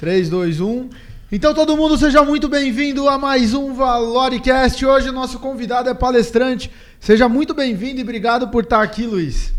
3, 0.00 0.30
2, 0.30 0.62
1. 0.62 0.88
Então 1.30 1.52
todo 1.52 1.76
mundo 1.76 1.98
seja 1.98 2.24
muito 2.24 2.48
bem-vindo 2.48 3.06
a 3.06 3.18
mais 3.18 3.52
um 3.52 3.74
Valoricast. 3.74 4.86
Hoje 4.86 5.10
o 5.10 5.12
nosso 5.12 5.38
convidado 5.38 5.90
é 5.90 5.94
palestrante. 5.94 6.70
Seja 6.98 7.28
muito 7.28 7.52
bem-vindo 7.52 8.00
e 8.00 8.02
obrigado 8.02 8.48
por 8.48 8.64
estar 8.64 8.80
aqui, 8.80 9.04
Luiz. 9.04 9.52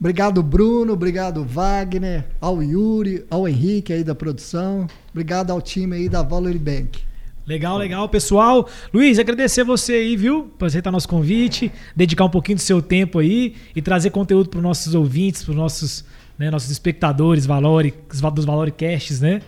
Obrigado, 0.00 0.42
Bruno. 0.42 0.94
Obrigado, 0.94 1.44
Wagner, 1.44 2.24
ao 2.40 2.60
Yuri, 2.60 3.24
ao 3.30 3.46
Henrique 3.46 3.92
aí 3.92 4.02
da 4.02 4.12
produção. 4.12 4.88
Obrigado 5.12 5.52
ao 5.52 5.62
time 5.62 5.94
aí 5.94 6.08
da 6.08 6.20
Valor 6.20 6.58
Bank. 6.58 6.98
Legal, 7.46 7.78
legal, 7.78 8.08
pessoal. 8.08 8.68
Luiz, 8.92 9.20
agradecer 9.20 9.62
você 9.62 9.92
aí, 9.92 10.16
viu, 10.16 10.50
por 10.58 10.64
aceitar 10.64 10.90
nosso 10.90 11.08
convite, 11.08 11.70
dedicar 11.94 12.24
um 12.24 12.30
pouquinho 12.30 12.56
do 12.56 12.62
seu 12.62 12.82
tempo 12.82 13.20
aí 13.20 13.54
e 13.76 13.80
trazer 13.80 14.10
conteúdo 14.10 14.48
para 14.48 14.58
os 14.58 14.64
nossos 14.64 14.96
ouvintes, 14.96 15.44
para 15.44 15.52
os 15.52 15.56
nossos, 15.56 16.04
né, 16.36 16.50
nossos 16.50 16.72
espectadores, 16.72 17.46
valores, 17.46 17.92
dos 18.34 18.44
Valoricasts, 18.44 19.20
né? 19.20 19.40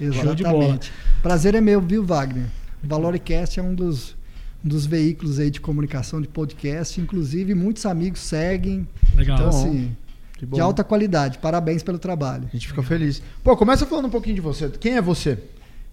Exatamente. 0.00 0.92
Prazer 1.22 1.54
é 1.54 1.60
meu, 1.60 1.80
viu, 1.80 2.04
Wagner? 2.04 2.46
O 2.82 2.86
Valoricast 2.86 3.58
é 3.58 3.62
um 3.62 3.74
dos, 3.74 4.16
um 4.64 4.68
dos 4.68 4.86
veículos 4.86 5.38
aí 5.38 5.50
de 5.50 5.60
comunicação 5.60 6.20
de 6.20 6.28
podcast, 6.28 7.00
inclusive 7.00 7.54
muitos 7.54 7.86
amigos 7.86 8.20
seguem. 8.20 8.86
Legal. 9.14 9.36
Então, 9.36 9.48
assim, 9.48 9.96
de 10.40 10.60
alta 10.60 10.84
qualidade. 10.84 11.38
Parabéns 11.38 11.82
pelo 11.82 11.98
trabalho. 11.98 12.44
A 12.48 12.52
gente 12.52 12.68
fica 12.68 12.82
feliz. 12.82 13.22
Pô, 13.42 13.56
começa 13.56 13.86
falando 13.86 14.06
um 14.06 14.10
pouquinho 14.10 14.34
de 14.34 14.40
você. 14.40 14.68
Quem 14.68 14.96
é 14.96 15.02
você? 15.02 15.38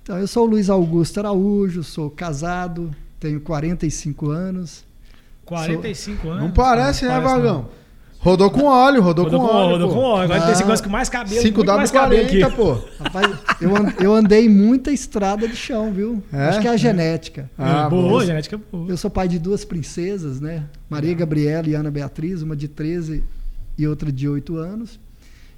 Então, 0.01 0.17
eu 0.17 0.27
sou 0.27 0.45
o 0.45 0.49
Luiz 0.49 0.69
Augusto 0.69 1.19
Araújo, 1.19 1.81
sou 1.81 2.09
casado, 2.09 2.91
tenho 3.19 3.39
45 3.39 4.29
anos. 4.29 4.83
45 5.45 6.21
sou... 6.21 6.31
anos? 6.31 6.43
Não 6.43 6.51
parece, 6.51 7.05
né, 7.05 7.19
Vagão? 7.21 7.69
Rodou 8.23 8.49
com 8.49 8.63
óleo, 8.63 9.01
rodou, 9.01 9.25
rodou 9.25 9.39
com, 9.41 9.47
com, 9.47 9.53
óleo. 9.53 9.71
Rodou 9.71 9.89
com 9.89 9.99
óleo. 9.99 10.23
Agora 10.23 10.39
ah, 10.39 10.43
tem 10.43 10.51
esse 10.53 10.61
negócio 10.61 10.85
com 10.85 10.89
mais 10.89 11.09
cabelo. 11.09 11.43
5W40, 11.43 12.55
pô. 12.55 12.77
Rapaz, 12.97 13.37
eu, 13.59 13.71
eu 14.01 14.15
andei 14.15 14.47
muita 14.47 14.91
estrada 14.91 15.47
de 15.47 15.55
chão, 15.55 15.91
viu? 15.91 16.23
É? 16.31 16.45
Acho 16.45 16.61
que 16.61 16.67
é 16.67 16.71
a 16.71 16.77
genética. 16.77 17.51
Ah, 17.57 17.89
boa, 17.89 18.25
genética 18.25 18.57
boa. 18.71 18.89
Eu 18.89 18.95
sou 18.95 19.11
pai 19.11 19.27
de 19.27 19.37
duas 19.37 19.65
princesas, 19.65 20.39
né? 20.39 20.63
Maria 20.89 21.13
Gabriela 21.13 21.67
e 21.67 21.73
Ana 21.73 21.91
Beatriz, 21.91 22.41
uma 22.41 22.55
de 22.55 22.69
13 22.69 23.21
e 23.77 23.87
outra 23.87 24.11
de 24.11 24.29
8 24.29 24.55
anos. 24.55 24.99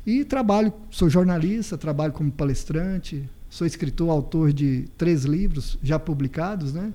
E 0.06 0.24
trabalho, 0.24 0.74
sou 0.90 1.10
jornalista, 1.10 1.78
trabalho 1.78 2.14
como 2.14 2.32
palestrante, 2.32 3.24
Sou 3.56 3.66
escritor, 3.66 4.10
autor 4.10 4.52
de 4.52 4.86
três 4.98 5.24
livros 5.24 5.78
já 5.82 5.98
publicados, 5.98 6.74
né? 6.74 6.94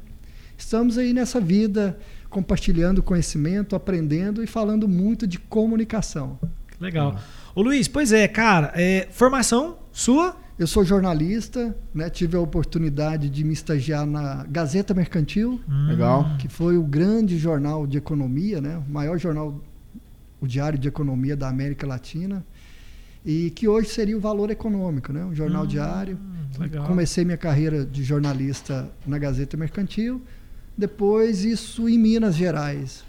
Estamos 0.58 0.98
aí 0.98 1.14
nessa 1.14 1.40
vida 1.40 1.98
compartilhando 2.30 3.02
conhecimento, 3.02 3.74
aprendendo 3.76 4.42
e 4.42 4.46
falando 4.46 4.88
muito 4.88 5.26
de 5.26 5.38
comunicação. 5.38 6.38
Legal. 6.80 7.18
Ô 7.54 7.60
Luiz, 7.60 7.88
pois 7.88 8.12
é, 8.12 8.26
cara, 8.28 8.72
é, 8.74 9.08
formação 9.10 9.78
sua? 9.92 10.36
Eu 10.58 10.66
sou 10.66 10.84
jornalista, 10.84 11.74
né? 11.92 12.08
tive 12.10 12.36
a 12.36 12.40
oportunidade 12.40 13.28
de 13.30 13.42
me 13.42 13.52
estagiar 13.52 14.06
na 14.06 14.44
Gazeta 14.48 14.92
Mercantil, 14.94 15.60
hum. 15.68 15.86
Legal. 15.88 16.36
que 16.38 16.48
foi 16.48 16.76
o 16.76 16.82
grande 16.82 17.38
jornal 17.38 17.86
de 17.86 17.98
economia, 17.98 18.60
né? 18.60 18.76
o 18.86 18.90
maior 18.90 19.18
jornal, 19.18 19.58
o 20.38 20.46
diário 20.46 20.78
de 20.78 20.86
economia 20.86 21.34
da 21.34 21.48
América 21.48 21.86
Latina 21.86 22.44
e 23.24 23.50
que 23.50 23.66
hoje 23.66 23.88
seria 23.88 24.16
o 24.16 24.20
Valor 24.20 24.50
Econômico, 24.50 25.12
né? 25.12 25.24
um 25.24 25.34
jornal 25.34 25.64
hum, 25.64 25.66
diário. 25.66 26.18
Legal. 26.58 26.86
Comecei 26.86 27.24
minha 27.24 27.38
carreira 27.38 27.84
de 27.84 28.02
jornalista 28.02 28.90
na 29.06 29.18
Gazeta 29.18 29.56
Mercantil, 29.56 30.22
depois 30.80 31.44
isso 31.44 31.88
em 31.88 31.98
Minas 31.98 32.34
Gerais. 32.34 33.04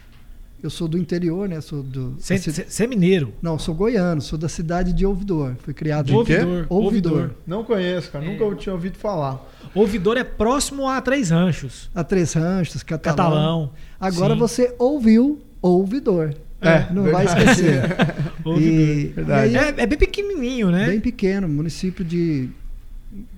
Eu 0.62 0.70
sou 0.70 0.88
do 0.88 0.96
interior, 0.96 1.50
né? 1.50 1.60
Sou 1.60 1.82
do. 1.82 2.16
Você 2.20 2.84
é 2.84 2.88
mineiro? 2.88 3.34
Não, 3.42 3.58
sou 3.58 3.74
goiano, 3.74 4.22
sou 4.22 4.38
da 4.38 4.48
cidade 4.48 4.94
de 4.94 5.04
Ouvidor. 5.04 5.56
Fui 5.64 5.74
criado 5.74 6.06
de 6.06 6.14
Ouvidor. 6.14 6.46
Ouvidor. 6.46 6.68
Ouvidor. 6.70 7.32
Não 7.48 7.64
conheço, 7.64 8.12
cara. 8.12 8.24
É. 8.24 8.28
Nunca 8.28 8.56
tinha 8.56 8.74
ouvido 8.74 8.96
falar. 8.96 9.44
Ouvidor 9.74 10.18
é 10.18 10.24
próximo 10.24 10.88
a 10.88 11.02
Três 11.02 11.32
Ranchos. 11.32 11.90
A 11.96 12.04
Três 12.04 12.34
Ranchos, 12.34 12.84
Catalão. 12.84 13.16
Catalão. 13.16 13.72
Agora 14.00 14.34
Sim. 14.36 14.40
você 14.40 14.76
ouviu 14.78 15.42
Ouvidor. 15.62 16.36
É, 16.62 16.94
não 16.94 17.04
verdade. 17.04 17.26
vai 17.26 17.44
esquecer. 17.44 17.82
e, 18.60 19.14
e 19.18 19.32
aí, 19.32 19.56
é, 19.56 19.68
é, 19.78 19.86
bem 19.88 19.98
pequenininho, 19.98 20.70
né? 20.70 20.88
Bem 20.88 21.00
pequeno, 21.00 21.48
município 21.48 22.06
de 22.06 22.50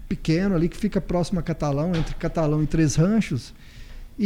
pequeno 0.10 0.56
ali 0.56 0.68
que 0.68 0.78
fica 0.78 1.00
próximo 1.00 1.40
a 1.40 1.44
Catalão, 1.44 1.96
entre 1.96 2.14
Catalão 2.16 2.62
e 2.62 2.68
Três 2.68 2.96
Ranchos. 2.96 3.54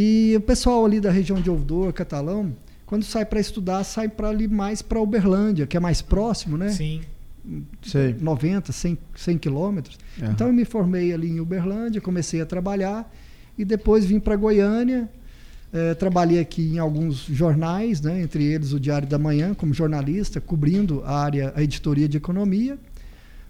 E 0.00 0.32
o 0.36 0.40
pessoal 0.40 0.84
ali 0.84 1.00
da 1.00 1.10
região 1.10 1.40
de 1.40 1.50
Ouvidor, 1.50 1.92
Catalão, 1.92 2.54
quando 2.86 3.02
sai 3.02 3.24
para 3.24 3.40
estudar, 3.40 3.82
sai 3.82 4.08
para 4.08 4.28
ali 4.28 4.46
mais 4.46 4.80
para 4.80 5.00
Uberlândia, 5.00 5.66
que 5.66 5.76
é 5.76 5.80
mais 5.80 6.00
próximo, 6.00 6.56
né? 6.56 6.68
Sim. 6.68 7.00
Sei. 7.82 8.14
90, 8.14 8.70
100, 8.70 8.96
100 9.16 9.38
quilômetros. 9.38 9.98
Uhum. 10.22 10.30
Então 10.30 10.46
eu 10.46 10.52
me 10.52 10.64
formei 10.64 11.12
ali 11.12 11.28
em 11.28 11.40
Uberlândia, 11.40 12.00
comecei 12.00 12.40
a 12.40 12.46
trabalhar 12.46 13.12
e 13.58 13.64
depois 13.64 14.04
vim 14.04 14.20
para 14.20 14.36
Goiânia 14.36 15.10
é, 15.72 15.94
trabalhei 15.94 16.38
aqui 16.38 16.62
em 16.62 16.78
alguns 16.78 17.16
jornais, 17.16 18.00
né, 18.00 18.22
entre 18.22 18.44
eles 18.44 18.72
o 18.72 18.78
Diário 18.78 19.08
da 19.08 19.18
Manhã, 19.18 19.52
como 19.52 19.74
jornalista, 19.74 20.40
cobrindo 20.40 21.02
a 21.04 21.18
área, 21.20 21.52
a 21.56 21.62
editoria 21.62 22.08
de 22.08 22.16
economia. 22.16 22.78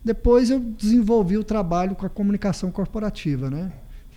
Depois 0.02 0.48
eu 0.48 0.58
desenvolvi 0.58 1.36
o 1.36 1.44
trabalho 1.44 1.94
com 1.94 2.06
a 2.06 2.08
comunicação 2.08 2.70
corporativa. 2.70 3.50
Né? 3.50 3.70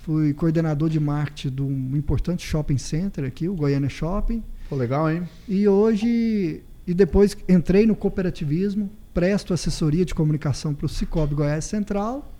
Fui 0.03 0.33
coordenador 0.33 0.89
de 0.89 0.99
marketing 0.99 1.55
de 1.55 1.61
um 1.61 1.95
importante 1.95 2.45
shopping 2.45 2.77
center 2.77 3.23
aqui, 3.23 3.47
o 3.47 3.53
Goiânia 3.53 3.89
Shopping. 3.89 4.43
Pô, 4.69 4.75
legal, 4.75 5.11
hein? 5.11 5.23
E 5.47 5.67
hoje, 5.67 6.61
e 6.87 6.93
depois 6.93 7.37
entrei 7.47 7.85
no 7.85 7.95
cooperativismo, 7.95 8.89
presto 9.13 9.53
assessoria 9.53 10.03
de 10.03 10.15
comunicação 10.15 10.73
para 10.73 10.85
o 10.85 10.89
Cicobi 10.89 11.35
Goiás 11.35 11.65
Central. 11.65 12.33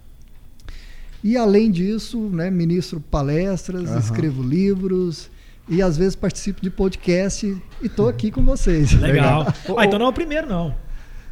E 1.24 1.38
além 1.38 1.70
disso, 1.70 2.30
né, 2.30 2.50
ministro 2.50 3.00
palestras, 3.00 3.90
uhum. 3.92 4.00
escrevo 4.00 4.42
livros, 4.42 5.30
e 5.70 5.82
às 5.82 5.98
vezes 5.98 6.16
participo 6.16 6.62
de 6.62 6.70
podcast 6.70 7.46
e 7.46 7.86
estou 7.86 8.10
aqui 8.10 8.32
com 8.32 8.44
vocês. 8.44 8.92
Legal. 9.00 9.46
ah, 9.78 9.86
então 9.86 10.00
não 10.00 10.08
é 10.08 10.10
o 10.10 10.14
primeiro, 10.14 10.48
não. 10.48 10.76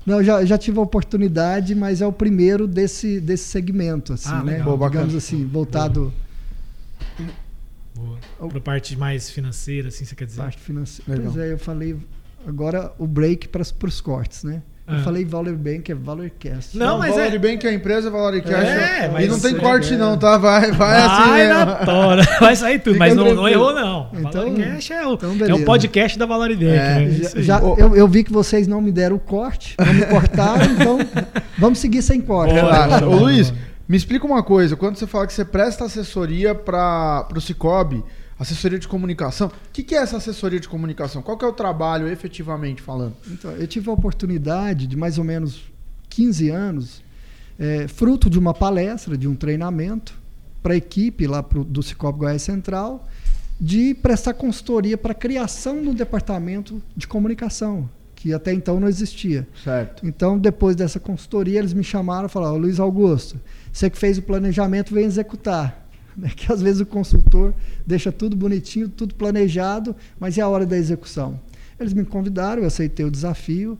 Não, 0.10 0.24
já, 0.24 0.44
já 0.44 0.58
tive 0.58 0.80
a 0.80 0.82
oportunidade, 0.82 1.76
mas 1.76 2.02
é 2.02 2.08
o 2.08 2.12
primeiro 2.12 2.68
desse, 2.68 3.20
desse 3.22 3.44
segmento, 3.44 4.14
assim, 4.14 4.30
ah, 4.32 4.44
né? 4.44 4.60
Boa, 4.64 4.90
Digamos 4.90 5.14
assim, 5.14 5.46
voltado. 5.46 6.12
Para 8.38 8.58
a 8.58 8.62
parte 8.62 8.98
mais 8.98 9.30
financeira, 9.30 9.90
assim, 9.90 10.06
você 10.06 10.16
quer 10.16 10.26
dizer? 10.26 10.42
Parte 10.42 10.60
financeira. 10.60 11.12
Legal. 11.12 11.32
Pois 11.32 11.46
é, 11.46 11.54
eu 11.54 11.60
falei 11.60 11.96
agora 12.48 12.92
o 12.98 13.06
break 13.06 13.50
para 13.50 13.62
os 13.62 14.02
cortes, 14.02 14.44
né? 14.44 14.64
Eu 14.88 14.96
ah. 14.96 15.00
falei 15.04 15.24
Valor 15.24 15.56
Bank 15.56 15.92
é 15.92 15.94
Valorcast. 15.94 16.76
Não, 16.76 16.88
não 16.88 16.98
mas 16.98 17.12
Valor 17.12 17.32
é... 17.32 17.38
Bank 17.38 17.68
é 17.68 17.70
a 17.70 17.74
empresa 17.74 18.10
Valorcast. 18.10 18.66
É, 18.66 19.10
mas 19.10 19.26
e 19.26 19.28
não 19.28 19.40
tem 19.40 19.56
corte 19.56 19.94
é. 19.94 19.98
não, 19.98 20.18
tá? 20.18 20.40
Vai, 20.40 20.72
vai, 20.72 20.76
vai 20.76 21.02
assim 21.02 21.32
mesmo. 21.34 21.54
Na 21.54 21.76
tora. 21.86 22.24
Vai 22.40 22.56
sair 22.56 22.80
tudo, 22.80 22.98
mas 22.98 23.16
não, 23.16 23.36
não, 23.36 23.48
errou 23.48 23.76
não. 23.76 23.99
Então, 24.14 24.54
Valorcast 24.54 24.94
é 24.94 25.08
o, 25.08 25.14
então 25.14 25.36
é 25.48 25.54
o 25.54 25.66
podcast 25.66 26.18
da 26.18 26.26
Valor 26.26 26.50
Bank. 26.50 26.66
É, 26.66 27.00
né? 27.00 27.12
já, 27.12 27.42
já 27.42 27.60
eu, 27.60 27.96
eu, 27.96 28.08
vi 28.08 28.24
que 28.24 28.32
vocês 28.32 28.68
não 28.68 28.82
me 28.82 28.92
deram 28.92 29.16
o 29.16 29.20
corte, 29.20 29.76
não 29.78 29.94
me 29.94 30.06
cortaram, 30.06 30.66
então 30.74 31.00
vamos 31.58 31.80
seguir 31.80 32.02
sem 32.02 32.22
corte. 32.22 32.54
Ô 33.06 33.16
Luiz, 33.16 33.54
me 33.88 33.98
explica 33.98 34.26
uma 34.26 34.44
coisa. 34.44 34.76
Quando 34.76 34.98
você 34.98 35.08
fala 35.08 35.28
que 35.28 35.34
você 35.34 35.46
presta 35.46 35.86
assessoria 35.86 36.54
para 36.54 37.28
o 37.36 37.42
Cicobi, 37.42 38.04
Assessoria 38.40 38.80
de 38.80 38.88
comunicação. 38.88 39.50
O 39.50 39.52
que, 39.74 39.84
que 39.84 39.94
é 39.94 39.98
essa 39.98 40.16
assessoria 40.16 40.62
de 40.62 40.70
comunicação? 40.70 41.22
Qual 41.22 41.38
que 41.38 41.44
é 41.44 41.48
o 41.48 41.52
trabalho, 41.52 42.08
efetivamente 42.08 42.82
falando? 42.82 43.14
Então, 43.28 43.52
eu 43.52 43.68
tive 43.68 43.90
a 43.90 43.94
oportunidade 43.94 44.88
de 44.88 44.96
mais 44.96 45.18
ou 45.18 45.26
menos 45.26 45.70
15 46.10 46.50
anos, 46.50 47.04
é, 47.60 47.86
fruto 47.90 48.30
de 48.30 48.40
uma 48.40 48.54
palestra, 48.54 49.18
de 49.18 49.28
um 49.28 49.36
treinamento, 49.36 50.18
para 50.64 50.74
a 50.74 50.78
equipe 50.78 51.28
lá 51.28 51.44
pro, 51.44 51.66
do 51.66 51.84
Cicobi 51.84 52.20
Goiás 52.20 52.42
Central, 52.42 53.10
de 53.60 53.94
prestar 53.94 54.34
consultoria 54.34 54.98
para 54.98 55.12
a 55.12 55.16
criação 55.16 55.84
do 55.84 55.94
departamento 55.94 56.82
de 56.96 57.08
comunicação, 57.08 57.90
que 58.16 58.34
até 58.34 58.54
então 58.54 58.80
não 58.80 58.88
existia. 58.88 59.48
Certo. 59.64 60.06
Então, 60.06 60.38
depois 60.40 60.76
dessa 60.76 61.00
consultoria, 61.00 61.60
eles 61.60 61.74
me 61.74 61.84
chamaram 61.84 62.28
e 62.28 62.30
falaram: 62.30 62.58
Luiz 62.58 62.80
Augusto, 62.80 63.40
você 63.72 63.90
que 63.90 63.98
fez 63.98 64.18
o 64.18 64.22
planejamento, 64.22 64.94
vem 64.94 65.06
executar. 65.06 65.88
Né? 66.16 66.32
Que 66.36 66.52
às 66.52 66.62
vezes 66.62 66.82
o 66.82 66.86
consultor 66.86 67.54
deixa 67.86 68.12
tudo 68.12 68.36
bonitinho, 68.36 68.88
tudo 68.88 69.14
planejado, 69.16 69.96
mas 70.20 70.38
é 70.38 70.42
a 70.42 70.48
hora 70.48 70.66
da 70.66 70.78
execução. 70.78 71.40
Eles 71.80 71.94
me 71.94 72.04
convidaram, 72.04 72.62
eu 72.62 72.68
aceitei 72.68 73.06
o 73.06 73.12
desafio 73.12 73.78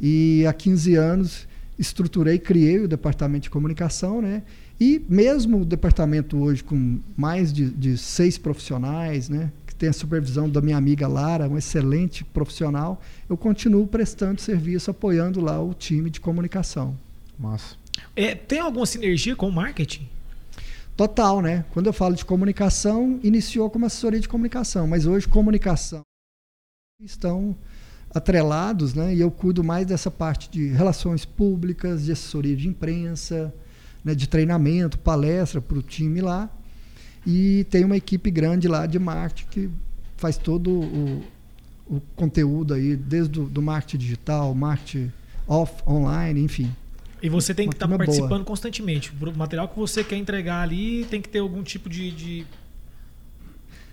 e 0.00 0.44
há 0.46 0.52
15 0.52 0.94
anos 0.94 1.46
estruturei, 1.78 2.38
criei 2.38 2.80
o 2.80 2.88
departamento 2.88 3.44
de 3.44 3.50
comunicação, 3.50 4.22
né? 4.22 4.42
E 4.80 5.04
mesmo 5.08 5.60
o 5.60 5.64
departamento 5.64 6.36
hoje 6.38 6.64
com 6.64 6.98
mais 7.16 7.52
de, 7.52 7.70
de 7.70 7.96
seis 7.96 8.36
profissionais, 8.36 9.28
né? 9.28 9.52
Que 9.66 9.74
tem 9.74 9.88
a 9.88 9.92
supervisão 9.92 10.48
da 10.48 10.60
minha 10.60 10.76
amiga 10.76 11.06
Lara, 11.06 11.48
um 11.48 11.56
excelente 11.56 12.24
profissional, 12.24 13.00
eu 13.28 13.36
continuo 13.36 13.86
prestando 13.86 14.40
serviço, 14.40 14.90
apoiando 14.90 15.40
lá 15.40 15.62
o 15.62 15.72
time 15.72 16.10
de 16.10 16.20
comunicação. 16.20 16.96
Massa. 17.38 17.76
É, 18.16 18.34
tem 18.34 18.58
alguma 18.58 18.86
sinergia 18.86 19.36
com 19.36 19.48
o 19.48 19.52
marketing? 19.52 20.08
Total, 20.96 21.40
né? 21.40 21.64
Quando 21.72 21.86
eu 21.86 21.92
falo 21.92 22.14
de 22.14 22.24
comunicação, 22.24 23.18
iniciou 23.22 23.68
como 23.68 23.86
assessoria 23.86 24.20
de 24.20 24.28
comunicação, 24.28 24.86
mas 24.86 25.06
hoje 25.06 25.26
comunicação 25.26 26.02
estão 27.02 27.56
atrelados, 28.14 28.94
né? 28.94 29.12
E 29.14 29.20
eu 29.20 29.30
cuido 29.30 29.64
mais 29.64 29.86
dessa 29.86 30.10
parte 30.10 30.48
de 30.48 30.68
relações 30.68 31.24
públicas, 31.24 32.04
de 32.04 32.12
assessoria 32.12 32.56
de 32.56 32.68
imprensa, 32.68 33.52
né, 34.04 34.14
de 34.14 34.28
treinamento, 34.28 34.98
palestra 34.98 35.60
para 35.60 35.78
o 35.78 35.82
time 35.82 36.20
lá. 36.20 36.50
E 37.26 37.64
tem 37.70 37.84
uma 37.84 37.96
equipe 37.96 38.30
grande 38.30 38.68
lá 38.68 38.86
de 38.86 38.98
marketing 38.98 39.48
que 39.50 39.70
faz 40.16 40.36
todo 40.36 40.70
o, 40.70 41.24
o 41.86 42.00
conteúdo 42.14 42.74
aí, 42.74 42.94
desde 42.96 43.40
o 43.40 43.44
do 43.46 43.62
marketing 43.62 43.98
digital, 43.98 44.54
marketing 44.54 45.10
off, 45.48 45.82
online, 45.88 46.40
enfim. 46.42 46.70
E 47.22 47.28
você 47.30 47.54
tem 47.54 47.66
que 47.68 47.74
estar 47.74 47.88
tá 47.88 47.96
participando 47.96 48.28
boa. 48.28 48.44
constantemente. 48.44 49.10
O 49.18 49.36
material 49.38 49.66
que 49.68 49.78
você 49.78 50.04
quer 50.04 50.16
entregar 50.16 50.60
ali 50.60 51.06
tem 51.06 51.22
que 51.22 51.28
ter 51.28 51.38
algum 51.38 51.62
tipo 51.62 51.88
de, 51.88 52.10
de, 52.10 52.46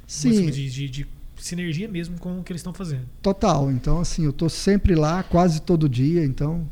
Sim, 0.06 0.50
de, 0.52 0.70
de- 0.70 0.90
de 0.90 1.08
sinergia 1.38 1.88
mesmo 1.88 2.20
com 2.20 2.40
o 2.40 2.44
que 2.44 2.52
eles 2.52 2.60
estão 2.60 2.74
fazendo. 2.74 3.06
total. 3.22 3.72
Então, 3.72 4.00
assim, 4.02 4.26
eu 4.26 4.32
estou 4.32 4.50
sempre 4.50 4.96
lá, 4.96 5.24
quase 5.24 5.62
todo 5.62 5.88
dia. 5.88 6.26
Então, 6.26 6.70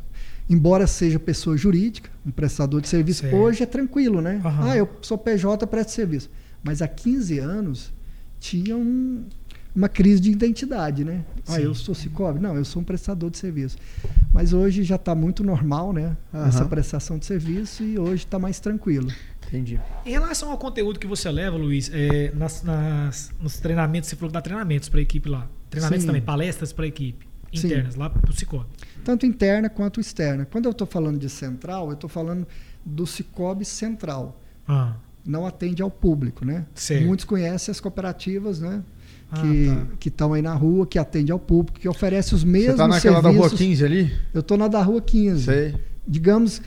embora 0.49 0.87
seja 0.87 1.19
pessoa 1.19 1.55
jurídica, 1.55 2.09
um 2.25 2.31
prestador 2.31 2.81
de 2.81 2.87
serviço, 2.87 3.21
Certo. 3.21 3.35
hoje 3.35 3.63
é 3.63 3.65
tranquilo, 3.65 4.21
né? 4.21 4.41
Aham. 4.43 4.69
Ah, 4.71 4.77
eu 4.77 4.89
sou 5.01 5.17
PJ, 5.17 5.65
presto 5.67 5.91
serviço. 5.91 6.29
Mas 6.63 6.81
há 6.81 6.87
15 6.87 7.39
anos 7.39 7.91
tinha 8.39 8.75
um- 8.75 9.23
uma 9.75 9.87
crise 9.87 10.19
de 10.19 10.31
identidade, 10.31 11.03
né? 11.05 11.23
Ah, 11.47 11.53
Sim. 11.55 11.61
eu 11.61 11.75
sou 11.75 11.93
Cicobi? 11.93 12.39
Não, 12.39 12.55
eu 12.55 12.65
sou 12.65 12.81
um 12.81 12.85
prestador 12.85 13.29
de 13.29 13.37
serviço. 13.37 13.77
Mas 14.33 14.51
hoje 14.51 14.83
já 14.83 14.95
está 14.95 15.13
muito 15.13 15.43
normal, 15.43 15.93
né? 15.93 16.17
Aham. 16.33 16.47
Essa 16.47 16.65
prestação 16.65 17.17
de 17.19 17.25
serviço 17.25 17.83
e 17.83 17.97
hoje 17.99 18.23
está 18.25 18.39
mais 18.39 18.59
tranquilo. 18.59 19.09
Entendi. 19.47 19.79
Em 20.05 20.11
relação 20.11 20.51
ao 20.51 20.57
conteúdo 20.57 20.99
que 20.99 21.07
você 21.07 21.29
leva, 21.31 21.55
Luiz, 21.57 21.89
é, 21.93 22.31
nas, 22.35 22.61
nas- 22.63 23.31
nos 23.41 23.57
treinamentos, 23.59 24.09
você 24.09 24.15
falou 24.15 24.29
que 24.29 24.33
dá 24.33 24.41
treinamentos 24.41 24.89
para 24.89 24.99
a 24.99 25.01
equipe 25.03 25.29
lá. 25.29 25.47
Treinamentos 25.69 26.01
Sim. 26.03 26.07
também, 26.07 26.21
palestras 26.21 26.73
para 26.73 26.85
a 26.85 26.87
equipe. 26.87 27.27
Sim. 27.53 27.65
Internas, 27.67 27.95
lá 27.95 28.09
para 28.11 28.29
o 28.29 28.33
Cicobi. 28.33 28.65
Tanto 29.03 29.25
interna 29.25 29.69
quanto 29.69 29.99
externa. 29.99 30.45
Quando 30.45 30.65
eu 30.65 30.71
estou 30.71 30.87
falando 30.87 31.17
de 31.17 31.29
central, 31.29 31.87
eu 31.87 31.93
estou 31.93 32.09
falando 32.09 32.47
do 32.85 33.05
Cicobi 33.05 33.65
Central. 33.65 34.39
Ah, 34.67 34.93
Não 35.25 35.45
atende 35.45 35.81
ao 35.81 35.91
público, 35.91 36.45
né? 36.45 36.65
Certo. 36.73 37.05
Muitos 37.05 37.25
conhecem 37.25 37.71
as 37.71 37.79
cooperativas, 37.79 38.59
né? 38.59 38.81
Ah, 39.31 39.41
que 39.41 39.67
tá. 39.67 39.85
que 39.99 40.09
estão 40.09 40.33
aí 40.33 40.41
na 40.41 40.53
rua, 40.55 40.87
que 40.87 40.97
atende 40.97 41.31
ao 41.31 41.37
público, 41.39 41.79
que 41.79 41.87
oferece 41.87 42.33
os 42.33 42.43
mesmos 42.43 42.71
Você 42.71 42.77
tá 42.77 42.87
naquela 42.87 43.21
da 43.21 43.29
serviços. 43.29 43.51
rua 43.51 43.57
15 43.57 43.85
ali? 43.85 44.13
Eu 44.33 44.39
estou 44.41 44.57
na 44.57 44.67
da 44.67 44.81
Rua 44.81 45.01
15. 45.01 45.43
Sei. 45.45 45.75
Digamos 46.07 46.61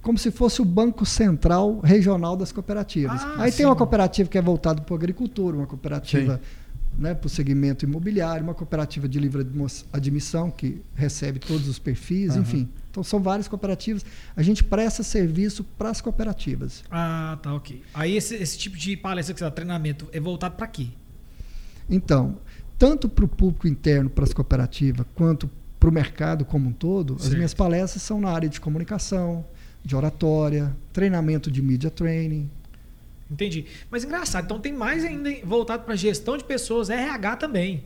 como 0.00 0.18
se 0.18 0.30
fosse 0.30 0.60
o 0.60 0.64
Banco 0.64 1.06
Central 1.06 1.80
Regional 1.80 2.36
das 2.36 2.50
Cooperativas. 2.52 3.22
Ah, 3.22 3.34
aí 3.38 3.50
sim. 3.50 3.58
tem 3.58 3.66
uma 3.66 3.76
cooperativa 3.76 4.28
que 4.28 4.36
é 4.36 4.42
voltada 4.42 4.82
para 4.82 4.94
a 4.94 4.98
agricultura, 4.98 5.56
uma 5.56 5.66
cooperativa 5.66 6.40
né, 6.98 7.14
para 7.14 7.26
o 7.26 7.30
segmento 7.30 7.84
imobiliário, 7.84 8.44
uma 8.44 8.54
cooperativa 8.54 9.08
de 9.08 9.18
livre 9.18 9.46
admissão, 9.92 10.50
que 10.50 10.82
recebe 10.94 11.38
todos 11.38 11.66
os 11.68 11.78
perfis, 11.78 12.32
Aham. 12.32 12.40
enfim. 12.40 12.68
Então 12.90 13.02
são 13.02 13.20
várias 13.20 13.48
cooperativas. 13.48 14.04
A 14.36 14.42
gente 14.42 14.62
presta 14.62 15.02
serviço 15.02 15.64
para 15.64 15.90
as 15.90 16.00
cooperativas. 16.00 16.84
Ah, 16.90 17.38
tá, 17.42 17.54
ok. 17.54 17.82
Aí 17.94 18.16
esse, 18.16 18.34
esse 18.34 18.58
tipo 18.58 18.76
de 18.76 18.96
palestra 18.96 19.32
que 19.32 19.38
você 19.38 19.44
dá, 19.44 19.50
treinamento, 19.50 20.08
é 20.12 20.20
voltado 20.20 20.56
para 20.56 20.66
quê? 20.66 20.88
Então, 21.88 22.36
tanto 22.78 23.08
para 23.08 23.24
o 23.24 23.28
público 23.28 23.66
interno, 23.66 24.10
para 24.10 24.24
as 24.24 24.32
cooperativas, 24.32 25.06
quanto 25.14 25.50
para 25.80 25.88
o 25.88 25.92
mercado 25.92 26.44
como 26.44 26.68
um 26.68 26.72
todo, 26.72 27.14
as 27.14 27.22
Certo. 27.22 27.34
minhas 27.36 27.54
palestras 27.54 28.02
são 28.02 28.20
na 28.20 28.30
área 28.30 28.48
de 28.48 28.60
comunicação, 28.60 29.44
de 29.84 29.96
oratória, 29.96 30.74
treinamento 30.92 31.50
de 31.50 31.60
media 31.60 31.90
training. 31.90 32.48
Entendi. 33.30 33.66
Mas 33.90 34.04
engraçado, 34.04 34.44
então 34.44 34.58
tem 34.60 34.72
mais 34.72 35.04
ainda 35.04 35.30
voltado 35.44 35.84
para 35.84 35.96
gestão 35.96 36.36
de 36.36 36.44
pessoas, 36.44 36.90
RH 36.90 37.36
também. 37.36 37.84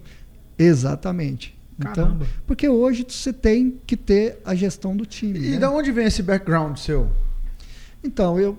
Exatamente. 0.59 1.57
Então, 1.79 1.93
Caramba. 1.95 2.27
porque 2.47 2.69
hoje 2.69 3.07
você 3.07 3.33
tem 3.33 3.79
que 3.87 3.97
ter 3.97 4.39
a 4.45 4.55
gestão 4.55 4.97
do 4.97 5.05
time. 5.05 5.39
E 5.39 5.51
né? 5.53 5.59
da 5.59 5.71
onde 5.71 5.93
vem 5.93 6.07
esse 6.07 6.23
background 6.23 6.79
seu? 6.79 7.11
Então, 8.03 8.41
eu, 8.41 8.59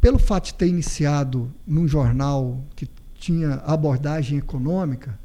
pelo 0.00 0.18
fato 0.18 0.46
de 0.46 0.54
ter 0.54 0.66
iniciado 0.66 1.52
num 1.66 1.86
jornal 1.86 2.60
que 2.74 2.88
tinha 3.14 3.54
abordagem 3.64 4.38
econômica, 4.38 5.18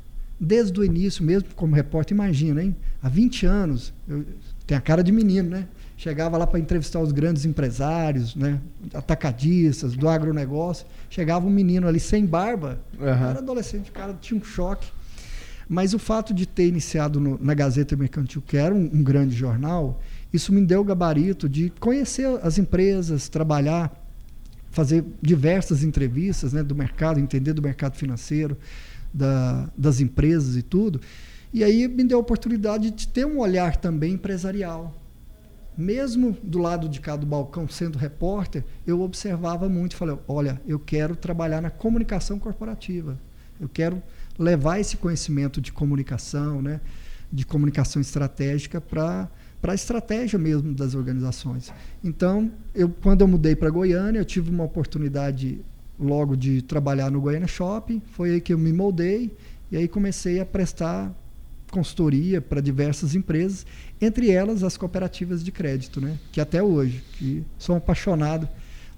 desde 0.44 0.80
o 0.80 0.84
início, 0.84 1.24
mesmo 1.24 1.50
como 1.56 1.76
repórter, 1.76 2.16
imagina, 2.16 2.62
hein? 2.64 2.76
Há 3.02 3.10
20 3.10 3.46
anos, 3.46 3.94
eu 4.08 4.26
tenho 4.68 4.78
a 4.78 4.82
cara 4.82 5.04
de 5.04 5.12
menino, 5.12 5.50
né? 5.50 5.68
Chegava 5.98 6.38
lá 6.38 6.46
para 6.46 6.60
entrevistar 6.60 7.00
os 7.00 7.12
grandes 7.12 7.46
empresários, 7.46 8.36
né? 8.36 8.60
atacadistas, 8.94 9.94
do 9.96 10.10
agronegócio. 10.10 10.86
Chegava 11.10 11.46
um 11.46 11.50
menino 11.50 11.88
ali 11.88 12.00
sem 12.00 12.26
barba, 12.26 12.80
Aham. 13.00 13.30
era 13.30 13.40
adolescente, 13.40 13.90
o 13.90 13.94
cara 13.94 14.14
tinha 14.20 14.40
um 14.40 14.44
choque. 14.44 14.92
Mas 15.70 15.94
o 15.94 16.00
fato 16.00 16.34
de 16.34 16.46
ter 16.46 16.68
iniciado 16.68 17.20
no- 17.20 17.40
na 17.42 17.54
Gazeta 17.54 17.96
Mercantil, 17.96 18.42
que 18.46 18.58
era 18.58 18.74
um, 18.76 18.90
um 18.94 19.04
grande 19.04 19.36
jornal, 19.36 20.02
isso 20.34 20.52
me 20.52 20.66
deu 20.66 20.82
o 20.82 20.84
gabarito 20.84 21.48
de 21.48 21.70
conhecer 21.80 22.28
as 22.44 22.58
empresas, 22.58 23.30
trabalhar, 23.30 23.92
fazer 24.72 25.06
diversas 25.22 25.84
entrevistas 25.84 26.52
né, 26.52 26.64
do 26.64 26.76
mercado, 26.76 27.20
entender 27.20 27.54
do 27.54 27.62
mercado 27.62 27.96
financeiro, 27.96 28.58
da- 29.14 29.70
das 29.78 30.00
empresas 30.00 30.56
e 30.56 30.62
tudo. 30.62 31.00
E 31.54 31.64
aí 31.64 31.88
me 31.88 32.04
deu 32.04 32.18
a 32.18 32.22
oportunidade 32.22 32.90
de 32.90 33.08
ter 33.08 33.26
um 33.26 33.40
olhar 33.40 33.76
também 33.78 34.14
empresarial. 34.14 34.96
Mesmo 35.78 36.38
do 36.44 36.60
lado 36.60 36.88
de 36.88 37.00
cá 37.00 37.16
do 37.16 37.26
balcão, 37.26 37.68
sendo 37.68 37.98
repórter, 37.98 38.64
eu 38.86 39.02
observava 39.02 39.68
muito 39.70 39.94
e 39.94 39.96
falei: 39.96 40.18
olha, 40.28 40.62
eu 40.68 40.80
quero 40.80 41.16
trabalhar 41.16 41.62
na 41.62 41.70
comunicação 41.70 42.38
corporativa. 42.40 43.18
Eu 43.60 43.70
quero 43.70 44.02
levar 44.38 44.80
esse 44.80 44.98
conhecimento 44.98 45.62
de 45.62 45.72
comunicação, 45.72 46.62
né, 46.62 46.82
de 47.32 47.46
comunicação 47.46 48.02
estratégica 48.02 48.82
para 48.82 49.30
para 49.62 49.72
a 49.72 49.76
estratégia 49.76 50.38
mesmo 50.38 50.74
das 50.74 50.94
organizações. 50.94 51.72
Então, 52.04 52.52
eu, 52.76 52.90
quando 52.90 53.22
eu 53.22 53.28
mudei 53.30 53.56
para 53.56 53.70
Goiânia, 53.70 54.20
eu 54.20 54.26
tive 54.26 54.50
uma 54.52 54.66
oportunidade 54.66 55.62
logo 56.00 56.36
de 56.36 56.62
trabalhar 56.62 57.10
no 57.12 57.22
Goiânia 57.22 57.48
Shopping. 57.48 58.02
Foi 58.14 58.32
aí 58.32 58.42
que 58.42 58.54
eu 58.54 58.58
me 58.58 58.74
moldei 58.74 59.32
e 59.72 59.78
aí 59.78 59.88
comecei 59.88 60.40
a 60.40 60.46
prestar 60.46 61.12
consultoria 61.72 62.40
para 62.40 62.62
diversas 62.62 63.16
empresas, 63.16 63.66
entre 64.00 64.30
elas 64.30 64.64
as 64.64 64.78
cooperativas 64.78 65.44
de 65.44 65.52
crédito, 65.52 66.00
né? 66.00 66.18
Que 66.32 66.40
até 66.40 66.62
hoje, 66.62 67.04
que 67.14 67.44
sou 67.58 67.76
apaixonado 67.76 68.48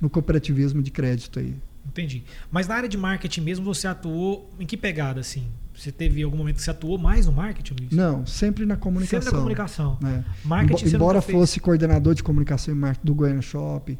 no 0.02 0.10
cooperativismo 0.10 0.82
de 0.84 0.92
crédito 0.92 1.40
aí. 1.40 1.56
Entendi. 1.88 2.24
Mas 2.52 2.68
na 2.68 2.76
área 2.76 2.90
de 2.90 2.98
marketing 2.98 3.42
mesmo, 3.42 3.64
você 3.64 3.88
atuou 3.88 4.50
em 4.60 4.66
que 4.66 4.76
pegada, 4.76 5.22
assim? 5.22 5.46
Você 5.74 5.92
teve 5.92 6.22
algum 6.24 6.36
momento 6.38 6.56
que 6.58 6.64
você 6.64 6.72
atuou 6.72 6.98
mais 6.98 7.28
no 7.28 7.32
marketing, 7.32 7.76
Luiz? 7.80 7.92
Não, 7.92 8.26
sempre 8.26 8.66
na 8.66 8.76
comunicação. 8.76 9.20
Sempre 9.22 9.32
na 9.34 9.38
comunicação. 9.40 9.98
né? 10.02 10.26
Marketing 10.44 10.86
Embo- 10.88 10.96
embora 10.96 11.18
nunca 11.20 11.28
fez? 11.28 11.38
fosse 11.38 11.60
coordenador 11.60 12.14
de 12.16 12.24
comunicação 12.24 12.74
e 12.74 12.78
marketing 12.78 13.06
do 13.06 13.14
Goiânia 13.16 13.42
Shopping, 13.42 13.98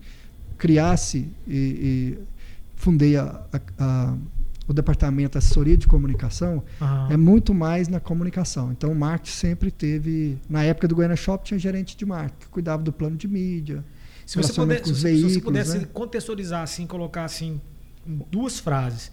criasse 0.58 1.28
e, 1.48 1.56
e 1.56 2.18
fundei 2.76 3.16
a- 3.18 3.42
a- 3.52 3.62
a- 3.80 4.18
o 4.68 4.74
departamento 4.74 5.34
de 5.34 5.38
assessoria 5.38 5.78
de 5.78 5.86
comunicação, 5.88 6.64
Aham. 6.82 7.08
é 7.12 7.18
muito 7.18 7.54
mais 7.54 7.88
na 7.88 8.00
comunicação. 8.00 8.72
Então, 8.72 8.92
o 8.92 8.96
marketing 8.96 9.32
sempre 9.38 9.70
teve. 9.72 10.38
Na 10.50 10.64
época 10.64 10.88
do 10.88 10.96
Goiânia 10.96 11.16
Shopping, 11.16 11.46
tinha 11.46 11.60
gerente 11.60 11.96
de 11.96 12.06
marketing 12.06 12.40
que 12.40 12.48
cuidava 12.48 12.82
do 12.82 12.92
plano 12.92 13.16
de 13.16 13.28
mídia. 13.28 13.84
Se 14.26 14.38
você, 14.38 14.54
puder, 14.54 14.82
com 14.82 14.90
os 14.90 14.98
se, 14.98 15.02
se 15.02 15.02
você 15.02 15.12
veículos, 15.28 15.44
pudesse 15.44 15.78
né? 15.78 15.88
contextualizar 15.94 16.64
assim, 16.64 16.88
colocar 16.88 17.26
assim 17.26 17.62
em 18.08 18.20
duas 18.32 18.60
frases, 18.60 19.12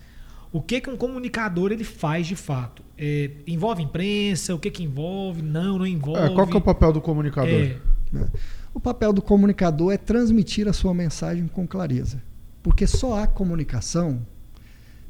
o 0.50 0.60
que 0.62 0.80
que 0.80 0.88
um 0.88 0.96
comunicador 0.96 1.70
ele 1.70 1.84
faz 1.84 2.26
de 2.26 2.34
fato? 2.36 2.82
É, 2.96 3.30
envolve 3.46 3.82
imprensa? 3.82 4.54
O 4.54 4.58
que 4.58 4.70
que 4.70 4.82
envolve? 4.82 5.42
Não, 5.42 5.78
não 5.78 5.86
envolve. 5.86 6.20
É, 6.22 6.34
qual 6.34 6.46
que 6.46 6.54
é 6.54 6.56
o 6.58 6.62
papel 6.62 6.92
do 6.94 7.00
comunicador? 7.02 7.50
É, 7.50 7.76
né? 8.10 8.26
O 8.72 8.80
papel 8.80 9.12
do 9.12 9.20
comunicador 9.20 9.92
é 9.92 9.98
transmitir 9.98 10.66
a 10.66 10.72
sua 10.72 10.94
mensagem 10.94 11.46
com 11.46 11.66
clareza. 11.66 12.22
Porque 12.62 12.86
só 12.86 13.20
há 13.20 13.26
comunicação 13.26 14.24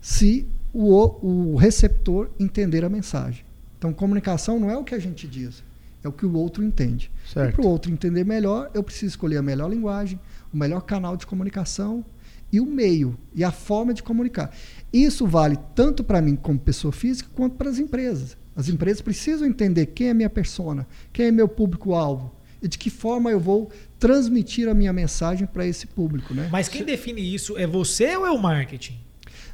se 0.00 0.46
o, 0.72 1.52
o 1.52 1.56
receptor 1.56 2.30
entender 2.38 2.84
a 2.84 2.88
mensagem. 2.88 3.44
Então, 3.78 3.92
comunicação 3.92 4.58
não 4.58 4.70
é 4.70 4.76
o 4.76 4.84
que 4.84 4.94
a 4.94 4.98
gente 4.98 5.26
diz, 5.26 5.62
é 6.02 6.08
o 6.08 6.12
que 6.12 6.24
o 6.24 6.34
outro 6.34 6.62
entende. 6.62 7.10
E 7.26 7.32
Certo. 7.32 7.56
para 7.56 7.64
o 7.64 7.68
outro 7.68 7.90
entender 7.90 8.24
melhor, 8.24 8.70
eu 8.72 8.82
preciso 8.82 9.10
escolher 9.10 9.38
a 9.38 9.42
melhor 9.42 9.68
linguagem, 9.68 10.18
o 10.52 10.56
melhor 10.56 10.80
canal 10.82 11.16
de 11.16 11.26
comunicação 11.26 12.04
e 12.52 12.60
o 12.60 12.66
meio 12.66 13.16
e 13.34 13.42
a 13.42 13.50
forma 13.50 13.94
de 13.94 14.02
comunicar. 14.02 14.54
Isso 14.92 15.26
vale 15.26 15.58
tanto 15.74 16.04
para 16.04 16.20
mim 16.20 16.36
como 16.36 16.58
pessoa 16.58 16.92
física 16.92 17.30
quanto 17.34 17.56
para 17.56 17.70
as 17.70 17.78
empresas. 17.78 18.36
As 18.54 18.68
empresas 18.68 19.00
precisam 19.00 19.48
entender 19.48 19.86
quem 19.86 20.08
é 20.08 20.14
minha 20.14 20.28
persona, 20.28 20.86
quem 21.12 21.26
é 21.26 21.32
meu 21.32 21.48
público-alvo 21.48 22.30
e 22.40 22.41
de 22.68 22.78
que 22.78 22.90
forma 22.90 23.30
eu 23.30 23.40
vou 23.40 23.70
transmitir 23.98 24.68
a 24.68 24.74
minha 24.74 24.92
mensagem 24.92 25.46
para 25.46 25.66
esse 25.66 25.86
público, 25.86 26.32
né? 26.34 26.48
Mas 26.50 26.68
quem 26.68 26.84
define 26.84 27.34
isso 27.34 27.56
é 27.58 27.66
você 27.66 28.16
ou 28.16 28.26
é 28.26 28.30
o 28.30 28.38
marketing? 28.38 28.98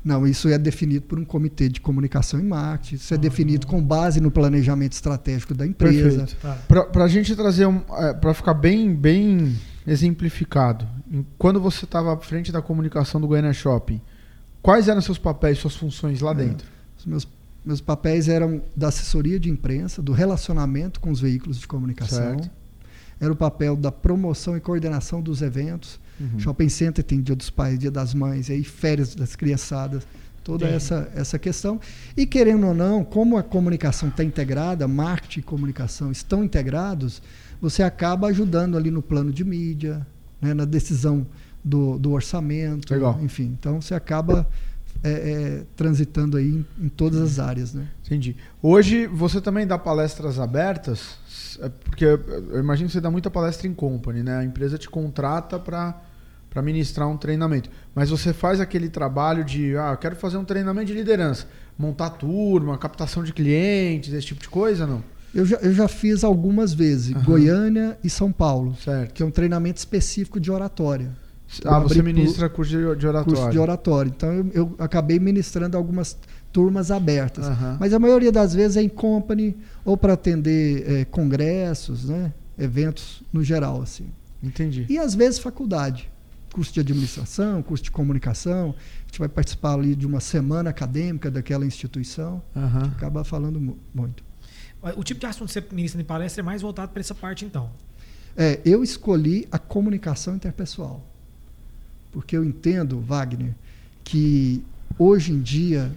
Não, 0.04 0.26
isso 0.26 0.48
é 0.48 0.56
definido 0.56 1.02
por 1.06 1.18
um 1.18 1.24
comitê 1.24 1.68
de 1.68 1.80
comunicação 1.80 2.38
e 2.38 2.42
marketing. 2.42 2.94
Isso 2.94 3.12
é 3.12 3.16
Ah. 3.16 3.20
definido 3.20 3.66
com 3.66 3.82
base 3.82 4.20
no 4.20 4.30
planejamento 4.30 4.92
estratégico 4.92 5.52
da 5.54 5.66
empresa. 5.66 6.20
Perfeito. 6.26 6.36
Tá. 6.40 6.84
Pra 6.84 7.08
gente 7.08 7.34
trazer 7.34 7.66
um. 7.66 7.82
É, 7.98 8.14
pra 8.14 8.32
ficar 8.32 8.54
bem, 8.54 8.94
bem 8.94 9.56
exemplificado, 9.86 10.86
em- 11.10 11.26
quando 11.36 11.60
você 11.60 11.84
estava 11.84 12.14
à 12.14 12.16
frente 12.16 12.52
da 12.52 12.62
comunicação 12.62 13.20
do 13.20 13.26
Goiânia 13.26 13.52
Shopping, 13.52 14.00
quais 14.62 14.88
eram 14.88 15.00
seus 15.00 15.18
papéis, 15.18 15.58
suas 15.58 15.74
funções 15.76 16.20
lá 16.20 16.30
É. 16.30 16.34
dentro? 16.34 16.66
Os 16.96 17.04
meus, 17.04 17.28
meus 17.64 17.80
papéis 17.80 18.28
eram 18.28 18.62
da 18.76 18.88
assessoria 18.88 19.38
de 19.38 19.50
imprensa, 19.50 20.00
do 20.00 20.12
relacionamento 20.12 21.00
com 21.00 21.10
os 21.10 21.20
veículos 21.20 21.58
de 21.58 21.66
comunicação. 21.66 22.38
Certo. 22.38 22.50
Era 23.20 23.32
o 23.32 23.36
papel 23.36 23.76
da 23.76 23.90
promoção 23.90 24.56
e 24.56 24.60
coordenação 24.60 25.20
dos 25.20 25.42
eventos. 25.42 25.98
Uhum. 26.20 26.38
Shopping 26.38 26.68
Center 26.68 27.04
tem 27.04 27.20
Dia 27.20 27.36
dos 27.36 27.50
Pais, 27.50 27.78
Dia 27.78 27.90
das 27.90 28.14
Mães, 28.14 28.50
aí 28.50 28.64
férias 28.64 29.14
das 29.14 29.36
criançadas, 29.36 30.06
toda 30.42 30.66
Sim. 30.66 30.74
essa, 30.74 31.12
essa 31.14 31.38
questão. 31.38 31.80
E 32.16 32.26
querendo 32.26 32.66
ou 32.66 32.74
não, 32.74 33.04
como 33.04 33.36
a 33.36 33.42
comunicação 33.42 34.08
está 34.08 34.24
integrada, 34.24 34.86
marketing 34.88 35.40
e 35.40 35.42
comunicação 35.42 36.10
estão 36.10 36.42
integrados, 36.42 37.22
você 37.60 37.82
acaba 37.82 38.28
ajudando 38.28 38.76
ali 38.76 38.90
no 38.90 39.02
plano 39.02 39.32
de 39.32 39.44
mídia, 39.44 40.06
né, 40.40 40.54
na 40.54 40.64
decisão 40.64 41.26
do, 41.64 41.98
do 41.98 42.12
orçamento, 42.12 42.92
Legal. 42.92 43.18
enfim. 43.22 43.56
Então 43.58 43.80
você 43.80 43.94
acaba 43.94 44.48
é, 45.02 45.10
é, 45.10 45.62
transitando 45.76 46.36
aí 46.36 46.48
em, 46.48 46.66
em 46.86 46.88
todas 46.88 47.20
as 47.20 47.38
áreas, 47.38 47.74
né? 47.74 47.86
Entendi. 48.04 48.36
Hoje 48.62 49.06
você 49.06 49.40
também 49.40 49.66
dá 49.66 49.78
palestras 49.78 50.38
abertas? 50.38 51.18
É, 51.60 51.68
Porque 51.68 52.04
eu 52.04 52.58
imagino 52.60 52.88
que 52.88 52.92
você 52.92 53.00
dá 53.00 53.10
muita 53.10 53.30
palestra 53.30 53.66
em 53.66 53.74
company, 53.74 54.22
né? 54.22 54.38
A 54.38 54.44
empresa 54.44 54.76
te 54.78 54.88
contrata 54.88 55.58
para 55.58 56.00
para 56.50 56.62
ministrar 56.62 57.06
um 57.06 57.16
treinamento. 57.16 57.68
Mas 57.94 58.08
você 58.08 58.32
faz 58.32 58.58
aquele 58.58 58.88
trabalho 58.88 59.44
de, 59.44 59.76
ah, 59.76 59.90
eu 59.92 59.96
quero 59.98 60.16
fazer 60.16 60.38
um 60.38 60.44
treinamento 60.46 60.86
de 60.86 60.94
liderança, 60.94 61.46
montar 61.76 62.08
turma, 62.08 62.78
captação 62.78 63.22
de 63.22 63.34
clientes, 63.34 64.14
esse 64.14 64.28
tipo 64.28 64.40
de 64.40 64.48
coisa, 64.48 64.86
não? 64.86 65.04
Eu 65.34 65.44
já, 65.44 65.58
eu 65.58 65.74
já 65.74 65.86
fiz 65.86 66.24
algumas 66.24 66.72
vezes, 66.72 67.14
Aham. 67.14 67.22
Goiânia 67.24 67.98
e 68.02 68.08
São 68.08 68.32
Paulo, 68.32 68.74
Certo. 68.82 69.12
que 69.12 69.22
é 69.22 69.26
um 69.26 69.30
treinamento 69.30 69.76
específico 69.78 70.40
de 70.40 70.50
oratória. 70.50 71.10
Ah, 71.66 71.76
Eu 71.76 71.82
você 71.82 72.00
abri 72.00 72.14
ministra 72.14 72.48
curso 72.48 72.70
de, 72.70 72.78
de 72.96 73.06
oratório. 73.06 73.24
curso 73.24 73.50
de 73.50 73.58
oratório. 73.58 74.12
Então 74.16 74.32
eu, 74.32 74.50
eu 74.54 74.74
acabei 74.78 75.18
ministrando 75.18 75.76
algumas 75.76 76.16
turmas 76.52 76.90
abertas. 76.90 77.44
Aham. 77.46 77.76
Mas 77.80 77.92
a 77.92 77.98
maioria 77.98 78.32
das 78.32 78.54
vezes 78.54 78.76
é 78.76 78.82
em 78.82 78.88
company 78.88 79.56
ou 79.84 79.96
para 79.96 80.14
atender 80.14 80.84
eh, 80.90 81.04
congressos, 81.04 82.08
né? 82.08 82.32
eventos 82.58 83.22
no 83.32 83.42
geral. 83.44 83.80
assim. 83.82 84.06
Entendi. 84.42 84.86
E 84.88 84.98
às 84.98 85.14
vezes 85.14 85.38
faculdade. 85.38 86.08
Curso 86.52 86.72
de 86.72 86.80
administração, 86.80 87.62
curso 87.62 87.84
de 87.84 87.90
comunicação. 87.90 88.74
A 89.02 89.06
gente 89.06 89.18
vai 89.18 89.28
participar 89.28 89.74
ali 89.74 89.94
de 89.94 90.06
uma 90.06 90.18
semana 90.20 90.70
acadêmica 90.70 91.30
daquela 91.30 91.64
instituição. 91.66 92.42
Aham. 92.56 92.92
Acaba 92.96 93.22
falando 93.24 93.60
mu- 93.60 93.78
muito. 93.94 94.24
O 94.96 95.02
tipo 95.04 95.20
de 95.20 95.26
assunto 95.26 95.48
que 95.48 95.52
você 95.54 95.64
ministra 95.72 96.00
em 96.00 96.04
palestra 96.04 96.40
é 96.40 96.44
mais 96.44 96.62
voltado 96.62 96.90
para 96.92 97.00
essa 97.00 97.14
parte, 97.14 97.44
então. 97.44 97.68
É, 98.36 98.60
eu 98.64 98.82
escolhi 98.82 99.46
a 99.52 99.58
comunicação 99.58 100.36
interpessoal. 100.36 101.04
Porque 102.12 102.36
eu 102.36 102.44
entendo, 102.44 102.98
Wagner, 103.00 103.54
que 104.04 104.62
hoje 104.98 105.32
em 105.32 105.40
dia, 105.40 105.92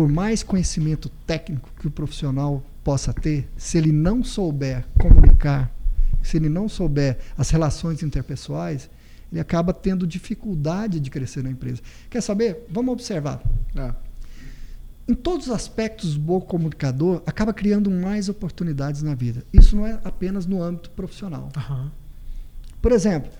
por 0.00 0.08
mais 0.08 0.42
conhecimento 0.42 1.10
técnico 1.26 1.68
que 1.78 1.86
o 1.86 1.90
profissional 1.90 2.64
possa 2.82 3.12
ter, 3.12 3.46
se 3.54 3.76
ele 3.76 3.92
não 3.92 4.24
souber 4.24 4.86
comunicar, 4.98 5.70
se 6.22 6.38
ele 6.38 6.48
não 6.48 6.70
souber 6.70 7.18
as 7.36 7.50
relações 7.50 8.02
interpessoais, 8.02 8.88
ele 9.30 9.38
acaba 9.38 9.74
tendo 9.74 10.06
dificuldade 10.06 10.98
de 10.98 11.10
crescer 11.10 11.44
na 11.44 11.50
empresa. 11.50 11.82
Quer 12.08 12.22
saber? 12.22 12.66
Vamos 12.70 12.94
observar. 12.94 13.42
É. 13.76 13.92
Em 15.06 15.14
todos 15.14 15.48
os 15.48 15.52
aspectos, 15.52 16.16
o 16.16 16.18
bom 16.18 16.40
comunicador 16.40 17.22
acaba 17.26 17.52
criando 17.52 17.90
mais 17.90 18.30
oportunidades 18.30 19.02
na 19.02 19.14
vida. 19.14 19.44
Isso 19.52 19.76
não 19.76 19.86
é 19.86 20.00
apenas 20.02 20.46
no 20.46 20.62
âmbito 20.62 20.88
profissional. 20.92 21.50
Aham. 21.54 21.92
Por 22.80 22.92
exemplo, 22.92 23.30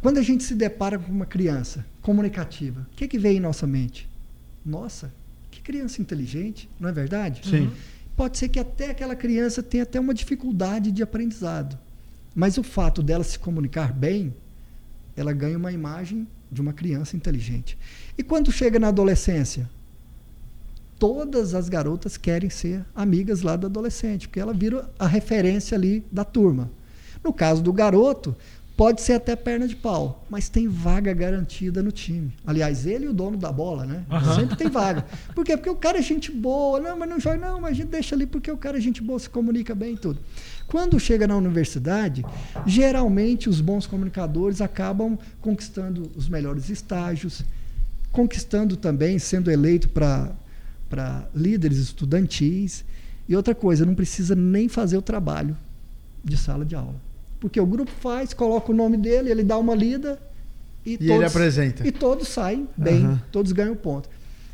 quando 0.00 0.18
a 0.18 0.22
gente 0.22 0.42
se 0.42 0.56
depara 0.56 0.98
com 0.98 1.12
uma 1.12 1.26
criança 1.26 1.86
comunicativa, 2.00 2.88
o 2.92 2.96
que, 2.96 3.06
que 3.06 3.20
vem 3.20 3.36
em 3.36 3.40
nossa 3.40 3.68
mente? 3.68 4.10
Nossa, 4.66 5.12
criança 5.62 6.00
inteligente, 6.00 6.68
não 6.78 6.88
é 6.88 6.92
verdade? 6.92 7.42
Sim. 7.48 7.70
Pode 8.16 8.38
ser 8.38 8.48
que 8.48 8.60
até 8.60 8.90
aquela 8.90 9.16
criança 9.16 9.62
tenha 9.62 9.84
até 9.84 9.98
uma 9.98 10.12
dificuldade 10.12 10.92
de 10.92 11.02
aprendizado. 11.02 11.78
Mas 12.34 12.58
o 12.58 12.62
fato 12.62 13.02
dela 13.02 13.24
se 13.24 13.38
comunicar 13.38 13.92
bem, 13.92 14.34
ela 15.16 15.32
ganha 15.32 15.56
uma 15.56 15.72
imagem 15.72 16.26
de 16.50 16.60
uma 16.60 16.72
criança 16.72 17.16
inteligente. 17.16 17.78
E 18.16 18.22
quando 18.22 18.52
chega 18.52 18.78
na 18.78 18.88
adolescência? 18.88 19.68
Todas 20.98 21.54
as 21.54 21.68
garotas 21.68 22.16
querem 22.16 22.48
ser 22.48 22.84
amigas 22.94 23.42
lá 23.42 23.56
do 23.56 23.66
adolescente, 23.66 24.28
porque 24.28 24.40
ela 24.40 24.52
vira 24.52 24.88
a 24.98 25.06
referência 25.06 25.76
ali 25.76 26.04
da 26.12 26.24
turma. 26.24 26.70
No 27.24 27.32
caso 27.32 27.62
do 27.62 27.72
garoto, 27.72 28.36
pode 28.82 29.00
ser 29.00 29.12
até 29.12 29.36
perna 29.36 29.68
de 29.68 29.76
pau, 29.76 30.24
mas 30.28 30.48
tem 30.48 30.66
vaga 30.66 31.14
garantida 31.14 31.80
no 31.84 31.92
time. 31.92 32.32
Aliás, 32.44 32.84
ele 32.84 33.04
e 33.04 33.08
o 33.08 33.12
dono 33.12 33.36
da 33.36 33.52
bola, 33.52 33.86
né? 33.86 34.04
Aham. 34.10 34.34
Sempre 34.34 34.56
tem 34.56 34.68
vaga. 34.68 35.06
Por 35.36 35.44
quê? 35.44 35.56
Porque 35.56 35.70
o 35.70 35.76
cara 35.76 36.00
é 36.00 36.02
gente 36.02 36.32
boa. 36.32 36.80
Não, 36.80 36.98
mas 36.98 37.08
não 37.08 37.20
joga. 37.20 37.36
Não, 37.36 37.60
mas 37.60 37.70
a 37.70 37.74
gente 37.74 37.90
deixa 37.90 38.16
ali 38.16 38.26
porque 38.26 38.50
o 38.50 38.56
cara 38.56 38.78
é 38.78 38.80
gente 38.80 39.00
boa, 39.00 39.20
se 39.20 39.30
comunica 39.30 39.72
bem 39.72 39.94
e 39.94 39.96
tudo. 39.96 40.18
Quando 40.66 40.98
chega 40.98 41.28
na 41.28 41.36
universidade, 41.36 42.24
geralmente 42.66 43.48
os 43.48 43.60
bons 43.60 43.86
comunicadores 43.86 44.60
acabam 44.60 45.16
conquistando 45.40 46.10
os 46.16 46.28
melhores 46.28 46.68
estágios, 46.68 47.44
conquistando 48.10 48.76
também, 48.76 49.16
sendo 49.16 49.48
eleito 49.48 49.88
para 49.90 51.28
líderes 51.32 51.78
estudantis. 51.78 52.84
E 53.28 53.36
outra 53.36 53.54
coisa, 53.54 53.86
não 53.86 53.94
precisa 53.94 54.34
nem 54.34 54.68
fazer 54.68 54.96
o 54.96 55.02
trabalho 55.02 55.56
de 56.24 56.36
sala 56.36 56.64
de 56.64 56.74
aula. 56.74 57.11
Porque 57.42 57.60
o 57.60 57.66
grupo 57.66 57.90
faz, 57.90 58.32
coloca 58.32 58.70
o 58.70 58.74
nome 58.74 58.96
dele, 58.96 59.28
ele 59.28 59.42
dá 59.42 59.58
uma 59.58 59.74
lida 59.74 60.16
e, 60.86 60.96
E 61.00 61.10
ele 61.10 61.24
apresenta. 61.24 61.84
e 61.84 61.90
todos 61.90 62.28
saem 62.28 62.68
bem, 62.76 63.04
Aham. 63.04 63.22
todos 63.32 63.50
ganham 63.50 63.74
ponto. 63.74 64.08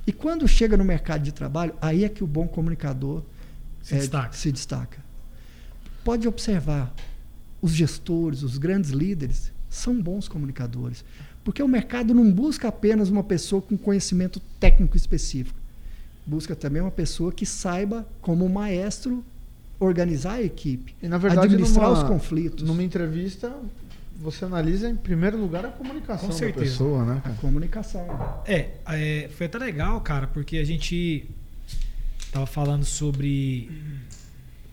E 0.06 0.10
quando 0.12 0.48
chega 0.48 0.74
no 0.74 0.86
mercado 0.86 1.22
de 1.22 1.30
trabalho, 1.30 1.74
aí 1.82 2.02
é 2.02 2.08
que 2.08 2.24
o 2.24 2.26
bom 2.26 2.48
comunicador 2.48 3.20
Se 3.82 3.94
é, 3.94 3.98
destaca. 3.98 4.32
se 4.32 4.50
destaca. 4.50 4.98
Pode 6.02 6.26
observar, 6.26 6.94
os 7.60 7.72
gestores, 7.72 8.42
os 8.42 8.56
grandes 8.56 8.88
líderes, 8.88 9.52
são 9.68 10.00
bons 10.00 10.26
comunicadores. 10.26 11.04
Porque 11.44 11.62
o 11.62 11.68
mercado 11.68 12.14
não 12.14 12.32
busca 12.32 12.68
apenas 12.68 13.10
uma 13.10 13.22
pessoa 13.22 13.60
com 13.60 13.76
conhecimento 13.76 14.40
técnico 14.58 14.96
específico. 14.96 15.58
Busca 16.24 16.56
também 16.56 16.80
uma 16.80 16.90
pessoa 16.90 17.30
que 17.32 17.44
saiba, 17.44 18.08
como 18.22 18.48
maestro, 18.48 19.22
organizar 19.80 20.34
a 20.34 20.42
equipe, 20.42 20.94
E 21.02 21.06
na 21.08 21.18
verdade, 21.18 21.46
administrar 21.46 21.88
numa, 21.90 21.98
os 22.02 22.08
conflitos. 22.08 22.64
numa 22.64 22.82
entrevista, 22.82 23.52
você 24.20 24.44
analisa 24.44 24.88
em 24.90 24.96
primeiro 24.96 25.36
lugar 25.38 25.64
a 25.64 25.68
comunicação 25.68 26.26
Com 26.28 26.32
da 26.34 26.38
certeza. 26.38 26.64
pessoa, 26.64 27.04
né? 27.04 27.22
A 27.24 27.30
comunicação. 27.40 28.04
É, 28.46 28.70
é, 28.88 29.28
foi 29.36 29.46
até 29.46 29.58
legal, 29.58 30.00
cara, 30.00 30.26
porque 30.26 30.56
a 30.58 30.64
gente 30.64 31.24
tava 32.32 32.44
falando 32.46 32.84
sobre 32.84 33.70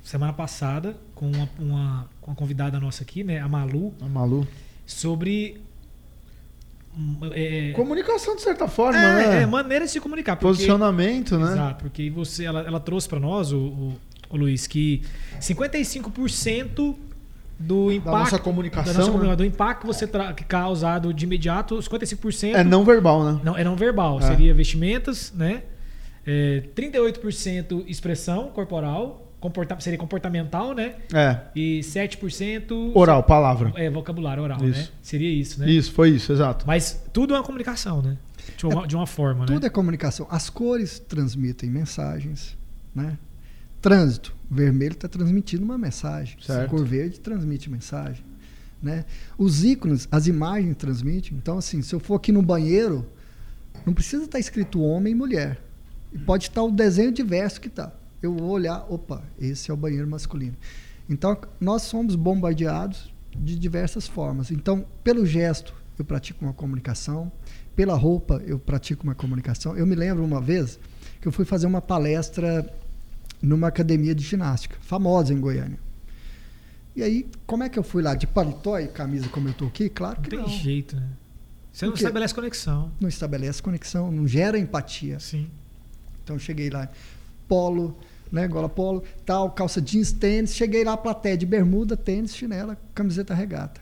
semana 0.04 0.34
passada 0.34 0.96
com 1.14 1.28
uma, 1.32 1.50
uma, 1.60 2.10
com 2.22 2.32
uma 2.32 2.36
convidada 2.36 2.80
nossa 2.80 3.04
aqui, 3.04 3.24
né, 3.24 3.40
a 3.40 3.48
Malu, 3.48 3.94
A 4.02 4.06
Malu. 4.08 4.48
sobre 4.86 5.62
é, 7.34 7.72
Comunicação, 7.74 8.36
de 8.36 8.42
certa 8.42 8.68
forma, 8.68 8.98
é, 8.98 9.28
né? 9.28 9.42
é, 9.42 9.46
maneiras 9.46 9.90
de 9.90 9.94
se 9.94 10.00
comunicar. 10.00 10.36
porque- 10.38 10.48
Posicionamento, 10.48 11.38
né? 11.38 11.52
Exato, 11.52 11.84
porque 11.84 12.10
você, 12.10 12.46
ela, 12.46 12.62
ela 12.62 12.80
trouxe 12.80 13.08
para 13.08 13.20
nós, 13.20 13.52
o, 13.52 13.58
o 13.58 13.98
Luiz, 14.38 14.68
que 14.68 15.02
55% 15.40 16.96
do 17.58 17.92
impacto 17.92 18.18
nossa 18.18 18.40
comunicação, 18.40 18.94
da 18.94 19.00
nossa 19.12 19.28
né? 19.30 19.36
do 19.36 19.46
impacto 19.46 19.82
que 19.82 19.88
você 19.88 20.06
tra- 20.06 20.34
que 20.34 20.44
causado 20.44 21.14
de 21.14 21.24
imediato, 21.26 21.76
55% 21.78 22.54
É 22.56 22.64
não 22.64 22.84
verbal, 22.84 23.24
né? 23.24 23.40
não, 23.44 23.58
é 23.58 23.64
não 23.64 23.76
verbal, 23.76 24.20
É. 24.20 24.24
seria 24.24 24.54
vestimentas, 24.54 25.32
né? 25.34 25.64
É, 26.28 26.64
38% 26.76 27.84
expressão 27.88 28.50
corporal, 28.50 29.32
comporta, 29.40 29.80
seria 29.80 29.98
comportamental, 29.98 30.74
né? 30.74 30.96
É. 31.14 31.38
E 31.56 31.80
7% 31.84 32.92
Oral, 32.96 33.24
palavra. 33.24 33.72
é 33.76 33.90
vocabulário 33.90 34.42
oral, 34.44 34.58
Isso. 34.66 34.80
né? 34.82 34.88
Seria 35.02 35.30
isso, 35.30 35.60
né? 35.62 35.70
Isso, 35.70 35.94
foi 35.94 36.10
isso, 36.10 36.34
exato. 36.34 36.66
Mas 36.68 37.06
tudo 37.14 37.36
é 37.36 37.38
uma 37.38 37.44
comunicação, 37.44 38.02
né? 38.02 38.18
De 38.58 38.66
uma, 38.66 38.86
de 38.88 38.96
uma 38.96 39.08
forma, 39.08 39.46
Tudo 39.46 39.62
né? 39.62 39.68
é 39.68 39.70
comunicação. 39.70 40.28
As 40.30 40.50
cores 40.50 41.00
transmitem 41.00 41.70
mensagens, 41.70 42.56
né? 42.94 43.18
Trânsito, 43.86 44.36
vermelho 44.50 44.94
está 44.94 45.08
transmitindo 45.08 45.64
uma 45.64 45.78
mensagem. 45.78 46.40
Certo. 46.42 46.72
Cor 46.72 46.84
verde 46.84 47.20
transmite 47.20 47.70
mensagem, 47.70 48.26
né? 48.82 49.06
Os 49.38 49.64
ícones, 49.64 50.08
as 50.12 50.26
imagens 50.26 50.76
transmitem. 50.76 51.38
Então, 51.38 51.60
assim, 51.60 51.84
se 51.84 51.94
eu 51.94 52.00
for 52.00 52.16
aqui 52.16 52.32
no 52.32 52.42
banheiro, 52.42 53.06
não 53.86 53.94
precisa 53.94 54.24
estar 54.24 54.40
escrito 54.40 54.82
homem 54.82 55.14
e 55.14 55.16
mulher. 55.16 55.62
E 56.12 56.18
pode 56.18 56.46
estar 56.46 56.64
o 56.64 56.72
desenho 56.72 57.12
diverso 57.12 57.62
que 57.62 57.68
está. 57.68 57.94
Eu 58.24 58.34
vou 58.34 58.50
olhar, 58.50 58.88
opa, 58.90 59.22
esse 59.40 59.70
é 59.70 59.74
o 59.76 59.78
banheiro 59.78 60.08
masculino. 60.08 60.56
Então, 61.08 61.38
nós 61.62 61.84
somos 61.84 62.16
bombardeados 62.16 63.14
de 63.38 63.56
diversas 63.56 64.08
formas. 64.08 64.50
Então, 64.50 64.84
pelo 65.04 65.28
gesto, 65.28 65.76
eu 66.00 66.04
pratico 66.04 66.44
uma 66.44 66.56
comunicação. 66.56 67.32
Pela 67.76 67.94
roupa, 67.94 68.42
eu 68.48 68.58
pratico 68.58 69.04
uma 69.04 69.14
comunicação. 69.14 69.78
Eu 69.78 69.86
me 69.86 69.94
lembro 69.94 70.26
uma 70.26 70.42
vez 70.42 70.80
que 71.22 71.28
eu 71.28 71.32
fui 71.32 71.46
fazer 71.46 71.68
uma 71.68 71.84
palestra 71.84 72.68
numa 73.46 73.68
academia 73.68 74.16
de 74.16 74.24
ginástica, 74.24 74.78
famosa 74.82 75.34
em 75.34 75.40
Goiânia. 75.40 75.80
E 76.96 77.04
aí, 77.04 77.28
como 77.46 77.64
é 77.64 77.70
que 77.70 77.78
eu 77.78 77.84
fui 77.84 78.02
lá? 78.02 78.16
De 78.16 78.26
paletó 78.26 78.80
e 78.80 78.88
camisa 78.88 79.28
como 79.30 79.50
eu 79.50 79.54
tô 79.54 79.66
aqui? 79.66 79.90
Claro 79.90 80.16
Não 80.16 80.24
que 80.24 80.30
tem 80.30 80.40
não. 80.40 80.48
jeito, 80.48 80.96
né? 80.96 81.10
Você 81.72 81.86
não 81.86 81.94
estabelece 81.94 82.34
conexão. 82.34 82.92
Não 83.02 83.10
estabelece 83.10 83.62
conexão, 83.62 84.10
não 84.10 84.26
gera 84.26 84.58
empatia. 84.58 85.20
Sim. 85.20 85.50
Então 86.24 86.40
cheguei 86.40 86.70
lá, 86.70 86.90
polo, 87.50 87.98
né? 88.32 88.48
Gola 88.48 88.70
polo, 88.70 89.04
tal, 89.26 89.52
calça 89.52 89.82
jeans, 89.82 90.14
tênis. 90.14 90.56
Cheguei 90.56 90.86
lá, 90.86 90.96
plateia 90.96 91.38
de 91.38 91.46
bermuda, 91.46 91.98
tênis, 91.98 92.34
chinela, 92.34 92.78
camiseta 92.94 93.34
regata. 93.34 93.82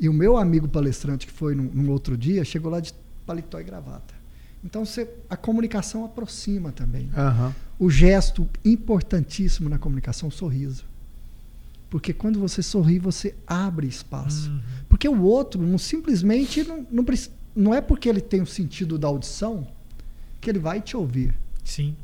E 0.00 0.08
o 0.08 0.12
meu 0.12 0.36
amigo 0.36 0.68
palestrante, 0.68 1.26
que 1.26 1.32
foi 1.32 1.54
num, 1.54 1.70
num 1.72 1.90
outro 1.92 2.16
dia, 2.16 2.44
chegou 2.44 2.70
lá 2.70 2.80
de 2.80 2.92
paletó 3.24 3.60
e 3.60 3.64
gravata. 3.64 4.17
Então 4.64 4.84
você, 4.84 5.08
a 5.30 5.36
comunicação 5.36 6.04
aproxima 6.04 6.72
também. 6.72 7.10
Aham. 7.16 7.54
O 7.78 7.88
gesto 7.90 8.48
importantíssimo 8.64 9.68
na 9.68 9.78
comunicação, 9.78 10.28
o 10.28 10.32
sorriso. 10.32 10.84
Porque 11.88 12.12
quando 12.12 12.38
você 12.40 12.62
sorri, 12.62 12.98
você 12.98 13.34
abre 13.46 13.86
espaço. 13.86 14.50
Uhum. 14.50 14.60
Porque 14.88 15.08
o 15.08 15.22
outro 15.22 15.62
não 15.62 15.78
simplesmente 15.78 16.64
não, 16.64 16.86
não, 16.90 17.04
não 17.54 17.74
é 17.74 17.80
porque 17.80 18.08
ele 18.08 18.20
tem 18.20 18.42
o 18.42 18.46
sentido 18.46 18.98
da 18.98 19.08
audição 19.08 19.66
que 20.40 20.50
ele 20.50 20.58
vai 20.58 20.80
te 20.80 20.96
ouvir. 20.96 21.34
Sim. 21.64 21.96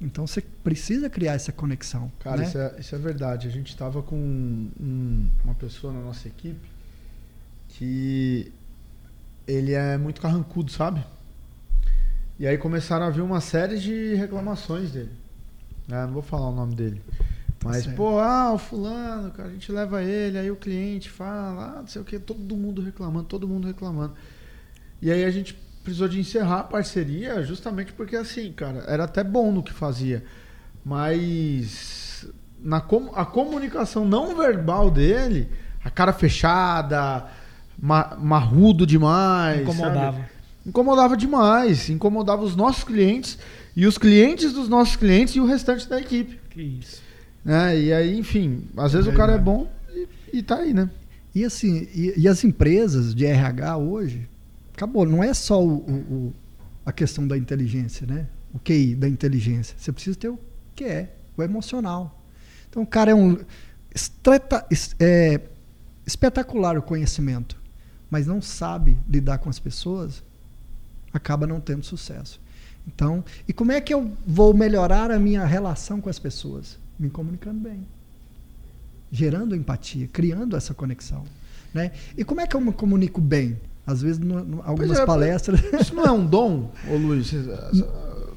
Então 0.00 0.26
você 0.26 0.42
precisa 0.62 1.08
criar 1.08 1.34
essa 1.34 1.52
conexão. 1.52 2.10
Cara, 2.20 2.38
né? 2.38 2.44
isso, 2.48 2.58
é, 2.58 2.76
isso 2.80 2.94
é 2.94 2.98
verdade. 2.98 3.48
A 3.48 3.50
gente 3.50 3.74
tava 3.76 4.02
com 4.02 4.16
um- 4.16 5.26
uma 5.44 5.54
pessoa 5.54 5.92
na 5.92 6.00
nossa 6.00 6.28
equipe 6.28 6.68
que 7.70 8.52
ele 9.46 9.72
é 9.72 9.96
muito 9.96 10.20
carrancudo, 10.20 10.70
sabe? 10.70 11.02
E 12.38 12.46
aí 12.46 12.58
começaram 12.58 13.06
a 13.06 13.10
vir 13.10 13.22
uma 13.22 13.40
série 13.40 13.78
de 13.78 14.14
reclamações 14.14 14.90
dele. 14.90 15.10
né? 15.88 16.04
não 16.06 16.12
vou 16.12 16.22
falar 16.22 16.48
o 16.48 16.54
nome 16.54 16.74
dele. 16.74 17.00
Mas, 17.64 17.84
certo. 17.84 17.96
pô, 17.96 18.18
ah, 18.20 18.52
o 18.52 18.58
fulano, 18.58 19.30
cara, 19.32 19.48
a 19.48 19.52
gente 19.52 19.72
leva 19.72 20.02
ele, 20.02 20.38
aí 20.38 20.50
o 20.50 20.56
cliente 20.56 21.08
fala, 21.10 21.74
ah, 21.76 21.80
não 21.80 21.86
sei 21.88 22.00
o 22.00 22.04
que, 22.04 22.18
todo 22.18 22.54
mundo 22.56 22.82
reclamando, 22.82 23.24
todo 23.26 23.48
mundo 23.48 23.66
reclamando. 23.66 24.14
E 25.02 25.10
aí 25.10 25.24
a 25.24 25.30
gente 25.30 25.54
precisou 25.82 26.06
de 26.08 26.20
encerrar 26.20 26.60
a 26.60 26.64
parceria 26.64 27.42
justamente 27.42 27.92
porque, 27.92 28.14
assim, 28.16 28.52
cara, 28.52 28.84
era 28.86 29.04
até 29.04 29.24
bom 29.24 29.50
no 29.50 29.62
que 29.62 29.72
fazia. 29.72 30.22
Mas 30.84 32.26
na 32.60 32.80
com- 32.80 33.12
a 33.14 33.24
comunicação 33.24 34.04
não 34.04 34.36
verbal 34.36 34.90
dele, 34.90 35.48
a 35.84 35.90
cara 35.90 36.12
fechada, 36.12 37.26
ma- 37.78 38.16
marrudo 38.18 38.86
demais. 38.86 39.62
Incomodava. 39.62 40.16
sabe? 40.18 40.35
Incomodava 40.66 41.16
demais. 41.16 41.88
Incomodava 41.88 42.42
os 42.42 42.56
nossos 42.56 42.82
clientes 42.84 43.38
e 43.76 43.86
os 43.86 43.96
clientes 43.96 44.52
dos 44.52 44.68
nossos 44.68 44.96
clientes 44.96 45.34
e 45.36 45.40
o 45.40 45.46
restante 45.46 45.88
da 45.88 46.00
equipe. 46.00 46.38
Que 46.50 46.62
isso. 46.62 47.02
Né? 47.44 47.80
E 47.80 47.92
aí, 47.92 48.18
enfim, 48.18 48.64
às 48.76 48.92
vezes 48.92 49.06
o 49.06 49.12
cara 49.12 49.34
é 49.34 49.38
bom 49.38 49.70
e, 49.94 50.08
e 50.38 50.42
tá 50.42 50.56
aí, 50.56 50.74
né? 50.74 50.90
E 51.34 51.44
assim, 51.44 51.86
e, 51.94 52.14
e 52.16 52.26
as 52.28 52.42
empresas 52.42 53.14
de 53.14 53.24
RH 53.26 53.76
hoje, 53.76 54.28
acabou, 54.74 55.06
não 55.06 55.22
é 55.22 55.32
só 55.32 55.62
o, 55.62 55.76
o- 55.76 55.92
o- 56.14 56.34
a 56.84 56.90
questão 56.92 57.26
da 57.28 57.36
inteligência, 57.36 58.06
né? 58.06 58.26
O 58.52 58.58
QI 58.58 58.94
da 58.94 59.08
inteligência. 59.08 59.76
Você 59.78 59.92
precisa 59.92 60.16
ter 60.18 60.28
o 60.30 60.38
que 60.74 60.84
é, 60.84 61.12
o 61.36 61.42
emocional. 61.42 62.20
Então 62.68 62.82
o 62.82 62.86
cara 62.86 63.10
é 63.10 63.14
um 63.14 63.38
estreta- 63.94 64.66
es- 64.70 64.96
é, 64.98 65.40
espetacular 66.06 66.76
o 66.78 66.82
conhecimento, 66.82 67.56
mas 68.10 68.26
não 68.26 68.40
sabe 68.42 68.96
lidar 69.08 69.38
com 69.38 69.48
as 69.50 69.58
pessoas, 69.58 70.22
acaba 71.16 71.46
não 71.46 71.60
tendo 71.60 71.84
sucesso. 71.84 72.40
Então, 72.86 73.24
e 73.48 73.52
como 73.52 73.72
é 73.72 73.80
que 73.80 73.92
eu 73.92 74.12
vou 74.26 74.54
melhorar 74.54 75.10
a 75.10 75.18
minha 75.18 75.44
relação 75.44 76.00
com 76.00 76.08
as 76.08 76.18
pessoas? 76.18 76.78
Me 76.98 77.10
comunicando 77.10 77.58
bem 77.58 77.86
gerando 79.10 79.54
empatia, 79.54 80.08
criando 80.12 80.56
essa 80.56 80.74
conexão. 80.74 81.24
Né? 81.72 81.92
E 82.16 82.24
como 82.24 82.40
é 82.40 82.46
que 82.46 82.56
eu 82.56 82.60
me 82.60 82.72
comunico 82.72 83.20
bem? 83.20 83.58
Às 83.86 84.02
vezes, 84.02 84.18
no, 84.18 84.44
no- 84.44 84.62
algumas 84.64 84.98
é, 84.98 85.06
palestras. 85.06 85.60
Isso 85.80 85.94
não 85.94 86.04
é 86.04 86.10
um 86.10 86.26
dom, 86.26 86.70
ô 86.88 86.96
Luiz? 86.96 87.32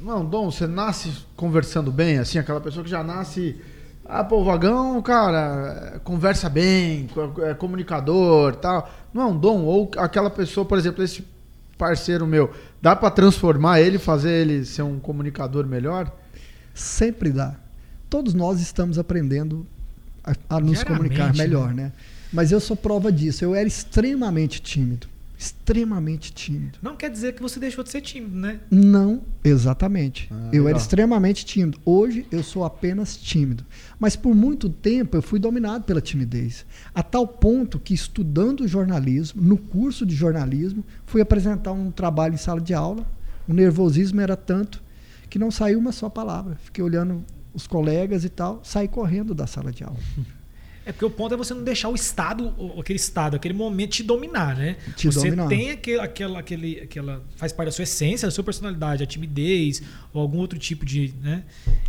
Não 0.01 0.13
é 0.13 0.15
um 0.15 0.25
dom? 0.25 0.49
Você 0.49 0.65
nasce 0.65 1.11
conversando 1.35 1.91
bem, 1.91 2.19
assim, 2.19 2.39
aquela 2.39 2.61
pessoa 2.61 2.85
que 2.85 2.89
já 2.89 3.03
nasce. 3.03 3.59
Ah, 4.05 4.23
pô, 4.23 4.39
o 4.39 4.45
vagão, 4.45 5.01
cara, 5.01 5.99
conversa 6.05 6.47
bem, 6.49 7.09
é 7.45 7.53
comunicador 7.53 8.55
tal. 8.55 8.89
Não 9.13 9.23
é 9.23 9.25
um 9.25 9.37
dom? 9.37 9.63
Ou 9.63 9.91
aquela 9.97 10.29
pessoa, 10.29 10.65
por 10.65 10.77
exemplo, 10.77 11.03
esse 11.03 11.27
parceiro 11.79 12.27
meu, 12.27 12.53
dá 12.81 12.93
pra 12.93 13.09
transformar 13.09 13.79
ele, 13.79 13.97
fazer 13.97 14.31
ele 14.31 14.65
ser 14.65 14.81
um 14.81 14.99
comunicador 14.99 15.65
melhor? 15.65 16.11
Sempre 16.75 17.31
dá. 17.31 17.55
Todos 18.09 18.33
nós 18.33 18.59
estamos 18.59 18.99
aprendendo 18.99 19.65
a, 20.23 20.57
a 20.57 20.59
nos 20.59 20.83
comunicar 20.83 21.33
né? 21.33 21.43
melhor, 21.43 21.73
né? 21.73 21.93
Mas 22.31 22.51
eu 22.51 22.59
sou 22.59 22.75
prova 22.75 23.11
disso. 23.11 23.43
Eu 23.43 23.55
era 23.55 23.67
extremamente 23.67 24.61
tímido. 24.61 25.07
Extremamente 25.39 26.33
tímido. 26.33 26.77
Não 26.81 26.97
quer 26.97 27.09
dizer 27.09 27.33
que 27.33 27.41
você 27.41 27.61
deixou 27.61 27.81
de 27.81 27.89
ser 27.89 28.01
tímido, 28.01 28.35
né? 28.37 28.59
Não, 28.69 29.21
exatamente. 29.41 30.27
Ah, 30.29 30.47
eu 30.47 30.63
legal. 30.63 30.67
era 30.67 30.77
extremamente 30.77 31.45
tímido. 31.45 31.79
Hoje 31.85 32.27
eu 32.29 32.43
sou 32.43 32.65
apenas 32.65 33.15
tímido. 33.15 33.65
Mas 33.97 34.17
por 34.17 34.35
muito 34.35 34.69
tempo 34.69 35.15
eu 35.15 35.21
fui 35.21 35.39
dominado 35.39 35.85
pela 35.85 36.01
timidez. 36.01 36.65
A 36.93 37.01
tal 37.01 37.25
ponto 37.25 37.79
que, 37.79 37.93
estudando 37.93 38.67
jornalismo, 38.67 39.41
no 39.41 39.57
curso 39.57 40.05
de 40.05 40.13
jornalismo, 40.13 40.83
fui 41.05 41.21
apresentar 41.21 41.71
um 41.71 41.89
trabalho 41.89 42.33
em 42.33 42.37
sala 42.37 42.59
de 42.59 42.73
aula. 42.73 43.07
O 43.47 43.53
nervosismo 43.53 44.19
era 44.19 44.35
tanto 44.35 44.83
que 45.29 45.39
não 45.39 45.51
saiu 45.51 45.79
uma 45.79 45.93
só 45.93 46.09
palavra. 46.09 46.57
Fiquei 46.65 46.83
olhando 46.83 47.23
os 47.53 47.65
colegas 47.65 48.25
e 48.25 48.29
tal, 48.29 48.59
saí 48.61 48.89
correndo 48.89 49.33
da 49.33 49.47
sala 49.47 49.71
de 49.71 49.85
aula. 49.85 49.99
É 50.89 50.91
porque 50.91 51.05
o 51.05 51.09
ponto 51.11 51.35
é 51.35 51.37
você 51.37 51.53
não 51.53 51.63
deixar 51.63 51.87
o 51.89 51.93
estado, 51.93 52.51
aquele 52.79 52.97
estado, 52.97 53.35
aquele 53.35 53.53
momento 53.53 53.91
te 53.91 54.01
dominar, 54.03 54.55
né? 54.57 54.75
Te 54.95 55.05
você 55.05 55.25
dominar. 55.29 55.47
tem 55.47 55.69
aquele, 55.69 55.99
aquela, 55.99 56.39
aquele, 56.39 56.79
aquela. 56.79 57.23
faz 57.35 57.53
parte 57.53 57.67
da 57.67 57.71
sua 57.71 57.83
essência, 57.83 58.27
da 58.27 58.31
sua 58.31 58.43
personalidade, 58.43 59.03
a 59.03 59.05
timidez 59.05 59.83
ou 60.11 60.19
algum 60.19 60.39
outro 60.39 60.57
tipo 60.57 60.83
de, 60.83 61.13
né, 61.21 61.43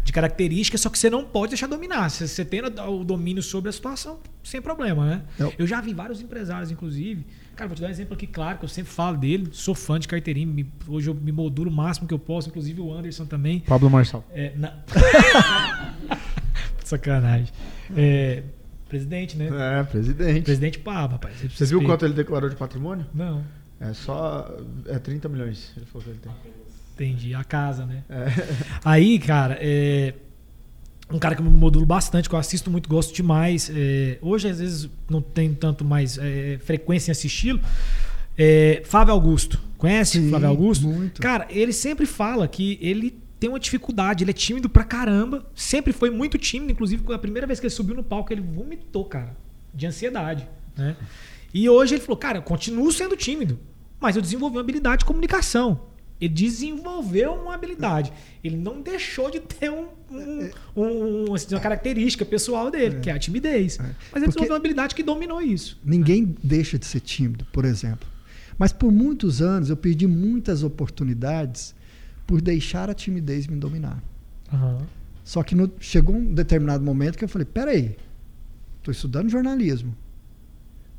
de 0.04 0.12
característica, 0.12 0.76
só 0.76 0.90
que 0.90 0.98
você 0.98 1.08
não 1.08 1.24
pode 1.24 1.52
deixar 1.52 1.66
dominar. 1.66 2.10
Você, 2.10 2.28
você 2.28 2.44
tem 2.44 2.60
o 2.62 3.02
domínio 3.02 3.42
sobre 3.42 3.70
a 3.70 3.72
situação, 3.72 4.20
sem 4.44 4.60
problema, 4.60 5.06
né? 5.06 5.22
Eu- 5.38 5.54
Eu 5.60 5.66
já 5.66 5.80
vi 5.80 5.94
vários 5.94 6.20
empresários, 6.20 6.70
inclusive. 6.70 7.24
Cara, 7.56 7.68
vou 7.68 7.74
te 7.76 7.80
dar 7.80 7.88
um 7.88 7.90
exemplo 7.90 8.12
aqui, 8.14 8.26
claro, 8.26 8.58
que 8.58 8.64
eu 8.66 8.68
sempre 8.68 8.92
falo 8.92 9.16
dele, 9.16 9.48
sou 9.52 9.74
fã 9.74 9.98
de 9.98 10.06
carteirinha, 10.08 10.46
me- 10.46 10.70
hoje 10.86 11.08
eu 11.08 11.14
me 11.14 11.32
modulo 11.32 11.70
o 11.70 11.74
máximo 11.74 12.06
que 12.06 12.12
eu 12.12 12.18
posso, 12.18 12.48
inclusive 12.50 12.80
o 12.82 12.92
Anderson 12.92 13.24
também. 13.24 13.60
Pablo 13.60 13.88
Marçal. 13.88 14.22
É, 14.34 14.52
na... 14.56 14.74
Sacanagem. 16.84 17.48
É, 17.96 18.42
presidente, 18.90 19.36
né? 19.36 19.48
É, 19.78 19.82
presidente. 19.84 20.42
Presidente 20.42 20.78
Pava, 20.80 21.12
rapaz. 21.14 21.34
Você 21.50 21.64
viu 21.64 21.82
quanto 21.82 22.04
ele 22.04 22.12
declarou 22.14 22.50
de 22.50 22.56
patrimônio? 22.56 23.06
Não, 23.14 23.42
É 23.80 23.94
só. 23.94 24.50
É 24.86 24.98
30 24.98 25.28
milhões, 25.28 25.72
ele 25.76 25.86
falou 25.86 26.02
que 26.04 26.10
ele 26.10 26.18
tem. 26.18 26.32
entendi. 26.94 27.34
A 27.34 27.42
casa, 27.44 27.86
né? 27.86 28.02
É. 28.10 28.26
Aí, 28.84 29.18
cara, 29.18 29.56
é. 29.60 30.12
Um 31.12 31.18
cara 31.18 31.34
que 31.34 31.40
eu 31.40 31.44
me 31.46 31.50
modulo 31.56 31.84
bastante, 31.86 32.28
que 32.28 32.34
eu 32.34 32.38
assisto 32.38 32.70
muito, 32.70 32.88
gosto 32.88 33.12
demais. 33.14 33.68
é, 33.74 34.18
hoje, 34.22 34.48
às 34.48 34.60
vezes, 34.60 34.88
não 35.08 35.20
tem 35.20 35.52
tanto 35.54 35.84
mais 35.84 36.18
é, 36.18 36.58
frequência 36.64 37.10
em 37.10 37.12
assisti-lo. 37.12 37.60
É, 38.38 38.82
Flávio 38.84 39.12
Augusto. 39.14 39.60
Conhece 39.76 40.20
Sim, 40.20 40.28
Flávio 40.28 40.48
Augusto? 40.48 40.86
muito. 40.86 41.20
Cara, 41.20 41.46
ele 41.50 41.72
sempre 41.72 42.06
fala 42.06 42.46
que 42.46 42.78
ele 42.80 43.18
tem 43.40 43.48
uma 43.50 43.58
dificuldade, 43.58 44.22
ele 44.22 44.30
é 44.30 44.34
tímido 44.34 44.68
pra 44.68 44.84
caramba. 44.84 45.44
Sempre 45.54 45.92
foi 45.92 46.10
muito 46.10 46.36
tímido, 46.38 46.70
inclusive, 46.72 47.02
a 47.12 47.18
primeira 47.18 47.46
vez 47.46 47.58
que 47.58 47.66
ele 47.66 47.74
subiu 47.74 47.96
no 47.96 48.04
palco, 48.04 48.32
ele 48.32 48.42
vomitou, 48.42 49.04
cara, 49.06 49.34
de 49.74 49.86
ansiedade. 49.86 50.46
Né? 50.76 50.94
E 51.52 51.68
hoje 51.68 51.94
ele 51.94 52.02
falou, 52.02 52.18
cara, 52.18 52.38
eu 52.38 52.42
continuo 52.42 52.92
sendo 52.92 53.16
tímido, 53.16 53.58
mas 53.98 54.14
eu 54.14 54.22
desenvolvi 54.22 54.56
uma 54.56 54.60
habilidade 54.60 55.00
de 55.00 55.04
comunicação. 55.06 55.88
Ele 56.20 56.34
desenvolveu 56.34 57.32
uma 57.32 57.54
habilidade. 57.54 58.12
Ele 58.44 58.56
não 58.58 58.82
deixou 58.82 59.30
de 59.30 59.40
ter 59.40 59.70
um, 59.70 59.86
um- 60.10 60.50
um- 60.76 61.34
assim, 61.34 61.54
uma 61.54 61.60
característica 61.62 62.26
pessoal 62.26 62.70
dele, 62.70 63.00
que 63.00 63.08
é 63.08 63.14
a 63.14 63.18
timidez. 63.18 63.78
Mas 63.78 63.86
ele 63.88 63.94
Porque- 64.10 64.26
desenvolveu 64.26 64.50
uma 64.52 64.56
habilidade 64.58 64.94
que 64.94 65.02
dominou 65.02 65.40
isso. 65.40 65.80
Ninguém 65.82 66.36
deixa 66.44 66.78
de 66.78 66.84
ser 66.84 67.00
tímido, 67.00 67.46
por 67.50 67.64
exemplo. 67.64 68.06
Mas 68.58 68.70
por 68.70 68.92
muitos 68.92 69.40
anos 69.40 69.70
eu 69.70 69.76
perdi 69.78 70.06
muitas 70.06 70.62
oportunidades 70.62 71.74
por 72.30 72.40
deixar 72.40 72.88
a 72.88 72.94
timidez 72.94 73.48
me 73.48 73.56
dominar. 73.56 74.00
Só 75.24 75.42
que 75.42 75.52
no- 75.56 75.68
chegou 75.80 76.14
um 76.14 76.32
determinado 76.32 76.84
momento 76.84 77.18
que 77.18 77.24
eu 77.24 77.28
falei: 77.28 77.44
peraí, 77.44 77.96
estou 78.78 78.92
estudando 78.92 79.28
jornalismo. 79.28 79.92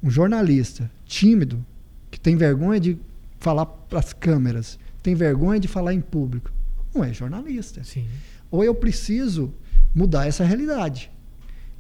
Um 0.04 0.10
jornalista 0.12 0.92
tímido, 1.06 1.66
que 2.10 2.20
tem 2.20 2.36
vergonha 2.36 2.82
de 2.82 2.98
falar 3.40 3.66
para 3.66 4.00
as 4.00 4.12
câmeras, 4.12 4.78
tem 5.02 5.16
vergonha 5.16 5.58
de 5.58 5.70
falar 5.70 5.94
em 5.94 6.02
público, 6.02 6.52
não 6.94 7.02
é 7.02 7.14
jornalista. 7.14 7.82
Sim. 7.82 8.06
Ou 8.50 8.62
eu 8.62 8.76
preciso 8.76 9.54
mudar 9.96 10.28
essa 10.28 10.44
realidade. 10.44 11.10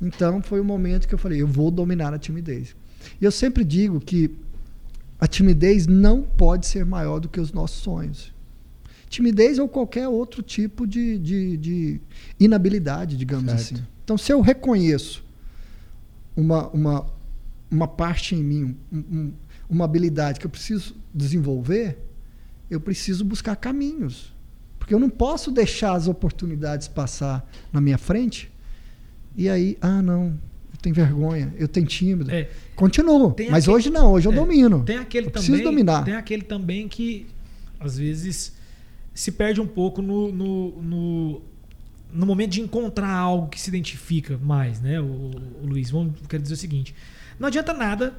Então 0.02 0.42
foi 0.42 0.62
o 0.62 0.64
momento 0.64 1.10
que 1.10 1.14
eu 1.14 1.20
falei: 1.20 1.42
eu 1.42 1.48
vou 1.48 1.70
dominar 1.70 2.14
a 2.14 2.18
timidez. 2.18 2.74
E 3.20 3.26
eu 3.26 3.32
sempre 3.32 3.66
digo 3.66 4.00
que 4.00 4.34
a 5.20 5.28
timidez 5.28 5.88
não 5.88 6.22
pode 6.22 6.68
ser 6.68 6.86
maior 6.86 7.20
do 7.20 7.28
que 7.28 7.40
os 7.42 7.52
nossos 7.52 7.82
sonhos. 7.82 8.31
Timidez 9.12 9.60
ou 9.60 9.68
qualquer 9.68 10.08
outro 10.08 10.42
tipo 10.42 10.88
de, 10.88 11.18
de, 11.20 11.58
de 11.58 12.02
inabilidade, 12.40 13.18
digamos 13.18 13.46
Certo. 13.52 13.60
assim. 13.76 13.84
Então, 14.04 14.18
se 14.18 14.32
eu 14.32 14.40
reconheço 14.42 15.22
uma, 16.36 16.68
uma, 16.70 17.06
uma 17.70 17.88
parte 17.88 18.36
em 18.36 18.42
mim, 18.44 18.76
um- 18.92 18.98
um- 18.98 19.34
uma 19.70 19.84
habilidade 19.86 20.40
que 20.40 20.46
eu 20.46 20.50
preciso 20.50 20.96
desenvolver, 21.14 21.98
eu 22.70 22.80
preciso 22.80 23.24
buscar 23.26 23.56
caminhos. 23.58 24.34
Porque 24.80 24.94
eu 24.94 25.00
não 25.00 25.10
posso 25.10 25.52
deixar 25.52 25.94
as 25.94 26.08
oportunidades 26.08 26.88
passar 26.88 27.46
na 27.72 27.80
minha 27.82 27.98
frente 27.98 28.50
e 29.36 29.48
aí, 29.50 29.78
ah, 29.82 30.02
não, 30.02 30.28
eu 30.74 30.80
tenho 30.82 30.96
vergonha, 30.96 31.54
eu 31.58 31.68
tenho 31.68 31.86
tímido. 31.86 32.32
É. 32.32 32.50
Continuo. 32.78 33.32
Tem 33.34 33.50
Mas 33.52 33.66
aquele- 33.66 33.76
hoje 33.76 33.90
não, 33.90 34.12
hoje 34.14 34.28
eu 34.28 34.32
É, 34.32 34.36
domino. 34.36 34.84
Tem 34.86 34.98
aquele 34.98 35.28
eu 35.28 35.32
também. 35.32 35.48
preciso 35.50 35.64
dominar. 35.70 36.04
Tem 36.06 36.16
aquele 36.16 36.42
também 36.44 36.88
que 36.88 37.28
às 37.80 37.98
vezes 37.98 38.54
se 39.14 39.32
perde 39.32 39.60
um 39.60 39.68
pouco 39.68 40.02
no, 40.02 40.32
no, 40.32 40.82
no, 40.82 41.42
no 42.14 42.26
momento 42.26 42.52
de 42.52 42.62
encontrar 42.62 43.14
algo 43.14 43.50
que 43.50 43.60
se 43.60 43.70
identifica 43.70 44.38
mais, 44.38 44.82
né, 44.82 45.00
o, 45.00 45.32
o 45.62 45.66
Luiz? 45.66 45.92
Vamos, 45.92 46.14
quero 46.28 46.42
dizer 46.42 46.56
o 46.56 46.58
seguinte: 46.58 46.96
não 47.40 47.48
adianta 47.48 47.74
nada. 47.74 48.14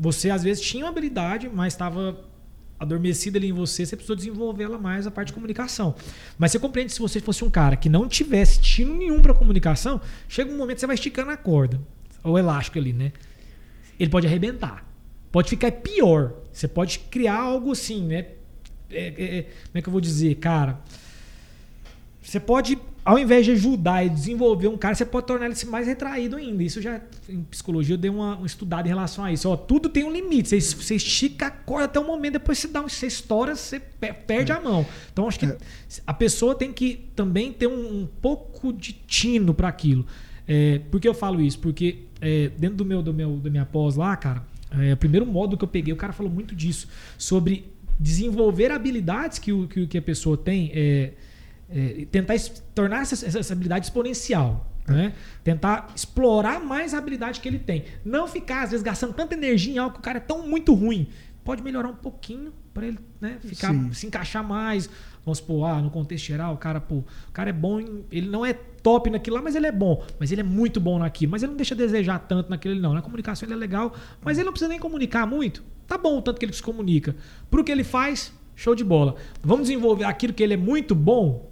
Você 0.00 0.30
às 0.30 0.44
vezes 0.44 0.62
tinha 0.62 0.84
uma 0.84 0.90
habilidade, 0.90 1.48
mas 1.48 1.72
estava 1.72 2.24
adormecida 2.78 3.38
ali 3.38 3.48
em 3.48 3.52
você, 3.52 3.84
você 3.84 3.96
precisou 3.96 4.14
desenvolver 4.14 4.64
ela 4.64 4.78
mais 4.78 5.06
a 5.06 5.10
parte 5.10 5.28
de 5.28 5.32
comunicação. 5.32 5.94
Mas 6.38 6.52
você 6.52 6.58
compreende 6.58 6.92
se 6.92 7.00
você 7.00 7.20
fosse 7.20 7.44
um 7.44 7.50
cara 7.50 7.76
que 7.76 7.88
não 7.88 8.06
tivesse 8.06 8.60
tino 8.60 8.96
nenhum 8.96 9.20
para 9.20 9.34
comunicação, 9.34 10.00
chega 10.28 10.52
um 10.52 10.56
momento 10.56 10.76
que 10.76 10.80
você 10.80 10.86
vai 10.86 10.94
esticando 10.94 11.32
a 11.32 11.36
corda, 11.36 11.80
o 12.22 12.38
elástico 12.38 12.78
ali, 12.78 12.92
né? 12.92 13.12
Ele 13.98 14.10
pode 14.10 14.26
arrebentar. 14.26 14.86
Pode 15.32 15.50
ficar 15.50 15.72
pior. 15.72 16.34
Você 16.52 16.68
pode 16.68 17.00
criar 17.00 17.40
algo 17.40 17.72
assim, 17.72 18.06
né? 18.06 18.26
É, 18.90 18.98
é, 19.08 19.38
é, 19.38 19.42
como 19.42 19.52
é 19.74 19.82
que 19.82 19.88
eu 19.88 19.92
vou 19.92 20.00
dizer, 20.00 20.34
cara? 20.36 20.78
Você 22.22 22.38
pode, 22.38 22.76
ao 23.04 23.18
invés 23.18 23.46
de 23.46 23.52
ajudar 23.52 24.04
e 24.04 24.08
desenvolver 24.10 24.68
um 24.68 24.76
cara, 24.76 24.94
você 24.94 25.04
pode 25.06 25.26
tornar 25.26 25.46
ele 25.46 25.54
mais 25.66 25.86
retraído 25.86 26.36
ainda. 26.36 26.62
Isso 26.62 26.80
já, 26.82 27.00
em 27.28 27.42
psicologia, 27.44 27.94
eu 27.94 27.98
dei 27.98 28.10
uma, 28.10 28.38
um 28.38 28.44
estudado 28.44 28.84
em 28.84 28.88
relação 28.90 29.24
a 29.24 29.32
isso. 29.32 29.48
Ó, 29.48 29.56
tudo 29.56 29.88
tem 29.88 30.04
um 30.04 30.12
limite. 30.12 30.48
Você, 30.48 30.60
você 30.60 30.94
estica 30.96 31.46
a 31.46 31.50
corda 31.50 31.86
até 31.86 31.98
um 32.00 32.06
momento, 32.06 32.34
depois 32.34 32.58
você 32.58 32.68
dá 32.68 32.82
um, 32.82 32.88
você 32.88 33.06
estoura, 33.06 33.56
você 33.56 33.80
pe- 33.80 34.12
perde 34.12 34.52
a 34.52 34.60
mão. 34.60 34.84
Então, 35.10 35.26
acho 35.26 35.38
que 35.38 35.46
É. 35.46 35.56
a 36.06 36.12
pessoa 36.12 36.54
tem 36.54 36.70
que 36.70 37.06
também 37.16 37.50
ter 37.50 37.66
um, 37.66 38.02
um 38.02 38.06
pouco 38.20 38.74
de 38.74 38.92
tino 38.92 39.54
para 39.54 39.68
aquilo. 39.68 40.04
É, 40.46 40.80
por 40.90 41.00
que 41.00 41.08
eu 41.08 41.14
falo 41.14 41.40
isso? 41.40 41.58
Porque 41.60 42.00
é, 42.20 42.50
dentro 42.58 42.76
do 42.76 42.84
meu, 42.84 43.02
do 43.02 43.14
meu, 43.14 43.36
da 43.38 43.48
minha 43.48 43.64
pós 43.64 43.96
lá, 43.96 44.14
cara, 44.16 44.42
é, 44.70 44.92
o 44.92 44.96
primeiro 44.98 45.24
módulo 45.24 45.56
que 45.56 45.64
eu 45.64 45.68
peguei, 45.68 45.94
o 45.94 45.96
cara 45.96 46.12
falou 46.12 46.30
muito 46.30 46.54
disso. 46.54 46.88
Sobre 47.16 47.70
desenvolver 47.98 48.70
habilidades 48.70 49.38
que, 49.38 49.52
o, 49.52 49.66
que, 49.68 49.86
que 49.86 49.98
a 49.98 50.02
pessoa 50.02 50.36
tem. 50.36 50.70
é, 50.74 51.12
é, 51.70 52.06
tentar 52.10 52.34
tornar 52.74 53.02
essa, 53.02 53.26
essa- 53.26 53.38
essa 53.40 53.52
habilidade 53.52 53.86
exponencial. 53.86 54.66
Né? 54.86 55.12
Tentar 55.44 55.92
explorar 55.94 56.60
mais 56.60 56.94
a 56.94 56.98
habilidade 56.98 57.40
que 57.40 57.46
ele 57.48 57.58
tem. 57.58 57.84
Não 58.02 58.26
ficar, 58.26 58.62
às 58.62 58.70
vezes, 58.70 58.82
gastando 58.82 59.12
tanta 59.12 59.34
energia 59.34 59.74
em 59.74 59.78
algo 59.78 59.92
que 59.92 60.00
o 60.00 60.02
cara 60.02 60.16
é 60.16 60.20
tão 60.20 60.48
muito 60.48 60.72
ruim. 60.72 61.08
Pode 61.44 61.62
melhorar 61.62 61.88
um 61.88 61.94
pouquinho 61.96 62.54
para 62.72 62.86
ele 62.86 62.98
né, 63.20 63.36
ficar, 63.44 63.72
Sim. 63.74 63.92
se 63.92 64.06
encaixar 64.06 64.42
mais. 64.42 64.88
Vamos 65.28 65.38
supor, 65.38 65.66
ah, 65.66 65.82
no 65.82 65.90
contexto 65.90 66.24
geral, 66.24 66.54
o 66.54 66.56
cara, 66.56 66.80
pô, 66.80 66.96
o 66.96 67.32
cara 67.34 67.50
é 67.50 67.52
bom, 67.52 67.78
em, 67.78 68.02
ele 68.10 68.30
não 68.30 68.46
é 68.46 68.54
top 68.54 69.10
naquilo 69.10 69.36
lá, 69.36 69.42
mas 69.42 69.54
ele 69.54 69.66
é 69.66 69.72
bom. 69.72 70.02
Mas 70.18 70.32
ele 70.32 70.40
é 70.40 70.44
muito 70.44 70.80
bom 70.80 70.98
naquilo. 70.98 71.32
Mas 71.32 71.42
ele 71.42 71.50
não 71.50 71.56
deixa 71.58 71.74
desejar 71.74 72.18
tanto 72.20 72.48
naquilo 72.48 72.74
não. 72.80 72.94
Na 72.94 73.02
comunicação 73.02 73.46
ele 73.46 73.52
é 73.52 73.56
legal, 73.56 73.94
mas 74.22 74.38
ele 74.38 74.46
não 74.46 74.52
precisa 74.52 74.70
nem 74.70 74.80
comunicar 74.80 75.26
muito. 75.26 75.62
Tá 75.86 75.98
bom 75.98 76.16
o 76.16 76.22
tanto 76.22 76.38
que 76.38 76.46
ele 76.46 76.52
se 76.54 76.62
comunica. 76.62 77.14
Pro 77.50 77.62
que 77.62 77.70
ele 77.70 77.84
faz, 77.84 78.32
show 78.56 78.74
de 78.74 78.82
bola. 78.82 79.16
Vamos 79.42 79.68
desenvolver 79.68 80.04
aquilo 80.04 80.32
que 80.32 80.42
ele 80.42 80.54
é 80.54 80.56
muito 80.56 80.94
bom. 80.94 81.50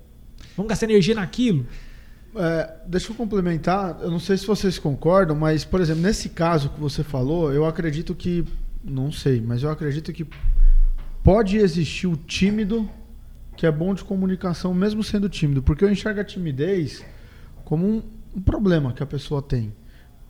Vamos 0.57 0.71
gastar 0.71 0.87
energia 0.87 1.15
naquilo. 1.15 1.67
É, 2.35 2.77
deixa 2.87 3.13
eu 3.13 3.15
complementar. 3.15 3.99
Eu 4.01 4.11
não 4.11 4.19
sei 4.19 4.39
se 4.39 4.47
vocês 4.47 4.79
concordam, 4.79 5.37
mas, 5.37 5.67
por 5.67 5.83
exemplo, 5.83 6.01
nesse 6.01 6.31
caso 6.31 6.71
que 6.71 6.81
você 6.81 7.05
falou, 7.05 7.53
eu 7.53 7.67
acredito 7.67 8.15
que. 8.15 8.43
Não 8.83 9.13
sei, 9.13 9.43
mas 9.43 9.63
eu 9.63 9.71
acredito 9.71 10.15
que 10.15 10.27
pode 11.23 11.59
existir 11.59 12.07
o 12.07 12.17
tímido 12.17 12.89
que 13.57 13.67
é 13.67 13.71
bom 13.73 13.95
de 13.95 14.05
comunicação, 14.05 14.75
mesmo 14.75 15.03
sendo 15.03 15.29
tímido. 15.29 15.63
Porque 15.63 15.85
eu 15.85 15.91
enxergo 15.91 16.21
a 16.21 16.25
timidez 16.25 17.05
como 17.65 17.87
um, 17.87 18.03
um 18.35 18.41
problema 18.41 18.93
que 18.93 19.03
a 19.03 19.07
pessoa 19.07 19.41
tem. 19.41 19.73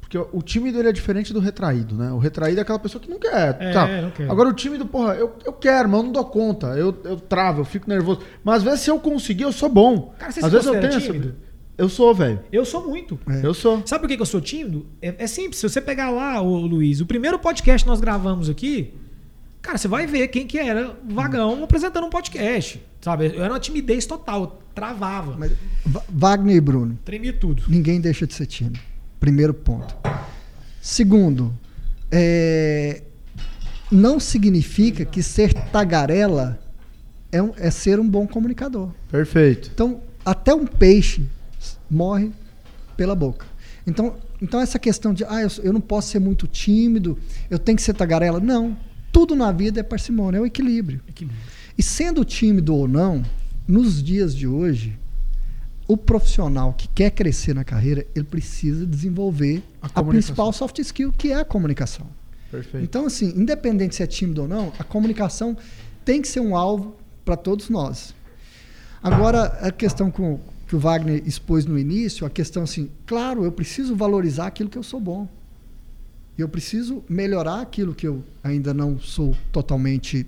Porque 0.00 0.16
o 0.16 0.40
tímido 0.40 0.78
ele 0.78 0.88
é 0.88 0.92
diferente 0.92 1.32
do 1.32 1.40
retraído, 1.40 1.96
né? 1.96 2.12
O 2.12 2.18
retraído 2.18 2.60
é 2.60 2.62
aquela 2.62 2.78
pessoa 2.78 3.02
que 3.02 3.10
não 3.10 3.18
quer. 3.18 3.56
É, 3.58 3.72
tá? 3.72 3.88
Agora 4.28 4.48
o 4.48 4.52
tímido, 4.52 4.86
porra, 4.86 5.14
eu, 5.16 5.34
eu 5.44 5.52
quero, 5.52 5.88
mas 5.88 5.98
eu 5.98 6.04
não 6.04 6.12
dou 6.12 6.24
conta. 6.24 6.68
Eu, 6.78 6.96
eu 7.02 7.16
travo, 7.16 7.62
eu 7.62 7.64
fico 7.64 7.88
nervoso. 7.88 8.20
Mas 8.44 8.58
às 8.58 8.62
vezes 8.62 8.80
se 8.82 8.90
eu 8.90 9.00
conseguir, 9.00 9.42
eu 9.42 9.50
sou 9.52 9.68
bom. 9.68 10.14
Cara, 10.16 10.30
você 10.30 10.38
às 10.38 10.46
se 10.46 10.50
vezes 10.52 10.66
eu 10.66 10.72
tenho 10.74 10.86
essa- 10.86 11.00
tímido? 11.00 11.34
Eu 11.76 11.88
sou, 11.90 12.14
velho. 12.14 12.40
Eu 12.50 12.64
sou 12.64 12.86
muito. 12.88 13.18
É. 13.28 13.44
Eu 13.44 13.52
sou. 13.52 13.82
Sabe 13.84 14.06
por 14.06 14.16
que 14.16 14.22
eu 14.22 14.24
sou 14.24 14.40
tímido? 14.40 14.86
É, 15.02 15.24
é 15.24 15.26
simples. 15.26 15.58
Se 15.58 15.68
você 15.68 15.80
pegar 15.80 16.08
lá, 16.10 16.40
o 16.40 16.56
Luiz, 16.56 17.00
o 17.00 17.06
primeiro 17.06 17.38
podcast 17.38 17.84
que 17.84 17.90
nós 17.90 18.00
gravamos 18.00 18.48
aqui, 18.48 18.94
cara, 19.66 19.76
você 19.78 19.88
vai 19.88 20.06
ver 20.06 20.28
quem 20.28 20.46
que 20.46 20.58
era 20.58 20.90
o 20.90 21.14
vagão 21.14 21.62
apresentando 21.64 22.06
um 22.06 22.10
podcast. 22.10 22.80
Sabe? 23.00 23.26
Eu 23.34 23.42
era 23.44 23.52
uma 23.52 23.60
timidez 23.60 24.06
total. 24.06 24.62
Travava. 24.74 25.36
Mas, 25.38 25.52
Wagner 26.08 26.56
e 26.56 26.60
Bruno, 26.60 26.98
Tremia 27.04 27.32
tudo. 27.32 27.62
ninguém 27.68 28.00
deixa 28.00 28.26
de 28.26 28.34
ser 28.34 28.46
tímido. 28.46 28.78
Primeiro 29.18 29.54
ponto. 29.54 29.94
Segundo, 30.82 31.52
é, 32.10 33.02
não 33.90 34.20
significa 34.20 35.04
que 35.04 35.22
ser 35.22 35.52
tagarela 35.54 36.58
é, 37.32 37.42
um- 37.42 37.52
é 37.56 37.70
ser 37.70 37.98
um 37.98 38.08
bom 38.08 38.26
comunicador. 38.26 38.90
Perfeito. 39.10 39.70
Então, 39.72 40.00
até 40.24 40.54
um 40.54 40.66
peixe 40.66 41.22
morre 41.90 42.30
pela 42.96 43.14
boca. 43.14 43.46
Então, 43.86 44.16
então 44.42 44.60
essa 44.60 44.78
questão 44.78 45.14
de, 45.14 45.24
ah, 45.24 45.40
eu, 45.42 45.48
eu 45.62 45.72
não 45.72 45.80
posso 45.80 46.08
ser 46.08 46.18
muito 46.18 46.46
tímido, 46.46 47.18
eu 47.50 47.58
tenho 47.58 47.76
que 47.76 47.82
ser 47.82 47.94
tagarela. 47.94 48.40
Não. 48.40 48.76
Tudo 49.12 49.34
na 49.34 49.50
vida 49.52 49.80
é 49.80 49.82
parcimônia, 49.82 50.38
é 50.38 50.40
o 50.40 50.46
equilíbrio. 50.46 51.00
Equilíbrio. 51.08 51.40
E 51.76 51.82
sendo 51.82 52.24
tímido 52.24 52.74
ou 52.74 52.86
não, 52.88 53.22
nos 53.66 54.02
dias 54.02 54.34
de 54.34 54.46
hoje, 54.46 54.98
o 55.88 55.96
profissional 55.96 56.72
que 56.72 56.88
quer 56.88 57.10
crescer 57.10 57.54
na 57.54 57.64
carreira, 57.64 58.06
ele 58.14 58.24
precisa 58.24 58.84
desenvolver 58.86 59.62
A 59.80 59.88
a, 60.00 60.04
principal 60.04 60.52
soft 60.52 60.78
skill, 60.78 61.12
que 61.12 61.32
é 61.32 61.36
a 61.36 61.44
comunicação. 61.44 62.06
Perfeito. 62.50 62.82
Então, 62.82 63.06
assim, 63.06 63.32
independente 63.36 63.94
se 63.94 64.02
é 64.02 64.06
tímido 64.06 64.42
ou 64.42 64.48
não, 64.48 64.72
a 64.78 64.84
comunicação 64.84 65.56
tem 66.04 66.22
que 66.22 66.28
ser 66.28 66.40
um 66.40 66.56
alvo 66.56 66.96
para 67.24 67.36
todos 67.36 67.68
nós. 67.68 68.14
Agora, 69.02 69.44
a 69.60 69.70
questão 69.70 70.10
com, 70.10 70.40
que 70.66 70.74
o 70.74 70.78
Wagner 70.78 71.22
expôs 71.26 71.64
no 71.64 71.78
início, 71.78 72.26
a 72.26 72.30
questão 72.30 72.62
assim, 72.64 72.90
claro, 73.04 73.44
eu 73.44 73.52
preciso 73.52 73.94
valorizar 73.94 74.46
aquilo 74.46 74.68
que 74.68 74.78
eu 74.78 74.82
sou 74.82 75.00
bom. 75.00 75.28
Eu 76.38 76.48
preciso 76.48 77.04
melhorar 77.08 77.60
aquilo 77.60 77.94
que 77.94 78.06
eu 78.06 78.22
ainda 78.42 78.74
não 78.74 78.98
sou 78.98 79.34
totalmente, 79.50 80.26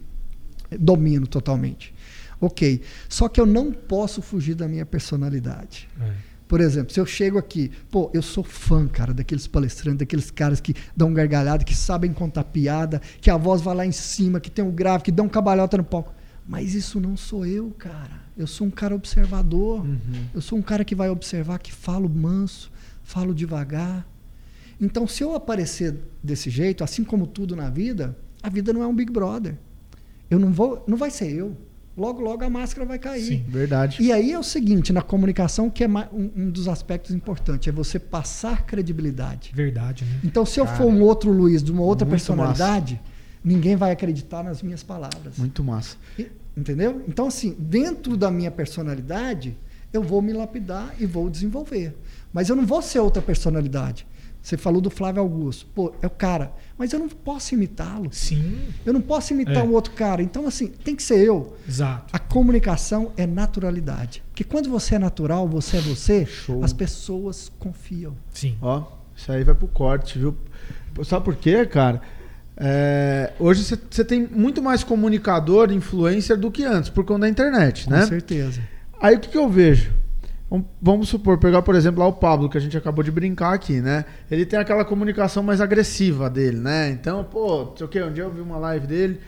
domino 0.78 1.26
totalmente. 1.26 1.94
Ok. 2.40 2.80
Só 3.08 3.28
que 3.28 3.40
eu 3.40 3.46
não 3.46 3.72
posso 3.72 4.22
fugir 4.22 4.54
da 4.54 4.68
minha 4.68 4.86
personalidade. 4.86 5.88
É. 6.00 6.28
Por 6.48 6.62
exemplo, 6.62 6.94
se 6.94 6.98
eu 6.98 7.04
chego 7.04 7.36
aqui, 7.36 7.70
pô, 7.90 8.10
eu 8.14 8.22
sou 8.22 8.42
fã, 8.42 8.88
cara, 8.88 9.12
daqueles 9.12 9.46
palestrantes, 9.46 9.98
daqueles 9.98 10.30
caras 10.30 10.60
que 10.60 10.74
dão 10.96 11.12
gargalhada, 11.12 11.62
que 11.62 11.74
sabem 11.74 12.10
contar 12.10 12.44
piada, 12.44 13.02
que 13.20 13.30
a 13.30 13.36
voz 13.36 13.60
vai 13.60 13.74
lá 13.74 13.86
em 13.86 13.92
cima, 13.92 14.40
que 14.40 14.50
tem 14.50 14.64
um 14.64 14.70
grave, 14.70 15.04
que 15.04 15.12
dão 15.12 15.28
cabalhota 15.28 15.76
no 15.76 15.84
palco. 15.84 16.14
Mas 16.48 16.74
isso 16.74 16.98
não 16.98 17.14
sou 17.14 17.44
eu, 17.44 17.70
cara. 17.78 18.22
Eu 18.34 18.46
sou 18.46 18.66
um 18.66 18.70
cara 18.70 18.94
observador. 18.94 19.84
Uhum. 19.84 20.24
Eu 20.32 20.40
sou 20.40 20.58
um 20.58 20.62
cara 20.62 20.82
que 20.82 20.94
vai 20.94 21.10
observar, 21.10 21.58
que 21.58 21.70
falo 21.70 22.08
manso, 22.08 22.72
falo 23.02 23.34
devagar. 23.34 24.06
Então, 24.80 25.06
se 25.06 25.22
eu 25.22 25.34
aparecer 25.34 25.94
desse 26.22 26.50
jeito, 26.50 26.84
assim 26.84 27.02
como 27.04 27.26
tudo 27.26 27.56
na 27.56 27.68
vida, 27.68 28.16
a 28.42 28.48
vida 28.48 28.72
não 28.72 28.82
é 28.82 28.86
um 28.86 28.94
Big 28.94 29.12
Brother. 29.12 29.56
Eu 30.30 30.38
não 30.38 30.52
vou, 30.52 30.84
não 30.86 30.96
vai 30.96 31.10
ser 31.10 31.32
eu. 31.32 31.56
Logo, 31.96 32.20
logo 32.20 32.44
a 32.44 32.50
máscara 32.50 32.86
vai 32.86 32.96
cair. 32.98 33.24
Sim. 33.24 33.44
Verdade. 33.48 34.00
E 34.00 34.12
aí 34.12 34.30
é 34.32 34.38
o 34.38 34.42
seguinte, 34.42 34.92
na 34.92 35.02
comunicação, 35.02 35.68
que 35.68 35.82
é 35.82 35.88
um, 35.88 36.30
um 36.36 36.50
dos 36.50 36.68
aspectos 36.68 37.12
importantes, 37.12 37.66
é 37.66 37.72
você 37.72 37.98
passar 37.98 38.64
credibilidade. 38.64 39.50
Verdade, 39.52 40.04
né? 40.04 40.20
Então, 40.22 40.46
se 40.46 40.60
eu 40.60 40.64
Cara, 40.64 40.76
for 40.76 40.86
um 40.86 41.02
outro 41.02 41.32
Luiz, 41.32 41.60
de 41.60 41.72
uma 41.72 41.82
outra 41.82 42.06
personalidade, 42.06 43.00
ninguém 43.42 43.74
vai 43.74 43.90
acreditar 43.90 44.44
nas 44.44 44.62
minhas 44.62 44.84
palavras. 44.84 45.36
Muito 45.38 45.64
massa. 45.64 45.96
E- 46.16 46.28
Entendeu? 46.56 47.02
Então, 47.08 47.26
assim, 47.26 47.56
dentro 47.58 48.16
da 48.16 48.30
minha 48.30 48.50
personalidade, 48.50 49.56
eu 49.92 50.02
vou 50.02 50.20
me 50.22 50.32
lapidar 50.32 50.94
e 51.00 51.06
vou 51.06 51.28
desenvolver. 51.28 51.96
Mas 52.32 52.48
eu 52.48 52.54
não 52.56 52.66
vou 52.66 52.82
ser 52.82 53.00
outra 53.00 53.22
personalidade. 53.22 54.06
Você 54.42 54.56
falou 54.56 54.80
do 54.80 54.88
Flávio 54.88 55.20
Augusto. 55.20 55.66
Pô, 55.74 55.92
é 56.00 56.06
o 56.06 56.10
cara. 56.10 56.52
Mas 56.78 56.92
eu 56.92 56.98
não 56.98 57.08
posso 57.08 57.54
imitá-lo. 57.54 58.08
Sim, 58.12 58.58
Eu 58.86 58.92
não 58.92 59.00
posso 59.00 59.32
imitar 59.34 59.56
É. 59.58 59.62
um 59.62 59.72
outro 59.72 59.92
cara. 59.92 60.22
Então, 60.22 60.46
assim, 60.46 60.68
tem 60.68 60.94
que 60.96 61.02
ser 61.02 61.18
eu. 61.18 61.54
exato. 61.68 62.06
A 62.14 62.18
comunicação 62.18 63.12
é 63.16 63.26
naturalidade. 63.26 64.22
Porque 64.30 64.44
quando 64.44 64.70
você 64.70 64.94
é 64.94 64.98
natural, 64.98 65.46
você 65.48 65.76
é 65.78 65.80
você, 65.80 66.24
Show. 66.24 66.62
as 66.64 66.72
pessoas 66.72 67.50
confiam. 67.58 68.14
Sim. 68.32 68.56
Ó, 68.62 68.84
isso 69.14 69.30
aí 69.32 69.42
vai 69.44 69.54
pro 69.54 69.66
corte, 69.68 70.18
viu? 70.18 70.34
Sabe 71.04 71.24
por 71.24 71.36
quê, 71.36 71.66
cara? 71.66 72.00
É, 72.56 73.32
hoje 73.38 73.62
você- 73.90 74.04
tem 74.04 74.26
muito 74.26 74.62
mais 74.62 74.82
comunicador, 74.82 75.70
influencer 75.72 76.36
do 76.36 76.50
que 76.50 76.64
antes, 76.64 76.90
por 76.90 77.04
conta 77.04 77.20
da 77.20 77.28
internet, 77.28 77.84
Com 77.84 77.90
né? 77.92 78.06
certeza. 78.06 78.60
Aí 79.00 79.14
o 79.16 79.20
que, 79.20 79.28
que 79.28 79.38
eu 79.38 79.48
vejo? 79.48 79.92
Vamos- 80.80 81.08
supor, 81.08 81.36
pegar, 81.38 81.60
por 81.62 81.74
exemplo, 81.74 82.00
lá 82.00 82.06
o 82.06 82.12
Pablo, 82.14 82.48
que 82.48 82.56
a 82.56 82.60
gente 82.60 82.76
acabou 82.76 83.04
de 83.04 83.10
brincar 83.10 83.52
aqui, 83.52 83.80
né? 83.82 84.04
Ele 84.30 84.46
tem 84.46 84.58
aquela 84.58 84.84
comunicação 84.84 85.42
mais 85.42 85.60
agressiva 85.60 86.30
dele, 86.30 86.56
né? 86.58 86.88
Então, 86.90 87.22
pô, 87.24 87.64
não 87.66 87.76
sei 87.76 87.86
o 87.86 87.88
quê, 87.88 88.02
um 88.02 88.12
dia 88.12 88.24
eu 88.24 88.30
vi 88.30 88.40
uma 88.40 88.56
live 88.56 88.86
dele, 88.86 89.20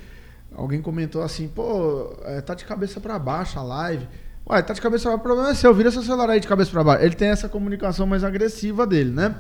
alguém 0.55 0.81
comentou 0.81 1.23
assim, 1.23 1.47
pô, 1.47 2.15
é, 2.25 2.41
tá 2.41 2.55
de 2.55 2.65
cabeça 2.65 3.01
pra 3.01 3.19
baixo 3.19 3.59
a 3.59 3.63
live. 3.63 4.07
Ué, 4.49 4.63
tá 4.63 4.73
de 4.73 4.81
cabeça 4.81 5.03
pra 5.05 5.11
baixo, 5.13 5.21
o 5.21 5.25
problema 5.25 5.51
é 5.51 5.55
seu, 5.55 5.75
vira 5.75 5.91
seu 5.91 6.03
celular 6.03 6.31
aí 6.31 6.41
de 6.41 6.49
cabeça 6.49 6.71
pra 6.71 6.83
baixo. 6.83 7.05
Ele 7.05 7.15
tem 7.15 7.29
essa 7.29 7.49
comunicação 7.51 8.07
mais 8.07 8.25
agressiva 8.25 8.87
dele, 8.87 9.11
né? 9.11 9.35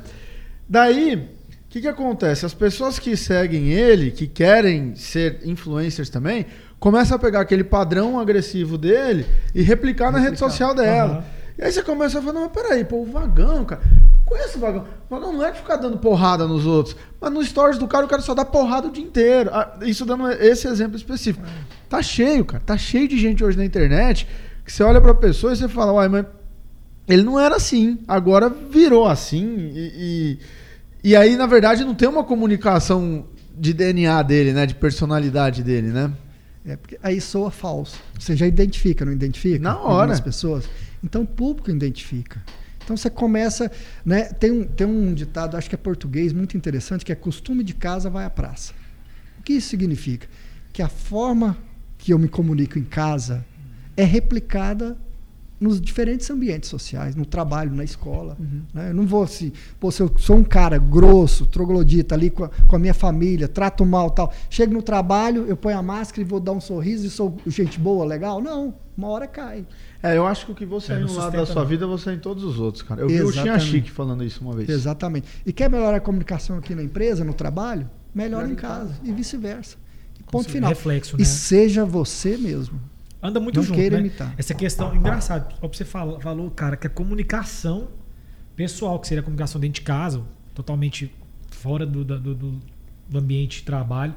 Daí, 0.68 1.14
o 1.14 1.68
que 1.70 1.80
que 1.80 1.88
acontece? 1.88 2.44
As 2.44 2.52
pessoas 2.54 2.98
que 2.98 3.16
seguem 3.16 3.68
ele, 3.72 4.10
que 4.10 4.26
querem 4.26 4.94
ser 4.96 5.40
influencers 5.44 6.10
também, 6.10 6.44
começam 6.78 7.16
a 7.16 7.18
pegar 7.18 7.40
aquele 7.40 7.64
padrão 7.64 8.20
agressivo 8.20 8.76
dele 8.76 9.24
e 9.54 9.62
replicar, 9.62 10.12
na 10.12 10.18
rede 10.18 10.32
Replicar. 10.32 10.50
social 10.50 10.74
dela. 10.74 11.12
Aham. 11.12 11.39
E 11.60 11.64
aí 11.64 11.70
você 11.70 11.82
começa 11.82 12.18
a 12.18 12.22
falar, 12.22 12.32
não, 12.32 12.42
mas 12.42 12.52
peraí, 12.52 12.84
pô, 12.86 13.02
o 13.02 13.04
vagão, 13.04 13.66
cara. 13.66 13.82
Conhece 14.24 14.56
o 14.56 14.60
vagão? 14.60 14.86
O 15.10 15.14
vagão 15.14 15.32
não 15.32 15.44
é 15.44 15.50
de 15.50 15.58
ficar 15.58 15.76
dando 15.76 15.98
porrada 15.98 16.48
nos 16.48 16.64
outros. 16.64 16.96
Mas 17.20 17.30
no 17.30 17.44
stories 17.44 17.76
do 17.76 17.86
cara, 17.86 18.06
o 18.06 18.08
cara 18.08 18.22
só 18.22 18.34
dá 18.34 18.46
porrada 18.46 18.88
o 18.88 18.90
dia 18.90 19.04
inteiro. 19.04 19.50
Ah, 19.52 19.76
Isso 19.82 20.06
dando 20.06 20.30
esse 20.30 20.66
exemplo 20.66 20.96
específico. 20.96 21.44
Tá 21.88 22.00
cheio, 22.00 22.46
cara. 22.46 22.62
Tá 22.64 22.78
cheio 22.78 23.06
de 23.06 23.18
gente 23.18 23.44
hoje 23.44 23.58
na 23.58 23.64
internet 23.64 24.26
que 24.64 24.72
você 24.72 24.82
olha 24.82 25.00
pra 25.00 25.12
pessoa 25.14 25.52
e 25.52 25.56
você 25.56 25.68
fala, 25.68 25.92
uai, 25.92 26.08
mas 26.08 26.24
ele 27.06 27.24
não 27.24 27.38
era 27.38 27.56
assim. 27.56 27.98
Agora 28.08 28.48
virou 28.48 29.06
assim. 29.06 29.70
E, 29.74 30.38
e, 31.04 31.10
e 31.10 31.16
aí, 31.16 31.36
na 31.36 31.44
verdade, 31.46 31.84
não 31.84 31.94
tem 31.94 32.08
uma 32.08 32.24
comunicação 32.24 33.26
de 33.54 33.74
DNA 33.74 34.22
dele, 34.22 34.52
né? 34.54 34.64
De 34.64 34.74
personalidade 34.74 35.62
dele, 35.62 35.88
né? 35.88 36.10
É, 36.64 36.76
porque 36.76 36.98
aí 37.02 37.20
soa 37.20 37.50
falso. 37.50 37.98
Você 38.18 38.34
já 38.34 38.46
identifica, 38.46 39.04
não 39.04 39.12
identifica? 39.12 39.58
Na 39.58 39.78
hora. 39.78 40.02
Algumas 40.02 40.20
pessoas. 40.20 40.64
Então 41.02 41.22
o 41.22 41.26
público 41.26 41.70
identifica. 41.70 42.42
Então 42.82 42.96
você 42.96 43.10
começa, 43.10 43.70
né? 44.04 44.24
Tem 44.24 44.50
um, 44.50 44.64
tem 44.64 44.86
um 44.86 45.14
ditado, 45.14 45.56
acho 45.56 45.68
que 45.68 45.74
é 45.74 45.78
português, 45.78 46.32
muito 46.32 46.56
interessante, 46.56 47.04
que 47.04 47.12
é 47.12 47.14
costume 47.14 47.62
de 47.62 47.74
casa 47.74 48.10
vai 48.10 48.24
à 48.24 48.30
praça. 48.30 48.72
O 49.38 49.42
que 49.42 49.52
isso 49.52 49.68
significa? 49.68 50.28
Que 50.72 50.82
a 50.82 50.88
forma 50.88 51.56
que 51.98 52.12
eu 52.12 52.18
me 52.18 52.28
comunico 52.28 52.78
em 52.78 52.84
casa 52.84 53.44
é 53.96 54.04
replicada 54.04 54.96
nos 55.60 55.78
diferentes 55.78 56.30
ambientes 56.30 56.70
sociais, 56.70 57.14
no 57.14 57.26
trabalho, 57.26 57.70
na 57.74 57.84
escola. 57.84 58.34
né? 58.72 58.88
Eu 58.90 58.94
não 58.94 59.06
vou 59.06 59.22
assim, 59.22 59.52
pô, 59.78 59.90
se 59.90 60.00
eu 60.02 60.10
sou 60.16 60.36
um 60.36 60.42
cara 60.42 60.78
grosso, 60.78 61.44
troglodita 61.44 62.14
ali 62.14 62.30
com 62.30 62.44
a, 62.44 62.48
com 62.48 62.76
a 62.76 62.78
minha 62.78 62.94
família, 62.94 63.46
trato 63.46 63.84
mal 63.84 64.10
tal, 64.10 64.32
chego 64.48 64.72
no 64.72 64.80
trabalho, 64.82 65.44
eu 65.46 65.56
ponho 65.58 65.76
a 65.76 65.82
máscara 65.82 66.22
e 66.22 66.24
vou 66.24 66.40
dar 66.40 66.52
um 66.52 66.60
sorriso 66.62 67.06
e 67.06 67.10
sou 67.10 67.36
gente 67.46 67.78
boa, 67.78 68.06
legal? 68.06 68.40
Não, 68.40 68.72
uma 68.96 69.08
hora 69.08 69.26
cai. 69.26 69.66
É, 70.02 70.16
eu 70.16 70.26
acho 70.26 70.46
que 70.46 70.52
o 70.52 70.54
que 70.54 70.64
você 70.64 70.94
É, 70.94 70.96
é, 70.96 70.98
no 71.00 71.12
lado 71.14 71.32
da 71.36 71.44
sua 71.44 71.60
não. 71.60 71.68
vida, 71.68 71.86
você 71.86 72.08
é 72.08 72.14
em 72.14 72.18
todos 72.18 72.42
os 72.42 72.58
outros, 72.58 72.82
cara. 72.82 73.02
Eu 73.02 73.08
vi 73.08 73.20
o 73.20 73.28
Exatamente. 73.28 73.42
Xinha 73.42 73.58
Chique 73.82 73.90
falando 73.90 74.24
isso 74.24 74.40
uma 74.42 74.54
vez. 74.54 74.66
Exatamente. 74.66 75.28
E 75.44 75.52
quer 75.52 75.68
melhorar 75.68 75.98
a 75.98 76.00
comunicação 76.00 76.56
aqui 76.56 76.74
na 76.74 76.82
empresa, 76.82 77.22
no 77.22 77.34
trabalho? 77.34 77.88
Melhora 78.14 78.46
Melhora 78.46 78.48
em 78.48 78.52
em 78.52 78.56
casa. 78.56 78.94
casa. 78.94 79.00
E 79.04 79.12
vice-versa. 79.12 79.76
E 80.18 80.22
Ponto 80.22 80.48
final. 80.48 80.70
reflexo, 80.70 81.16
E 81.16 81.18
né? 81.18 81.24
seja 81.26 81.84
você 81.84 82.38
mesmo. 82.38 82.80
Anda 83.22 83.38
muito 83.38 83.56
Não 83.56 83.62
junto, 83.62 83.76
queira 83.76 83.96
né? 83.96 84.00
imitar. 84.06 84.34
Essa 84.38 84.54
questão, 84.54 84.94
engraçado, 84.94 85.54
ó, 85.60 85.68
pra 85.68 85.76
você 85.76 85.84
fala, 85.84 86.18
falou, 86.20 86.50
cara, 86.50 86.76
que 86.76 86.86
a 86.86 86.90
comunicação 86.90 87.88
pessoal, 88.56 88.98
que 88.98 89.06
seria 89.08 89.20
a 89.20 89.24
comunicação 89.24 89.60
dentro 89.60 89.74
de 89.74 89.82
casa, 89.82 90.22
totalmente 90.54 91.12
fora 91.50 91.84
do, 91.86 92.02
do, 92.04 92.34
do- 92.34 92.60
do 93.08 93.18
ambiente 93.18 93.58
de 93.58 93.64
trabalho, 93.64 94.14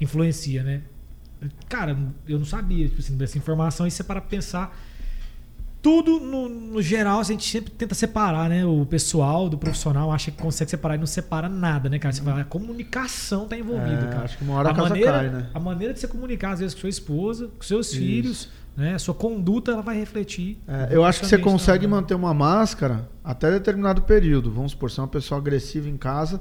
influencia, 0.00 0.62
né? 0.62 0.82
Cara, 1.68 1.96
eu 2.28 2.38
não 2.38 2.44
sabia 2.46 2.88
tipo 2.88 3.00
assim, 3.00 3.16
dessa 3.16 3.38
informação 3.38 3.86
e 3.86 3.90
você 3.90 4.04
para 4.04 4.20
pensar. 4.20 4.76
Tudo 5.82 6.20
no, 6.20 6.48
no 6.48 6.80
geral, 6.80 7.18
a 7.18 7.24
gente 7.24 7.44
sempre 7.44 7.72
tenta 7.72 7.92
separar, 7.92 8.48
né? 8.48 8.64
O 8.64 8.86
pessoal 8.86 9.48
do 9.48 9.58
profissional 9.58 10.12
acha 10.12 10.30
que 10.30 10.40
consegue 10.40 10.70
separar 10.70 10.94
e 10.94 10.98
não 10.98 11.06
separa 11.06 11.48
nada, 11.48 11.88
né, 11.88 11.98
cara? 11.98 12.14
Você 12.14 12.22
fala, 12.22 12.40
a 12.40 12.44
comunicação 12.44 13.48
tá 13.48 13.58
envolvida, 13.58 14.04
É, 14.04 14.08
cara. 14.08 14.24
acho 14.24 14.38
que 14.38 14.44
uma 14.44 14.54
hora 14.54 14.70
a 14.70 14.74
casa 14.74 14.88
maneira, 14.90 15.12
cai, 15.12 15.28
né? 15.28 15.46
A 15.52 15.58
maneira 15.58 15.92
de 15.92 15.98
você 15.98 16.06
comunicar, 16.06 16.52
às 16.52 16.60
vezes, 16.60 16.72
com 16.72 16.82
sua 16.82 16.88
esposa, 16.88 17.48
com 17.48 17.64
seus 17.64 17.88
Isso. 17.88 17.96
filhos, 17.96 18.48
né? 18.76 18.94
A 18.94 18.98
sua 19.00 19.12
conduta, 19.12 19.72
ela 19.72 19.82
vai 19.82 19.98
refletir. 19.98 20.56
É, 20.68 20.88
eu 20.92 21.04
acho 21.04 21.18
que 21.18 21.26
você 21.26 21.36
consegue 21.36 21.84
manter 21.88 22.14
uma 22.14 22.32
máscara 22.32 23.08
até 23.24 23.50
determinado 23.50 24.02
período. 24.02 24.52
Vamos 24.52 24.70
supor, 24.70 24.88
você 24.88 25.00
é 25.00 25.02
uma 25.02 25.08
pessoa 25.08 25.40
agressiva 25.40 25.88
em 25.88 25.96
casa 25.96 26.40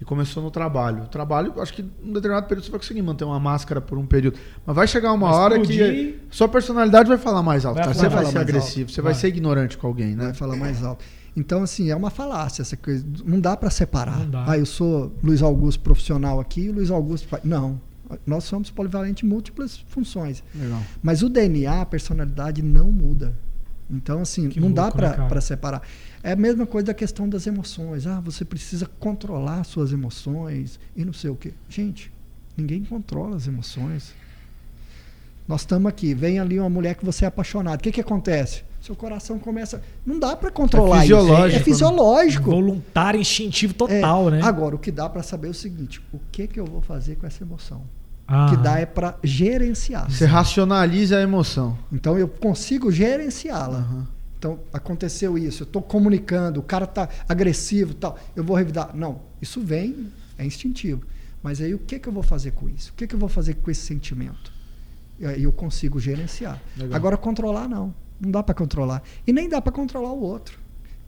e 0.00 0.04
começou 0.04 0.42
no 0.42 0.50
trabalho. 0.50 1.04
O 1.04 1.06
trabalho, 1.08 1.60
acho 1.60 1.72
que 1.72 1.82
em 1.82 2.10
um 2.10 2.12
determinado 2.12 2.46
período 2.46 2.64
você 2.64 2.70
vai 2.70 2.80
conseguir 2.80 3.02
manter 3.02 3.24
uma 3.24 3.40
máscara 3.40 3.80
por 3.80 3.98
um 3.98 4.06
período. 4.06 4.38
Mas 4.64 4.76
vai 4.76 4.86
chegar 4.86 5.12
uma 5.12 5.30
hora 5.34 5.60
que 5.60 6.18
sua 6.30 6.48
personalidade 6.48 7.08
vai 7.08 7.18
falar 7.18 7.42
mais 7.42 7.64
alto. 7.64 7.76
Vai 7.76 7.84
falar 7.84 7.94
Você 7.94 8.08
vai 8.08 8.24
ser 8.26 8.38
alto. 8.38 8.48
agressivo, 8.48 8.90
você 8.90 9.02
vai. 9.02 9.12
Vai. 9.12 9.20
ser 9.20 9.28
ignorante 9.28 9.76
com 9.76 9.86
alguém, 9.86 10.14
né? 10.14 10.26
Vai 10.26 10.34
falar 10.34 10.56
mais 10.56 10.84
alto. 10.84 11.04
Então, 11.36 11.62
assim, 11.62 11.90
é 11.90 11.96
uma 11.96 12.10
falácia 12.10 12.62
essa 12.62 12.76
coisa. 12.76 13.04
Não 13.24 13.40
dá 13.40 13.56
para 13.56 13.70
separar. 13.70 14.24
Dá. 14.26 14.44
Ah, 14.48 14.58
eu 14.58 14.66
sou 14.66 15.12
Luiz 15.22 15.42
Augusto 15.42 15.80
profissional 15.80 16.40
aqui 16.40 16.62
e 16.62 16.70
Luiz 16.72 16.90
Augusto. 16.90 17.28
Não. 17.44 17.80
Nós 18.26 18.44
somos 18.44 18.70
polivalentes 18.70 19.22
em 19.22 19.26
múltiplas 19.26 19.84
funções. 19.88 20.42
Legal. 20.54 20.80
Mas 21.02 21.22
o 21.22 21.28
DNA, 21.28 21.82
a 21.82 21.86
personalidade, 21.86 22.62
não 22.62 22.90
muda. 22.90 23.36
Então, 23.90 24.20
assim, 24.20 24.48
Que 24.50 24.60
não 24.60 24.70
dá 24.70 24.84
louco, 24.84 25.00
né, 25.00 25.10
cara? 25.10 25.24
para 25.28 25.40
separar. 25.40 25.82
É 26.22 26.32
a 26.32 26.36
mesma 26.36 26.66
coisa 26.66 26.88
da 26.88 26.94
questão 26.94 27.28
das 27.28 27.46
emoções. 27.46 28.06
Ah, 28.06 28.20
você 28.20 28.44
precisa 28.44 28.86
controlar 28.98 29.64
suas 29.64 29.92
emoções 29.92 30.78
e 30.96 31.04
não 31.04 31.12
sei 31.12 31.30
o 31.30 31.34
quê. 31.36 31.52
Gente, 31.70 32.10
ninguém 32.56 32.84
controla 32.84 33.36
as 33.36 33.46
emoções. 33.46 34.12
Nós 35.46 35.62
estamos 35.62 35.88
aqui, 35.88 36.12
vem 36.12 36.38
ali 36.38 36.58
uma 36.60 36.68
mulher 36.68 36.94
que 36.94 37.04
você 37.04 37.24
é 37.24 37.28
apaixonado. 37.28 37.80
O 37.80 37.82
que, 37.82 37.90
que 37.90 38.00
acontece? 38.00 38.62
Seu 38.82 38.94
coração 38.94 39.38
começa. 39.38 39.82
Não 40.04 40.18
dá 40.18 40.36
para 40.36 40.50
controlar 40.50 41.04
isso. 41.06 41.16
fisiológico, 41.16 41.54
É 41.54 41.58
né? 41.58 41.64
fisiológico. 41.64 42.50
Voluntário, 42.50 43.20
instintivo 43.20 43.72
É, 43.72 43.76
total, 43.76 44.30
né? 44.30 44.40
Agora, 44.42 44.76
o 44.76 44.78
que 44.78 44.90
dá 44.92 45.08
para 45.08 45.22
saber 45.22 45.48
é 45.48 45.50
o 45.50 45.54
seguinte: 45.54 46.00
o 46.12 46.18
que, 46.30 46.46
que 46.46 46.60
eu 46.60 46.66
vou 46.66 46.82
fazer 46.82 47.16
com 47.16 47.26
essa 47.26 47.42
emoção? 47.42 47.82
Ah, 48.28 48.48
que 48.50 48.56
dá 48.58 48.78
é 48.78 48.84
para 48.84 49.16
gerenciar. 49.24 50.10
Você 50.10 50.26
racionaliza 50.26 51.16
a 51.16 51.22
emoção. 51.22 51.78
Então 51.90 52.18
eu 52.18 52.28
consigo 52.28 52.92
gerenciá-la. 52.92 53.78
Aham. 53.78 54.06
Então, 54.38 54.60
aconteceu 54.72 55.36
isso, 55.36 55.64
eu 55.64 55.66
estou 55.66 55.82
comunicando, 55.82 56.60
o 56.60 56.62
cara 56.62 56.84
está 56.84 57.08
agressivo 57.28 57.92
tal, 57.92 58.16
eu 58.36 58.44
vou 58.44 58.56
revidar. 58.56 58.94
Não, 58.94 59.20
isso 59.42 59.60
vem, 59.60 60.12
é 60.38 60.46
instintivo. 60.46 61.02
Mas 61.42 61.60
aí 61.60 61.74
o 61.74 61.78
que, 61.78 61.98
que 61.98 62.08
eu 62.08 62.12
vou 62.12 62.22
fazer 62.22 62.52
com 62.52 62.68
isso? 62.68 62.92
O 62.92 62.94
que, 62.94 63.06
que 63.08 63.16
eu 63.16 63.18
vou 63.18 63.28
fazer 63.28 63.54
com 63.54 63.68
esse 63.68 63.80
sentimento? 63.80 64.52
E 65.18 65.26
aí 65.26 65.42
eu 65.42 65.50
consigo 65.50 65.98
gerenciar. 65.98 66.60
Legal. 66.76 66.94
Agora, 66.94 67.16
controlar, 67.16 67.68
não. 67.68 67.92
Não 68.20 68.30
dá 68.30 68.40
para 68.40 68.54
controlar. 68.54 69.02
E 69.26 69.32
nem 69.32 69.48
dá 69.48 69.60
para 69.60 69.72
controlar 69.72 70.12
o 70.12 70.20
outro. 70.20 70.56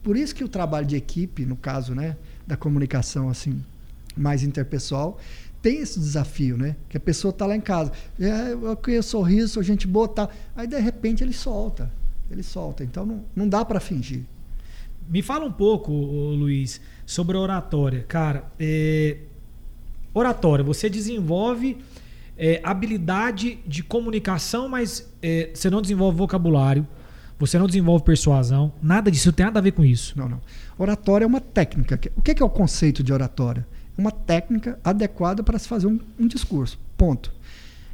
Por 0.03 0.17
isso 0.17 0.35
que 0.35 0.43
o 0.43 0.49
trabalho 0.49 0.85
de 0.85 0.97
equipe, 0.97 1.45
no 1.45 1.55
caso 1.55 1.95
né, 1.95 2.17
da 2.45 2.57
comunicação 2.57 3.29
assim 3.29 3.63
mais 4.15 4.43
interpessoal, 4.43 5.17
tem 5.61 5.79
esse 5.79 5.99
desafio, 5.99 6.57
né? 6.57 6.75
Que 6.89 6.97
a 6.97 6.99
pessoa 6.99 7.29
está 7.29 7.45
lá 7.45 7.55
em 7.55 7.61
casa, 7.61 7.91
é, 8.19 8.53
eu 8.53 8.75
conheço 8.77 9.09
sorriso, 9.09 9.53
sou 9.53 9.63
gente 9.63 9.85
boa, 9.87 10.07
tal. 10.07 10.31
Aí 10.55 10.67
de 10.67 10.79
repente 10.79 11.23
ele 11.23 11.33
solta, 11.33 11.91
ele 12.29 12.43
solta. 12.43 12.83
Então 12.83 13.05
não, 13.05 13.23
não 13.35 13.47
dá 13.47 13.63
para 13.63 13.79
fingir. 13.79 14.21
Me 15.07 15.21
fala 15.21 15.45
um 15.45 15.51
pouco, 15.51 15.91
Luiz, 15.91 16.79
sobre 17.05 17.37
oratória. 17.37 18.05
Cara, 18.07 18.45
é, 18.59 19.17
oratória, 20.13 20.63
você 20.63 20.89
desenvolve 20.89 21.77
é, 22.37 22.59
habilidade 22.63 23.59
de 23.67 23.83
comunicação, 23.83 24.67
mas 24.67 25.07
é, 25.21 25.51
você 25.53 25.69
não 25.69 25.81
desenvolve 25.81 26.17
vocabulário, 26.17 26.87
você 27.37 27.57
não 27.59 27.67
desenvolve 27.67 28.03
persuasão, 28.03 28.71
nada 28.81 29.11
disso, 29.11 29.31
tem 29.31 29.45
nada 29.45 29.59
a 29.59 29.61
ver 29.61 29.71
com 29.71 29.83
isso. 29.83 30.17
Não, 30.17 30.29
não. 30.29 30.41
Oratória 30.77 31.25
é 31.25 31.27
uma 31.27 31.41
técnica. 31.41 31.99
O 32.15 32.21
que 32.21 32.31
é, 32.31 32.33
que 32.33 32.41
é 32.41 32.45
o 32.45 32.49
conceito 32.49 33.03
de 33.03 33.11
oratória? 33.11 33.65
Uma 34.01 34.11
técnica 34.11 34.79
adequada 34.83 35.43
para 35.43 35.59
se 35.59 35.67
fazer 35.67 35.85
um, 35.85 35.99
um 36.19 36.27
discurso. 36.27 36.79
Ponto. 36.97 37.31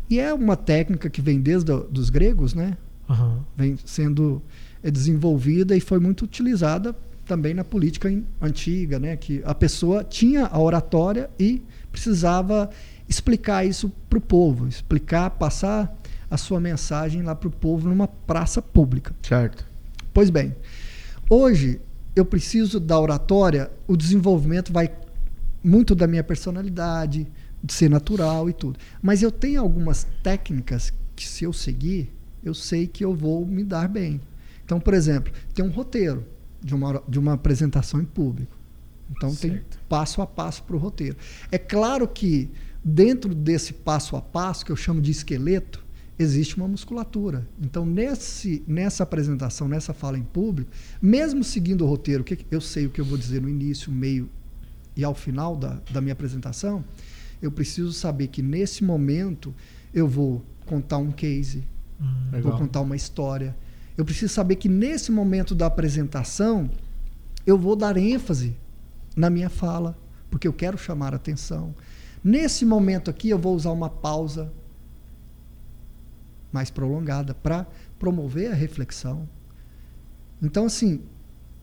E 0.09 0.19
é 0.19 0.33
uma 0.33 0.55
técnica 0.55 1.09
que 1.09 1.21
vem 1.21 1.41
desde 1.41 1.69
o- 1.71 1.81
dos 1.83 2.09
gregos, 2.09 2.53
né? 2.53 2.77
Aham. 3.09 3.39
Vem 3.57 3.77
sendo 3.85 4.41
é, 4.81 4.89
desenvolvida 4.89 5.75
e 5.75 5.81
foi 5.81 5.99
muito 5.99 6.23
utilizada 6.23 6.95
também 7.25 7.53
na 7.53 7.63
política 7.63 8.09
in- 8.09 8.23
antiga, 8.41 8.99
né? 8.99 9.17
Que 9.17 9.41
a 9.45 9.53
pessoa 9.53 10.01
tinha 10.03 10.45
a 10.45 10.57
oratória 10.59 11.29
e 11.37 11.61
precisava 11.91 12.69
explicar 13.09 13.65
isso 13.65 13.91
para 14.09 14.17
o 14.17 14.21
povo, 14.21 14.65
explicar, 14.67 15.29
passar 15.31 15.93
a 16.31 16.37
sua 16.37 16.59
mensagem 16.59 17.21
lá 17.21 17.35
para 17.35 17.47
o 17.49 17.51
povo 17.51 17.89
numa 17.89 18.07
praça 18.07 18.61
pública. 18.61 19.13
Certo. 19.23 19.65
Pois 20.13 20.29
bem, 20.29 20.55
hoje 21.29 21.79
eu 22.15 22.23
preciso 22.25 22.79
da 22.79 22.99
oratória, 22.99 23.69
o 23.87 23.97
desenvolvimento 23.97 24.71
vai 24.71 24.89
muito 25.67 25.93
da 25.93 26.07
minha 26.07 26.23
personalidade, 26.23 27.27
de 27.61 27.73
ser 27.73 27.89
natural 27.89 28.49
e 28.49 28.53
tudo. 28.53 28.79
Mas 29.01 29.21
eu 29.21 29.31
tenho 29.31 29.61
algumas 29.61 30.07
técnicas 30.23 30.93
que, 31.15 31.27
se 31.27 31.43
eu 31.43 31.51
seguir, 31.51 32.09
eu 32.43 32.53
sei 32.53 32.87
que 32.87 33.03
eu 33.03 33.13
vou 33.13 33.45
me 33.45 33.63
dar 33.63 33.87
bem. 33.87 34.21
Então, 34.63 34.79
por 34.79 34.93
exemplo, 34.93 35.33
tem 35.53 35.65
um 35.65 35.69
roteiro 35.69 36.23
de 36.61 36.73
uma, 36.73 37.03
de 37.07 37.19
uma 37.19 37.33
apresentação 37.33 37.99
em 37.99 38.05
público. 38.05 38.55
Então, 39.11 39.33
tem 39.35 39.51
Certo. 39.51 39.79
passo 39.87 40.21
a 40.21 40.27
passo 40.27 40.63
para 40.63 40.75
o 40.75 40.79
roteiro. 40.79 41.17
É 41.51 41.57
claro 41.57 42.07
que 42.07 42.49
dentro 42.83 43.33
desse 43.33 43.73
passo 43.73 44.15
a 44.15 44.21
passo, 44.21 44.65
que 44.65 44.71
eu 44.71 44.75
chamo 44.75 45.01
de 45.01 45.11
esqueleto, 45.11 45.83
existe 46.19 46.57
uma 46.57 46.67
musculatura. 46.67 47.47
Então, 47.61 47.85
nesse, 47.85 48.63
nessa 48.67 49.03
apresentação, 49.03 49.67
nessa 49.67 49.93
fala 49.93 50.17
em 50.17 50.23
público, 50.23 50.69
mesmo 51.01 51.43
seguindo 51.43 51.85
o 51.85 51.87
roteiro, 51.87 52.23
que 52.23 52.45
eu 52.49 52.61
sei 52.61 52.85
o 52.85 52.89
que 52.89 52.99
eu 52.99 53.05
vou 53.05 53.17
dizer 53.17 53.41
no 53.41 53.49
início, 53.49 53.91
meio 53.91 54.29
e 54.97 55.03
ao 55.03 55.13
final 55.13 55.55
da, 55.55 55.79
da 55.91 56.01
minha 56.01 56.13
apresentação, 56.13 56.83
eu 57.41 57.51
preciso 57.51 57.93
saber 57.93 58.27
que 58.27 58.41
nesse 58.41 58.83
momento 58.83 59.53
eu 59.93 60.07
vou 60.07 60.43
contar 60.65 60.97
um 60.97 61.11
case, 61.11 61.63
Hum, 61.99 62.41
vou 62.41 62.57
contar 62.57 62.81
uma 62.81 62.95
história, 62.95 63.55
Eu 63.97 64.05
preciso 64.05 64.31
saber 64.31 64.57
que 64.57 64.69
nesse 64.69 65.11
momento 65.11 65.55
da 65.55 65.65
apresentação 65.65 66.69
eu 67.47 67.57
vou 67.57 67.75
dar 67.75 67.97
ênfase 67.97 68.55
na 69.15 69.27
minha 69.27 69.49
fala, 69.49 69.97
porque 70.29 70.47
eu 70.47 70.53
quero 70.53 70.77
chamar 70.77 71.13
a 71.13 71.15
atenção. 71.15 71.73
Nesse 72.23 72.63
momento 72.63 73.09
aqui 73.09 73.29
eu 73.29 73.39
vou 73.39 73.55
usar 73.55 73.71
uma 73.71 73.89
pausa 73.89 74.53
mais 76.51 76.69
prolongada 76.69 77.33
para 77.33 77.65
promover 77.97 78.51
a 78.51 78.53
reflexão. 78.53 79.27
Então 80.43 80.67
assim, 80.67 81.01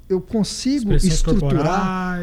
eu 0.08 0.20
consigo 0.20 0.92
estruturar 0.92 2.20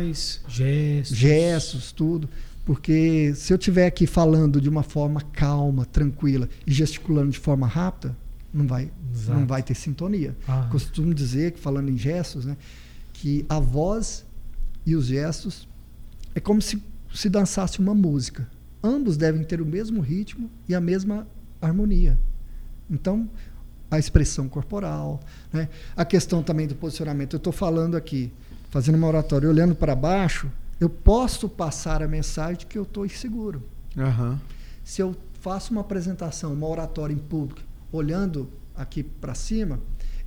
gestos. 0.47 1.17
gestos, 1.17 1.91
tudo. 1.91 2.29
Porque 2.63 3.33
se 3.35 3.51
eu 3.51 3.57
estiver 3.57 3.87
aqui 3.87 4.05
falando 4.05 4.61
de 4.61 4.69
uma 4.69 4.83
forma 4.83 5.21
calma, 5.33 5.85
tranquila 5.85 6.47
e 6.65 6.71
gesticulando 6.71 7.31
de 7.31 7.39
forma 7.39 7.65
rápida, 7.65 8.15
não 8.53 8.67
vai, 8.67 8.91
não 9.27 9.45
vai 9.45 9.63
ter 9.63 9.73
sintonia. 9.73 10.35
Ah. 10.47 10.67
Costumo 10.71 11.13
dizer 11.13 11.53
que, 11.53 11.59
falando 11.59 11.89
em 11.89 11.97
gestos, 11.97 12.45
né, 12.45 12.55
que 13.13 13.45
a 13.49 13.59
voz 13.59 14.23
e 14.85 14.95
os 14.95 15.05
gestos 15.05 15.67
é 16.35 16.39
como 16.39 16.61
se 16.61 16.81
se 17.13 17.29
dançasse 17.29 17.79
uma 17.79 17.93
música. 17.93 18.47
Ambos 18.83 19.17
devem 19.17 19.43
ter 19.43 19.61
o 19.61 19.65
mesmo 19.65 20.01
ritmo 20.01 20.49
e 20.67 20.73
a 20.73 20.81
mesma 20.81 21.27
harmonia. 21.61 22.17
Então, 22.89 23.29
a 23.91 23.99
expressão 23.99 24.47
corporal, 24.47 25.19
né? 25.51 25.67
a 25.95 26.05
questão 26.05 26.41
também 26.41 26.65
do 26.65 26.73
posicionamento. 26.73 27.33
Eu 27.33 27.37
estou 27.37 27.51
falando 27.51 27.97
aqui, 27.97 28.31
fazendo 28.69 28.95
uma 28.95 29.07
oratória, 29.07 29.49
olhando 29.49 29.75
para 29.75 29.93
baixo, 29.93 30.49
eu 30.79 30.89
posso 30.89 31.49
passar 31.49 32.01
a 32.01 32.07
mensagem 32.07 32.59
de 32.59 32.65
que 32.65 32.77
eu 32.77 32.83
estou 32.83 33.05
inseguro. 33.05 33.61
Uhum. 33.97 34.39
Se 34.83 35.01
eu 35.01 35.13
faço 35.41 35.73
uma 35.73 35.81
apresentação, 35.81 36.53
uma 36.53 36.67
oratória 36.67 37.13
em 37.13 37.17
público, 37.17 37.61
olhando 37.91 38.47
aqui 38.75 39.03
para 39.03 39.35
cima, 39.35 39.77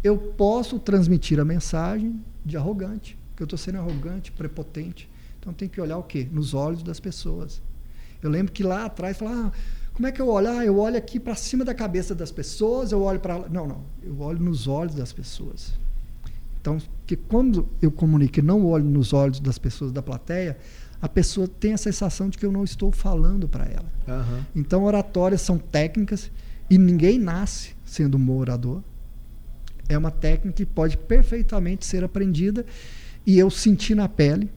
eu 0.03 0.19
posso 0.19 0.79
transmitir 0.79 1.41
a 1.41 1.45
mensagem 1.45 2.23
de 2.45 2.59
arrogante, 2.59 3.17
que 3.35 3.43
eu 3.43 3.47
estou 3.47 3.59
sendo 3.59 3.79
arrogante, 3.79 4.31
prepotente. 4.31 5.09
Então 5.41 5.53
tem 5.53 5.69
que 5.69 5.81
olhar 5.81 5.97
o 5.97 6.03
quê? 6.03 6.29
Nos 6.31 6.53
olhos 6.53 6.83
das 6.83 7.01
pessoas. 7.01 7.63
Eu 8.23 8.31
lembro 8.31 8.53
que 8.53 8.63
lá 8.63 8.85
atrás 8.85 9.17
falava, 9.17 9.49
ah, 9.49 9.53
como 9.95 10.09
é 10.09 10.13
que 10.13 10.21
eu 10.21 10.29
olho? 10.29 10.49
Ah, 10.49 10.65
eu 10.65 10.77
olho 10.77 10.97
aqui 10.97 11.21
para 11.21 11.37
cima 11.37 11.65
da 11.65 11.73
cabeça 11.73 12.15
das 12.15 12.33
pessoas, 12.33 12.91
eu 12.91 13.01
olho 13.01 13.21
para. 13.21 13.49
Não, 13.49 13.67
não. 13.67 13.81
Eu 14.03 14.21
olho 14.21 14.41
nos 14.41 14.67
olhos 14.67 14.95
das 14.95 15.13
pessoas. 15.13 15.73
Então, 16.61 16.79
que 17.07 17.15
quando 17.15 17.69
eu 17.81 17.93
comunico 17.93 18.41
e 18.41 18.43
não 18.43 18.67
olho 18.67 18.85
nos 18.85 19.13
olhos 19.13 19.39
das 19.39 19.57
pessoas 19.57 19.93
da 19.93 20.03
plateia, 20.03 20.59
a 21.01 21.09
pessoa 21.09 21.47
tem 21.47 21.75
a 21.75 21.79
sensação 21.79 22.29
de 22.29 22.37
que 22.37 22.45
eu 22.45 22.51
não 22.51 22.65
estou 22.65 22.91
falando 22.91 23.47
para 23.47 23.67
ela. 23.67 23.87
Uhum. 24.09 24.43
Então, 24.57 24.83
oratórias 24.83 25.43
são 25.43 25.59
técnicas 25.59 26.31
e 26.69 26.77
ninguém 26.77 27.19
nasce 27.19 27.75
sendo 27.85 28.19
um 28.19 28.37
orador. 28.37 28.81
É 29.89 29.97
uma 29.97 30.11
técnica 30.11 30.57
que 30.57 30.67
pode 30.67 30.97
perfeitamente 30.97 31.87
ser 31.87 32.03
aprendida 32.03 32.67
e 33.27 33.39
eu 33.39 33.51
senti 33.51 33.95
na 33.95 34.09
pele, 34.09 34.51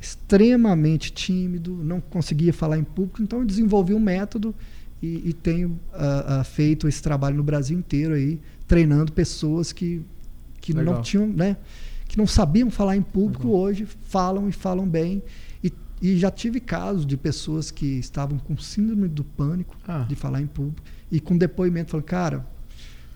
extremamente 0.00 1.12
tímido, 1.12 1.72
não 1.74 2.00
conseguia 2.00 2.52
falar 2.52 2.78
em 2.78 2.84
público, 2.84 3.20
então 3.20 3.40
eu 3.40 3.44
desenvolvi 3.44 3.92
um 3.92 4.00
método 4.00 4.54
e, 5.02 5.30
e 5.30 5.32
tenho 5.32 5.68
uh, 5.92 6.40
uh, 6.40 6.44
feito 6.44 6.88
esse 6.88 7.02
trabalho 7.02 7.36
no 7.36 7.42
Brasil 7.42 7.78
inteiro 7.78 8.14
aí, 8.14 8.38
treinando 8.66 9.12
pessoas 9.12 9.72
que, 9.72 10.02
que 10.60 10.74
não 10.74 11.00
tinham, 11.02 11.26
né, 11.26 11.56
que 12.06 12.18
não 12.18 12.26
sabiam 12.26 12.70
falar 12.70 12.96
em 12.96 13.02
público, 13.02 13.46
Legal. 13.46 13.60
hoje 13.60 13.88
falam 14.08 14.48
e 14.48 14.52
falam 14.52 14.86
bem. 14.88 15.22
E, 15.62 15.72
e, 16.02 16.18
já 16.18 16.30
tive 16.30 16.58
casos 16.60 17.06
de 17.06 17.16
pessoas 17.16 17.70
que 17.70 17.86
estavam 17.98 18.38
com 18.38 18.56
síndrome 18.56 19.08
do 19.08 19.22
pânico 19.22 19.76
ah. 19.86 20.04
de 20.08 20.14
falar 20.14 20.40
em 20.40 20.46
público 20.46 20.82
e 21.10 21.20
com 21.20 21.36
depoimento 21.36 21.90
falando, 21.90 22.06
cara, 22.06 22.46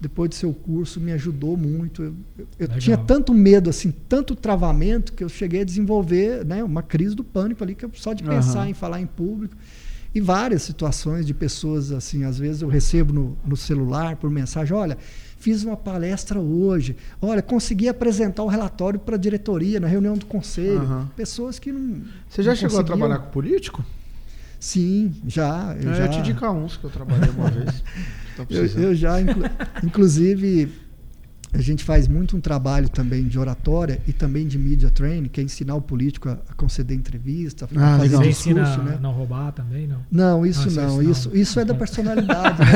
depois 0.00 0.30
do 0.30 0.34
seu 0.34 0.52
curso 0.52 1.00
me 1.00 1.12
ajudou 1.12 1.56
muito. 1.56 2.02
Eu, 2.02 2.14
eu 2.58 2.68
tinha 2.78 2.96
tanto 2.96 3.32
medo, 3.32 3.70
assim, 3.70 3.92
tanto 4.08 4.34
travamento 4.34 5.12
que 5.12 5.22
eu 5.22 5.28
cheguei 5.28 5.62
a 5.62 5.64
desenvolver, 5.64 6.44
né, 6.44 6.62
uma 6.62 6.82
crise 6.82 7.14
do 7.14 7.22
pânico 7.22 7.62
ali 7.62 7.74
que 7.74 7.84
eu, 7.84 7.90
só 7.94 8.12
de 8.12 8.22
pensar 8.22 8.64
uhum. 8.64 8.70
em 8.70 8.74
falar 8.74 9.00
em 9.00 9.06
público 9.06 9.56
e 10.14 10.20
várias 10.20 10.62
situações 10.62 11.26
de 11.26 11.32
pessoas 11.32 11.90
assim, 11.90 12.24
às 12.24 12.38
vezes 12.38 12.62
eu 12.62 12.68
recebo 12.68 13.12
no, 13.12 13.38
no 13.44 13.56
celular 13.56 14.16
por 14.16 14.30
mensagem, 14.30 14.76
olha, 14.76 14.98
fiz 15.38 15.64
uma 15.64 15.76
palestra 15.76 16.38
hoje, 16.38 16.96
olha, 17.20 17.42
consegui 17.42 17.88
apresentar 17.88 18.42
o 18.42 18.46
relatório 18.46 19.00
para 19.00 19.16
a 19.16 19.18
diretoria 19.18 19.80
na 19.80 19.88
reunião 19.88 20.16
do 20.16 20.26
conselho. 20.26 20.82
Uhum. 20.82 21.06
Pessoas 21.16 21.58
que 21.58 21.72
não. 21.72 22.02
Você 22.28 22.42
já 22.42 22.50
não 22.50 22.56
chegou 22.56 22.78
a 22.78 22.84
trabalhar 22.84 23.18
com 23.18 23.30
político? 23.30 23.84
Sim, 24.60 25.12
já. 25.26 25.74
Eu, 25.80 25.90
eu 25.90 25.94
já 25.96 26.08
te 26.08 26.18
indicar 26.18 26.52
uns 26.52 26.76
que 26.76 26.84
eu 26.84 26.90
trabalhei 26.90 27.28
uma 27.30 27.50
vez. 27.50 27.82
eu, 28.48 28.82
eu, 28.82 28.94
já, 28.94 29.20
inclu 29.20 29.42
inclusive, 29.82 30.72
a 31.52 31.60
gente 31.60 31.84
faz 31.84 32.08
muito 32.08 32.36
um 32.36 32.40
trabalho 32.40 32.88
também 32.88 33.24
de 33.24 33.38
oratória 33.38 34.00
e 34.06 34.12
também 34.12 34.46
de 34.46 34.58
media 34.58 34.90
training, 34.90 35.28
que 35.28 35.40
é 35.40 35.44
ensinar 35.44 35.74
o 35.74 35.82
político 35.82 36.30
a, 36.30 36.38
a 36.48 36.54
conceder 36.54 36.96
entrevista, 36.96 37.66
a 37.66 37.94
ah, 37.94 37.98
fazer 37.98 38.16
Você 38.16 38.28
discurso, 38.28 38.60
ensina 38.60 38.82
né? 38.82 38.98
não 39.00 39.12
roubar 39.12 39.52
também, 39.52 39.86
não? 39.86 39.98
Não, 40.10 40.46
isso 40.46 40.68
ah, 40.68 40.82
não. 40.82 41.02
Isso, 41.02 41.28
isso, 41.28 41.36
isso 41.36 41.60
é 41.60 41.64
da 41.64 41.74
personalidade, 41.74 42.58
né, 42.60 42.70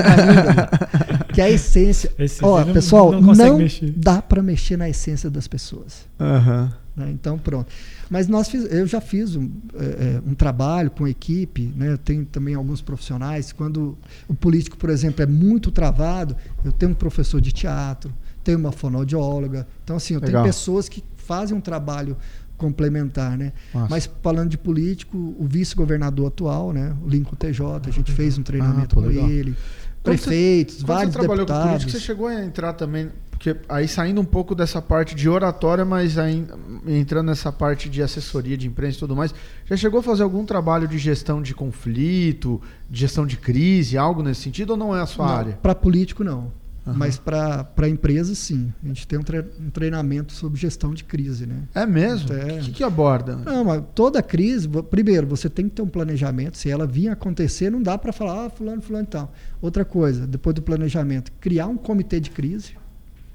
que 1.33 1.41
é 1.41 1.45
a 1.45 1.51
essência. 1.51 2.13
Esse 2.19 2.45
Ó, 2.45 2.63
pessoal, 2.65 3.13
não, 3.13 3.35
não 3.35 3.59
dá 3.97 4.21
para 4.21 4.43
mexer 4.43 4.77
na 4.77 4.89
essência 4.89 5.31
das 5.31 5.49
pessoas. 5.49 6.07
Uhum. 6.21 6.71
Né? 6.97 7.11
Então, 7.13 7.39
pronto. 7.39 7.69
Mas 8.09 8.29
nós 8.29 8.49
fiz, 8.49 8.65
eu 8.71 8.87
já 8.87 9.01
fiz 9.01 9.37
um, 9.37 9.51
é, 9.75 10.21
um 10.27 10.35
trabalho 10.35 10.91
com 10.91 11.09
equipe, 11.09 11.73
né? 11.77 11.93
eu 11.93 11.99
tenho 11.99 12.25
também 12.25 12.55
alguns 12.55 12.81
profissionais. 12.81 13.53
Quando 13.53 13.97
o 14.29 14.35
político, 14.35 14.77
por 14.77 14.91
exemplo, 14.91 15.23
é 15.23 15.27
muito 15.27 15.71
travado, 15.71 16.37
eu 16.65 16.73
tenho 16.73 16.93
um 16.93 16.95
professor 16.95 17.41
de 17.41 17.53
teatro, 17.53 18.13
tenho 18.47 18.59
uma 18.59 18.71
fonoaudióloga. 18.71 19.67
Então, 19.83 19.97
assim, 19.97 20.15
eu 20.15 20.21
Legal. 20.21 20.43
tenho 20.43 20.55
pessoas 20.55 20.89
que 20.89 21.03
fazem 21.17 21.57
um 21.57 21.61
trabalho 21.61 22.17
complementar, 22.57 23.37
né? 23.37 23.53
Nossa. 23.75 23.89
Mas 23.91 24.09
falando 24.23 24.51
de 24.51 24.57
político, 24.57 25.19
o 25.19 25.45
vice-governador 25.45 26.29
atual, 26.29 26.73
né, 26.73 26.97
o 27.05 27.09
Lincoln 27.09 27.35
TJ, 27.35 27.89
a 27.89 27.91
gente 27.91 28.13
fez 28.13 28.39
um 28.39 28.43
treinamento 28.43 28.99
ah, 28.99 29.03
com 29.03 29.11
ele, 29.11 29.55
prefeitos, 30.03 30.77
você, 30.77 30.87
vários 30.87 31.13
você 31.13 31.19
trabalhou 31.19 31.45
deputados. 31.45 31.65
Com 31.65 31.79
político, 31.79 31.91
você 31.91 32.01
chegou 32.01 32.29
a 32.29 32.45
entrar 32.45 32.73
também, 32.73 33.11
porque 33.31 33.57
aí 33.69 33.87
saindo 33.87 34.21
um 34.21 34.25
pouco 34.25 34.55
dessa 34.55 34.81
parte 34.81 35.15
de 35.15 35.29
oratória, 35.29 35.85
mas 35.85 36.17
aí 36.17 36.47
entrando 36.87 37.27
nessa 37.27 37.53
parte 37.53 37.91
de 37.91 38.01
assessoria 38.01 38.57
de 38.57 38.67
imprensa 38.69 38.97
e 38.97 39.01
tudo 39.01 39.17
mais, 39.17 39.35
já 39.67 39.77
chegou 39.77 40.01
a 40.01 40.03
fazer 40.03 40.23
algum 40.23 40.45
trabalho 40.47 40.89
de 40.89 40.97
gestão 40.97 41.43
de 41.43 41.53
conflito, 41.53 42.63
de 42.89 43.01
gestão 43.01 43.27
de 43.27 43.37
crise, 43.37 43.99
algo 43.99 44.23
nesse 44.23 44.41
sentido 44.41 44.71
ou 44.71 44.77
não 44.77 44.97
é 44.97 45.03
a 45.03 45.07
sua 45.07 45.27
não, 45.27 45.35
área? 45.35 45.59
Para 45.61 45.75
político 45.75 46.25
não. 46.25 46.51
Uhum. 46.87 46.95
Mas 46.95 47.19
para 47.19 47.89
empresas, 47.89 48.39
sim. 48.39 48.73
A 48.85 48.87
gente 48.87 49.09
tem 49.09 49.19
um, 49.19 49.23
tre 49.23 49.45
um, 49.61 49.71
treinamento 49.71 50.33
sobre 50.33 50.59
gestão 50.61 50.95
de 50.95 51.03
crise. 51.03 51.45
Né? 51.45 51.63
É 51.75 51.85
mesmo? 51.85 52.31
O 52.31 52.33
é... 52.33 52.61
que, 52.61 52.71
que 52.71 52.85
aborda? 52.85 53.35
Não, 53.37 53.65
mas 53.65 53.83
toda 53.93 54.23
crise, 54.23 54.69
primeiro, 54.89 55.27
você 55.27 55.51
tem 55.51 55.69
que 55.69 55.75
ter 55.75 55.83
um 55.83 55.89
planejamento. 55.89 56.57
Se 56.57 56.71
ela 56.71 56.87
vir 56.87 57.09
acontecer, 57.09 57.71
não 57.71 57.83
dá 57.83 57.99
para 57.99 58.13
falar, 58.13 58.47
ah, 58.47 58.51
fulano, 58.51 58.81
fulano 58.81 59.05
e 59.05 59.09
tal. 59.09 59.35
Outra 59.61 59.85
coisa, 59.85 60.29
depois 60.29 60.55
do 60.55 60.63
planejamento, 60.63 61.33
criar 61.41 61.67
um 61.67 61.77
comitê 61.77 62.21
de 62.21 62.31
crise. 62.31 62.75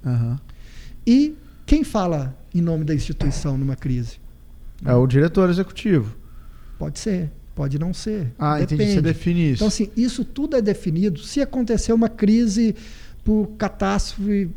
Uhum. 0.06 0.38
E 1.06 1.36
quem 1.66 1.84
fala 1.84 2.34
em 2.56 2.62
nome 2.62 2.86
da 2.86 2.96
instituição 2.96 3.58
numa 3.58 3.76
crise? 3.76 4.18
É 4.86 4.94
o 4.94 5.06
diretor 5.06 5.50
executivo. 5.50 6.16
Pode 6.80 7.00
ser. 7.00 7.30
Pode 7.54 7.78
não 7.78 7.94
ser. 7.94 8.32
Ah, 8.40 8.58
Depende. 8.58 8.76
entendi. 8.76 8.94
Você 8.94 9.02
define 9.02 9.52
isso. 9.52 9.56
Então, 9.56 9.68
assim, 9.68 9.90
isso 9.96 10.24
tudo 10.24 10.56
é 10.56 10.62
definido. 10.62 11.20
Se 11.20 11.42
acontecer 11.42 11.92
uma 11.92 12.08
crise 12.08 12.76
por 13.24 13.48
catástrofe, 13.58 14.50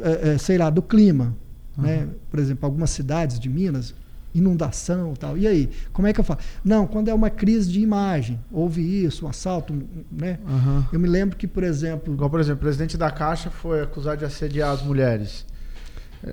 é, 0.00 0.30
é, 0.30 0.38
sei 0.38 0.58
lá, 0.58 0.70
do 0.70 0.82
clima. 0.82 1.34
Uhum. 1.76 1.84
Né? 1.84 2.08
Por 2.30 2.38
exemplo, 2.38 2.66
algumas 2.66 2.90
cidades 2.90 3.38
de 3.38 3.48
Minas, 3.48 3.94
inundação 4.34 5.14
tal. 5.14 5.38
E 5.38 5.46
aí, 5.46 5.70
como 5.92 6.08
é 6.08 6.12
que 6.12 6.20
eu 6.20 6.24
falo? 6.24 6.40
Não, 6.64 6.86
quando 6.86 7.08
é 7.08 7.14
uma 7.14 7.30
crise 7.30 7.70
de 7.70 7.80
imagem, 7.80 8.38
houve 8.50 8.80
isso, 8.82 9.26
um 9.26 9.28
assalto, 9.28 9.72
né? 10.10 10.38
Uhum. 10.46 10.84
Eu 10.92 11.00
me 11.00 11.08
lembro 11.08 11.36
que, 11.36 11.46
por 11.46 11.62
exemplo... 11.62 12.12
Igual, 12.12 12.28
por 12.28 12.40
exemplo, 12.40 12.58
o 12.58 12.64
presidente 12.64 12.96
da 12.96 13.10
Caixa 13.10 13.50
foi 13.50 13.82
acusado 13.82 14.18
de 14.18 14.24
assediar 14.24 14.72
as 14.72 14.82
mulheres 14.82 15.46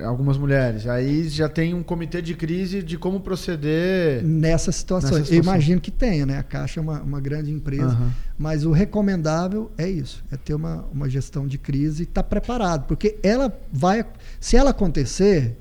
algumas 0.05 0.37
mulheres. 0.37 0.87
Aí 0.87 1.27
já 1.27 1.49
tem 1.49 1.73
um 1.73 1.83
comitê 1.83 2.21
de 2.21 2.33
crise 2.33 2.81
de 2.81 2.97
como 2.97 3.19
proceder 3.19 4.23
nessa 4.23 4.71
situação. 4.71 5.11
Nessa 5.11 5.25
situação. 5.25 5.37
Eu 5.37 5.43
imagino 5.43 5.81
que 5.81 5.91
tenha, 5.91 6.25
né? 6.25 6.37
A 6.39 6.43
Caixa 6.43 6.79
é 6.79 6.81
uma, 6.81 7.01
uma 7.01 7.19
grande 7.19 7.51
empresa, 7.51 7.97
uhum. 7.97 8.09
mas 8.37 8.65
o 8.65 8.71
recomendável 8.71 9.71
é 9.77 9.89
isso, 9.89 10.23
é 10.31 10.37
ter 10.37 10.53
uma, 10.53 10.85
uma 10.91 11.09
gestão 11.09 11.45
de 11.47 11.57
crise 11.57 12.03
e 12.03 12.05
estar 12.05 12.23
tá 12.23 12.29
preparado, 12.29 12.85
porque 12.87 13.17
ela 13.21 13.55
vai, 13.71 14.05
se 14.39 14.55
ela 14.55 14.69
acontecer, 14.69 15.57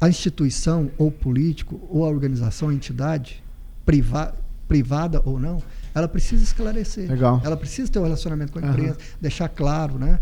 a 0.00 0.08
instituição 0.08 0.90
ou 0.96 1.10
político 1.10 1.80
ou 1.90 2.04
a 2.04 2.08
organização, 2.08 2.70
a 2.70 2.74
entidade 2.74 3.42
priva, 3.84 4.34
privada 4.66 5.20
ou 5.24 5.38
não, 5.38 5.62
ela 5.94 6.08
precisa 6.08 6.42
esclarecer. 6.42 7.08
Legal. 7.08 7.42
Ela 7.44 7.56
precisa 7.56 7.90
ter 7.90 7.98
um 7.98 8.04
relacionamento 8.04 8.52
com 8.52 8.60
a 8.60 8.62
empresa, 8.62 8.92
uhum. 8.92 9.18
deixar 9.20 9.48
claro, 9.48 9.98
né? 9.98 10.18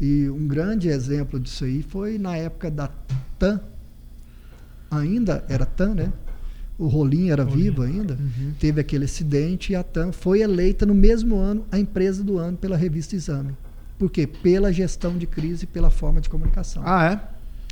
E 0.00 0.28
um 0.30 0.46
grande 0.46 0.88
exemplo 0.88 1.38
disso 1.40 1.64
aí 1.64 1.82
foi 1.82 2.18
na 2.18 2.36
época 2.36 2.70
da 2.70 2.88
TAM. 3.38 3.60
Ainda 4.90 5.44
era 5.48 5.66
TAM, 5.66 5.94
né? 5.94 6.12
O 6.78 6.86
Rolim 6.86 7.30
era 7.30 7.42
Rolim. 7.44 7.62
vivo 7.64 7.82
ainda. 7.82 8.14
Uhum. 8.14 8.52
Teve 8.58 8.80
aquele 8.80 9.04
acidente 9.04 9.72
e 9.72 9.76
a 9.76 9.82
TAM 9.82 10.12
foi 10.12 10.40
eleita 10.40 10.86
no 10.86 10.94
mesmo 10.94 11.36
ano 11.36 11.64
a 11.72 11.78
empresa 11.78 12.22
do 12.22 12.38
ano 12.38 12.56
pela 12.56 12.76
revista 12.76 13.16
Exame. 13.16 13.52
Por 13.98 14.10
quê? 14.10 14.26
Pela 14.26 14.72
gestão 14.72 15.18
de 15.18 15.26
crise, 15.26 15.66
pela 15.66 15.90
forma 15.90 16.20
de 16.20 16.28
comunicação. 16.28 16.82
Ah, 16.86 17.12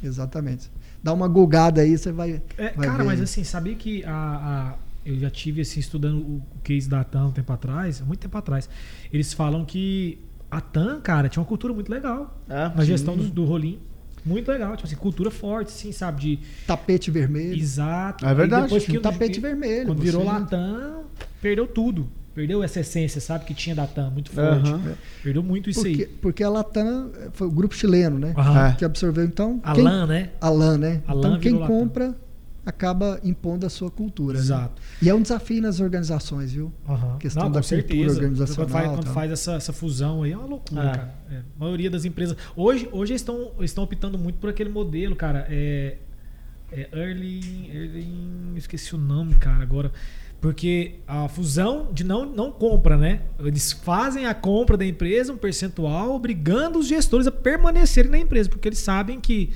é? 0.03 0.07
Exatamente. 0.07 0.68
Dá 1.03 1.12
uma 1.12 1.29
gulgada 1.29 1.81
aí, 1.81 1.97
você 1.97 2.11
vai. 2.11 2.43
É, 2.59 2.72
vai 2.72 2.87
cara, 2.89 2.99
ver. 2.99 3.05
mas 3.05 3.20
assim, 3.20 3.45
sabia 3.45 3.77
que 3.77 4.05
a, 4.05 4.11
a- 4.11 4.74
eu 5.07 5.16
já 5.20 5.31
tive 5.31 5.61
assim, 5.61 5.79
estudando 5.79 6.16
o 6.18 6.43
o 6.57 6.59
case 6.64 6.89
da 6.89 7.05
TAM 7.05 7.27
um 7.29 7.31
tempo 7.31 7.53
atrás, 7.53 8.01
muito 8.01 8.18
tempo 8.18 8.37
atrás. 8.37 8.68
Eles 9.12 9.33
falam 9.33 9.64
que 9.64 10.18
a 10.51 10.61
TAM, 10.61 11.01
cara, 11.01 11.29
tinha 11.29 11.41
uma 11.43 11.47
cultura 11.49 11.73
muito 11.75 11.91
legal 11.91 12.39
É, 12.49 12.69
na 12.69 12.77
sim. 12.79 12.85
gestão 12.87 13.17
do, 13.17 13.25
do 13.25 13.45
rolinho. 13.45 13.79
Muito 14.25 14.51
legal, 14.51 14.75
tipo 14.77 14.87
assim, 14.89 14.97
cultura 14.97 15.31
forte, 15.31 15.69
assim, 15.69 15.93
sabe? 15.93 16.21
De 16.21 16.39
Tapete 16.67 17.11
vermelho. 17.13 17.57
exato. 17.61 18.27
É 18.27 18.35
verdade, 18.35 18.65
depois 18.65 18.85
tinha 18.85 18.99
um 18.99 19.03
tapete 19.03 19.39
vermelho, 19.39 19.87
Quando 19.87 20.01
virou 20.03 20.25
Latam, 20.25 21.05
perdeu 21.41 21.67
tudo. 21.67 22.09
Perdeu 22.35 22.63
essa 22.63 22.81
essência, 22.81 23.19
sabe? 23.21 23.45
Que 23.47 23.55
tinha 23.55 23.75
da 23.75 23.87
TAM, 23.87 24.11
muito 24.11 24.31
forte. 24.31 24.71
Perdeu 25.23 25.43
muito 25.45 25.71
isso 25.71 25.81
Porque, 25.81 26.03
aí. 26.03 26.09
porque 26.21 26.45
a 26.45 26.51
Latam 26.51 27.11
eh, 27.17 27.29
foi 27.33 27.47
o 27.47 27.51
grupo 27.51 27.75
chileno, 27.75 28.19
né? 28.19 28.35
Que 28.77 28.85
absorveu. 28.85 29.25
Então, 29.25 29.59
A 29.63 29.73
quem, 29.73 29.85
LAN, 29.85 30.07
né? 30.07 30.31
a 30.41 30.51
LAN, 30.51 30.77
né? 30.77 31.01
A 31.07 31.15
LAN 31.15 31.29
então, 31.29 31.41
quem 31.41 31.53
virou 31.53 31.61
Latam. 31.61 32.15
Acaba 32.67 33.21
impondo 33.23 33.64
a 33.64 33.71
sua 33.71 33.91
cultura. 33.91 34.35
né? 34.35 34.41
Exato. 34.45 34.83
E 35.01 35.09
é 35.09 35.14
um 35.14 35.23
desafio 35.23 35.62
nas 35.62 35.79
organizações, 35.81 36.53
viu? 36.53 36.73
Aham. 36.89 37.17
Questão 37.19 37.45
Não, 37.45 37.53
da 37.53 37.61
cultura 37.61 37.83
certeza. 37.83 38.14
organizacional, 38.17 38.67
Quando 38.69 38.73
faz, 38.73 38.91
quando 38.91 39.14
faz 39.14 39.31
essa, 39.31 39.53
essa 39.53 39.73
fusão 39.73 40.25
aí 40.25 40.33
é 40.33 40.37
uma 40.37 40.47
loucura, 40.49 40.83
É. 40.83 40.91
cara. 40.91 41.14
É. 41.31 41.37
A 41.37 41.43
maioria 41.61 41.89
das 41.89 42.05
empresas. 42.05 42.37
Hoje, 42.57 42.89
hoje 42.91 43.14
estão, 43.14 43.53
estão 43.61 43.85
optando 43.85 44.19
muito 44.19 44.39
por 44.39 44.51
aquele 44.51 44.69
modelo, 44.69 45.14
cara. 45.14 45.47
É, 45.49 45.97
é. 46.73 46.89
Esqueci 48.57 48.95
o 48.95 48.99
nome, 48.99 49.35
cara, 49.37 49.62
agora. 49.62 49.93
Porque 50.41 50.97
a 51.07 51.29
fusão 51.29 51.89
de 51.93 52.05
não, 52.05 52.27
não 52.27 52.53
compra, 52.53 52.97
né? 52.97 53.23
Eles 53.39 53.73
fazem 53.73 54.27
a 54.27 54.35
compra 54.35 54.77
da 54.77 54.85
empresa, 54.85 55.33
um 55.33 55.37
percentual, 55.37 56.14
obrigando 56.14 56.79
os 56.79 56.87
gestores 56.87 57.27
a 57.27 57.33
permanecerem 57.33 58.11
na 58.11 58.19
empresa, 58.19 58.49
porque 58.49 58.69
eles 58.69 58.79
sabem 58.79 59.19
que 59.19 59.53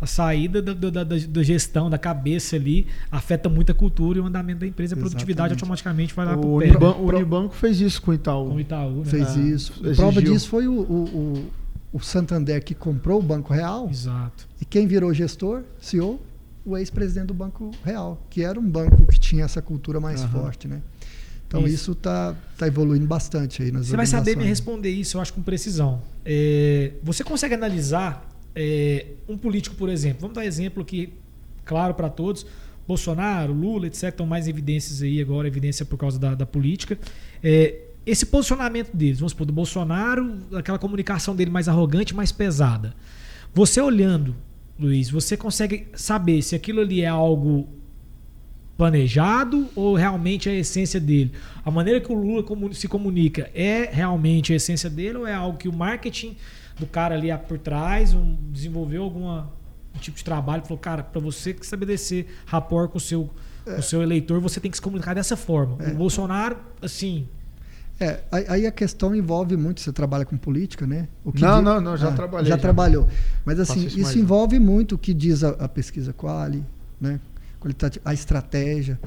a 0.00 0.06
saída 0.06 0.62
da, 0.62 0.72
da, 0.72 0.90
da- 1.04 1.04
da 1.04 1.42
gestão, 1.42 1.90
da 1.90 1.98
cabeça 1.98 2.56
ali, 2.56 2.86
afeta 3.10 3.48
muito 3.48 3.70
a 3.70 3.74
cultura 3.74 4.18
e 4.18 4.20
o 4.22 4.26
andamento 4.26 4.60
da 4.60 4.66
empresa. 4.66 4.94
A 4.94 4.98
produtividade 4.98 5.52
Exatamente. 5.52 5.62
automaticamente 5.62 6.14
vai 6.14 6.26
lá 6.26 6.36
O, 6.36 6.40
pro 6.40 6.58
pé. 6.58 6.64
Uniban- 6.70 6.96
o 6.96 7.06
Unibanco 7.08 7.54
fez 7.54 7.80
isso 7.80 8.00
com 8.00 8.10
o 8.10 8.14
Itaú. 8.14 8.48
Com 8.48 8.54
o 8.56 8.60
Itaú, 8.60 8.90
né? 9.00 9.04
Fez 9.04 9.36
É, 9.36 9.40
isso. 9.40 9.72
exigiu. 9.80 9.94
Prova 9.96 10.22
disso 10.22 10.48
foi 10.48 10.66
o, 10.66 10.72
o, 10.72 11.04
o, 11.04 11.50
o 11.94 12.00
Santander 12.00 12.64
que 12.64 12.74
comprou 12.74 13.18
o 13.18 13.22
Banco 13.22 13.52
Real. 13.52 13.88
Exato. 13.90 14.48
E 14.60 14.64
quem 14.64 14.86
virou 14.86 15.12
gestor, 15.12 15.62
CEO, 15.80 16.20
o 16.64 16.76
ex-presidente 16.76 17.26
do 17.26 17.34
Banco 17.34 17.70
Real, 17.84 18.20
que 18.30 18.42
era 18.42 18.58
um 18.58 18.66
banco 18.68 19.06
que 19.06 19.18
tinha 19.18 19.44
essa 19.44 19.60
cultura 19.60 20.00
mais 20.00 20.22
Aham. 20.22 20.30
forte, 20.42 20.66
né? 20.68 20.80
Então 21.48 21.66
Isso. 21.66 21.92
está 21.92 22.34
tá 22.56 22.66
evoluindo 22.68 23.04
bastante 23.06 23.60
aí 23.62 23.72
nas 23.72 23.86
Você 23.88 23.96
vai 23.96 24.06
saber 24.06 24.36
me 24.36 24.44
responder 24.44 24.88
isso, 24.88 25.16
eu 25.16 25.20
acho, 25.20 25.32
com 25.32 25.42
precisão. 25.42 26.00
É, 26.24 26.92
você 27.02 27.24
consegue 27.24 27.54
analisar 27.54 28.29
é, 28.54 29.06
um 29.28 29.36
político, 29.36 29.76
por 29.76 29.88
exemplo? 29.88 30.20
Vamos 30.20 30.34
dar 30.34 30.44
exemplo 30.44 30.82
aqui, 30.82 31.12
claro 31.64 31.94
para 31.94 32.08
todos. 32.08 32.46
Bolsonaro, 32.86 33.52
Lula, 33.52 33.86
etc., 33.86 34.04
estão 34.04 34.26
mais 34.26 34.48
evidências 34.48 35.02
aí 35.02 35.20
agora, 35.20 35.46
evidência 35.46 35.86
por 35.86 35.96
causa 35.96 36.18
da, 36.18 36.34
da 36.34 36.44
política. 36.44 36.98
É, 37.42 37.76
esse 38.04 38.26
posicionamento 38.26 38.90
deles, 38.92 39.20
vamos 39.20 39.32
supor, 39.32 39.46
do 39.46 39.52
Bolsonaro, 39.52 40.38
aquela 40.54 40.78
comunicação 40.78 41.36
dele 41.36 41.50
mais 41.50 41.68
arrogante, 41.68 42.14
mais 42.14 42.32
pesada. 42.32 42.94
Você 43.54 43.80
olhando, 43.80 44.34
Luiz, 44.78 45.10
você 45.10 45.36
consegue 45.36 45.86
saber 45.94 46.42
se 46.42 46.54
aquilo 46.56 46.80
ali 46.80 47.02
é 47.02 47.06
algo 47.06 47.68
planejado 48.76 49.68
ou 49.76 49.94
realmente 49.94 50.48
é 50.48 50.52
a 50.52 50.56
essência 50.56 50.98
dele? 50.98 51.32
A 51.64 51.70
maneira 51.70 52.00
que 52.00 52.10
o 52.10 52.14
Lula 52.14 52.44
se 52.72 52.88
comunica 52.88 53.50
é 53.54 53.90
realmente 53.92 54.52
a 54.52 54.56
essência 54.56 54.88
dele 54.88 55.18
ou 55.18 55.26
é 55.26 55.34
algo 55.34 55.58
que 55.58 55.68
o 55.68 55.72
marketing 55.72 56.34
do 56.80 56.86
cara 56.86 57.14
ali 57.14 57.28
por 57.46 57.58
trás 57.58 58.14
um- 58.14 58.36
desenvolveu 58.50 59.02
alguma 59.04 59.48
um 59.94 59.98
tipo 59.98 60.16
de 60.16 60.24
trabalho 60.24 60.62
falou, 60.62 60.78
cara, 60.78 61.02
para 61.02 61.20
você 61.20 61.52
que 61.52 61.64
estabelecer 61.64 62.26
rapport 62.46 62.90
com 62.90 62.98
o 62.98 63.00
seu 63.00 63.28
com 63.64 63.78
o 63.78 63.82
seu 63.82 64.02
eleitor, 64.02 64.40
você 64.40 64.58
tem 64.58 64.70
que 64.70 64.76
se 64.76 64.82
comunicar 64.82 65.14
dessa 65.14 65.36
forma. 65.36 65.76
É. 65.84 65.90
O 65.90 65.94
Bolsonaro, 65.96 66.56
assim, 66.80 67.28
É, 68.00 68.20
aí 68.48 68.66
a 68.66 68.72
questão 68.72 69.14
envolve 69.14 69.54
muito, 69.58 69.82
você 69.82 69.92
trabalha 69.92 70.24
com 70.24 70.34
política, 70.36 70.86
né? 70.86 71.06
O 71.22 71.30
Não, 71.38 71.58
di- 71.58 71.64
não, 71.64 71.80
não, 71.82 71.96
já 71.98 72.10
trabalhei, 72.10 72.48
Já, 72.48 72.56
já. 72.56 72.60
trabalhou. 72.62 73.06
Mas 73.44 73.60
assim, 73.60 73.84
isso 73.86 74.00
isso, 74.00 74.18
envolve 74.18 74.58
muito 74.58 74.94
o 74.94 74.98
que 74.98 75.12
diz 75.12 75.44
a, 75.44 75.50
a 75.50 75.68
pesquisa 75.68 76.12
Quali, 76.14 76.64
né? 76.98 77.20
A 78.04 78.14
estratégia. 78.14 78.98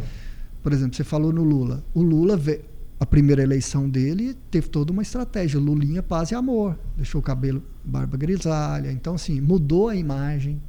Por 0.61 0.71
exemplo, 0.71 0.95
você 0.95 1.03
falou 1.03 1.33
no 1.33 1.43
Lula. 1.43 1.83
O 1.93 2.01
Lula, 2.03 2.37
vê, 2.37 2.61
a 3.03 3.05
primeira 3.05 3.41
eleição 3.43 3.89
dele, 3.89 4.35
teve 4.49 4.69
toda 4.69 4.91
uma 4.91 5.01
estratégia. 5.01 5.59
Lulinha, 5.59 6.01
paz 6.01 6.31
e 6.31 6.35
amor. 6.35 6.77
Deixou 6.95 7.19
o 7.19 7.23
cabelo 7.23 7.61
barba 7.83 8.15
grisalha. 8.17 8.91
Então, 8.91 9.15
assim, 9.15 9.41
mudou 9.41 9.89
a 9.89 9.95
imagem, 9.95 10.59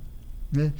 né? 0.52 0.72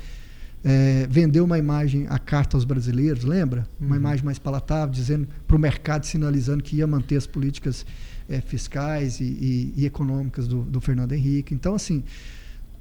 É, 0.67 1.07
vendeu 1.11 1.45
uma 1.45 1.59
imagem, 1.59 2.07
a 2.09 2.19
carta 2.19 2.57
aos 2.57 2.65
brasileiros, 2.65 3.23
lembra? 3.23 3.69
Uma 3.79 3.91
Uhum. 3.91 3.97
imagem 3.97 4.25
mais 4.25 4.39
palatável, 4.39 4.93
dizendo 4.95 5.29
para 5.47 5.55
o 5.57 5.59
mercado, 5.59 6.05
sinalizando 6.07 6.63
que 6.65 6.77
ia 6.77 6.87
manter 6.87 7.17
as 7.17 7.27
políticas 7.27 7.85
eh, 8.29 8.41
fiscais 8.41 9.21
e, 9.21 9.25
e- 9.25 9.75
e 9.77 9.85
econômicas 9.87 10.49
do, 10.49 10.63
do 10.63 10.81
Fernando 10.81 11.13
Henrique. 11.13 11.55
Então, 11.55 11.75
assim, 11.75 12.03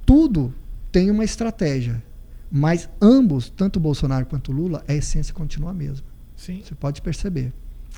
tudo 0.06 0.52
tem 0.90 1.10
uma 1.10 1.24
estratégia, 1.24 2.02
mas 2.50 2.88
ambos, 3.02 3.50
tanto 3.50 3.76
o 3.76 3.80
Bolsonaro 3.80 4.24
quanto 4.26 4.50
o 4.50 4.54
Lula, 4.54 4.82
a 4.88 4.94
essência 4.94 5.34
continua 5.34 5.70
a 5.70 5.74
mesma. 5.74 6.06
sim. 6.36 6.62
Você 6.64 6.74
pode 6.74 7.02
perceber. 7.02 7.52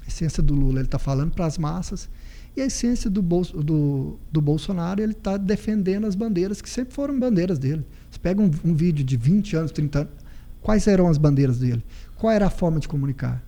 A 0.07 0.09
essência 0.09 0.43
do 0.43 0.55
Lula, 0.55 0.79
ele 0.79 0.87
está 0.87 0.99
falando 0.99 1.33
para 1.33 1.47
as 1.47 1.59
massas, 1.59 2.09
e 2.57 2.61
a 2.63 2.67
essência 2.67 3.11
do, 3.11 3.21
Bolso- 3.21 3.57
do, 3.63 4.17
do 4.33 4.41
Bolsonaro, 4.41 5.03
ele 5.03 5.13
está 5.13 5.37
defendendo 5.37 6.07
as 6.07 6.15
bandeiras 6.15 6.63
que 6.63 6.71
sempre 6.71 6.95
foram 6.95 7.19
bandeiras 7.19 7.59
dele. 7.59 7.85
Você 8.11 8.19
pega 8.19 8.41
um, 8.41 8.51
um 8.65 8.75
vídeo 8.75 9.05
de 9.05 9.17
20 9.17 9.57
anos, 9.57 9.73
30 9.73 9.99
anos, 10.01 10.13
quais 10.63 10.87
eram 10.87 11.09
as 11.09 11.19
bandeiras 11.19 11.59
dele? 11.59 11.85
Qual 12.17 12.33
era 12.33 12.47
a 12.47 12.51
forma 12.51 12.81
de 12.81 12.89
comunicar? 12.89 13.43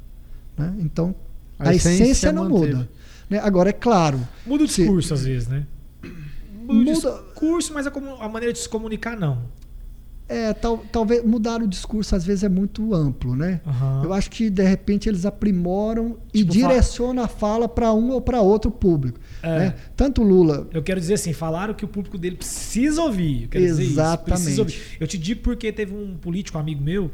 Né? 0.58 0.74
Então, 0.80 1.14
a, 1.58 1.70
A 1.70 1.74
essência, 1.74 2.02
essência 2.04 2.32
não 2.32 2.48
manteve. 2.50 2.74
muda. 2.74 2.88
né? 3.30 3.38
Agora, 3.38 3.70
é 3.70 3.72
claro, 3.72 4.20
Muda 4.44 4.64
o 4.64 4.68
Se- 4.68 4.82
discurso 4.82 5.14
às 5.14 5.24
vezes, 5.24 5.48
né? 5.48 5.64
Muda, 6.02 6.72
o 6.72 6.74
Muda- 6.74 6.92
discurso, 6.92 7.72
mas 7.72 7.86
a, 7.86 7.90
comu- 7.90 8.20
a 8.20 8.28
maneira 8.28 8.52
de 8.52 8.58
se 8.58 8.68
comunicar 8.68 9.16
não. 9.18 9.38
É, 10.28 10.52
tal, 10.52 10.84
talvez 10.92 11.24
mudar 11.24 11.62
o 11.62 11.66
discurso 11.66 12.14
às 12.14 12.24
vezes 12.24 12.44
é 12.44 12.48
muito 12.48 12.94
amplo, 12.94 13.34
né? 13.34 13.60
Aham. 13.66 14.02
Eu 14.04 14.12
acho 14.12 14.30
que 14.30 14.50
de 14.50 14.62
repente 14.62 15.08
eles 15.08 15.24
aprimoram 15.24 16.18
e 16.34 16.40
Tipo, 16.40 16.52
direcionam 16.52 17.22
a 17.24 17.28
fala 17.28 17.66
para 17.66 17.92
um 17.94 18.10
ou 18.10 18.20
para 18.20 18.40
outro 18.42 18.70
público. 18.70 19.18
É. 19.42 19.58
né? 19.58 19.74
Tanto 19.96 20.22
Lula 20.22 20.68
Eu 20.72 20.82
quero 20.82 21.00
dizer 21.00 21.14
assim, 21.14 21.32
falaram 21.32 21.72
que 21.72 21.84
o 21.84 21.88
público 21.88 22.18
dele 22.18 22.36
precisa 22.36 23.00
ouvir. 23.02 23.44
Eu 23.44 23.48
quero 23.48 23.64
dizer 23.64 23.82
isso, 23.82 23.92
Exatamente. 23.92 24.60
ouvir. 24.60 24.80
Eu 25.00 25.06
te 25.06 25.16
digo 25.16 25.40
porque 25.40 25.72
teve 25.72 25.94
um 25.94 26.14
político, 26.16 26.58
amigo 26.58 26.82
meu, 26.82 27.10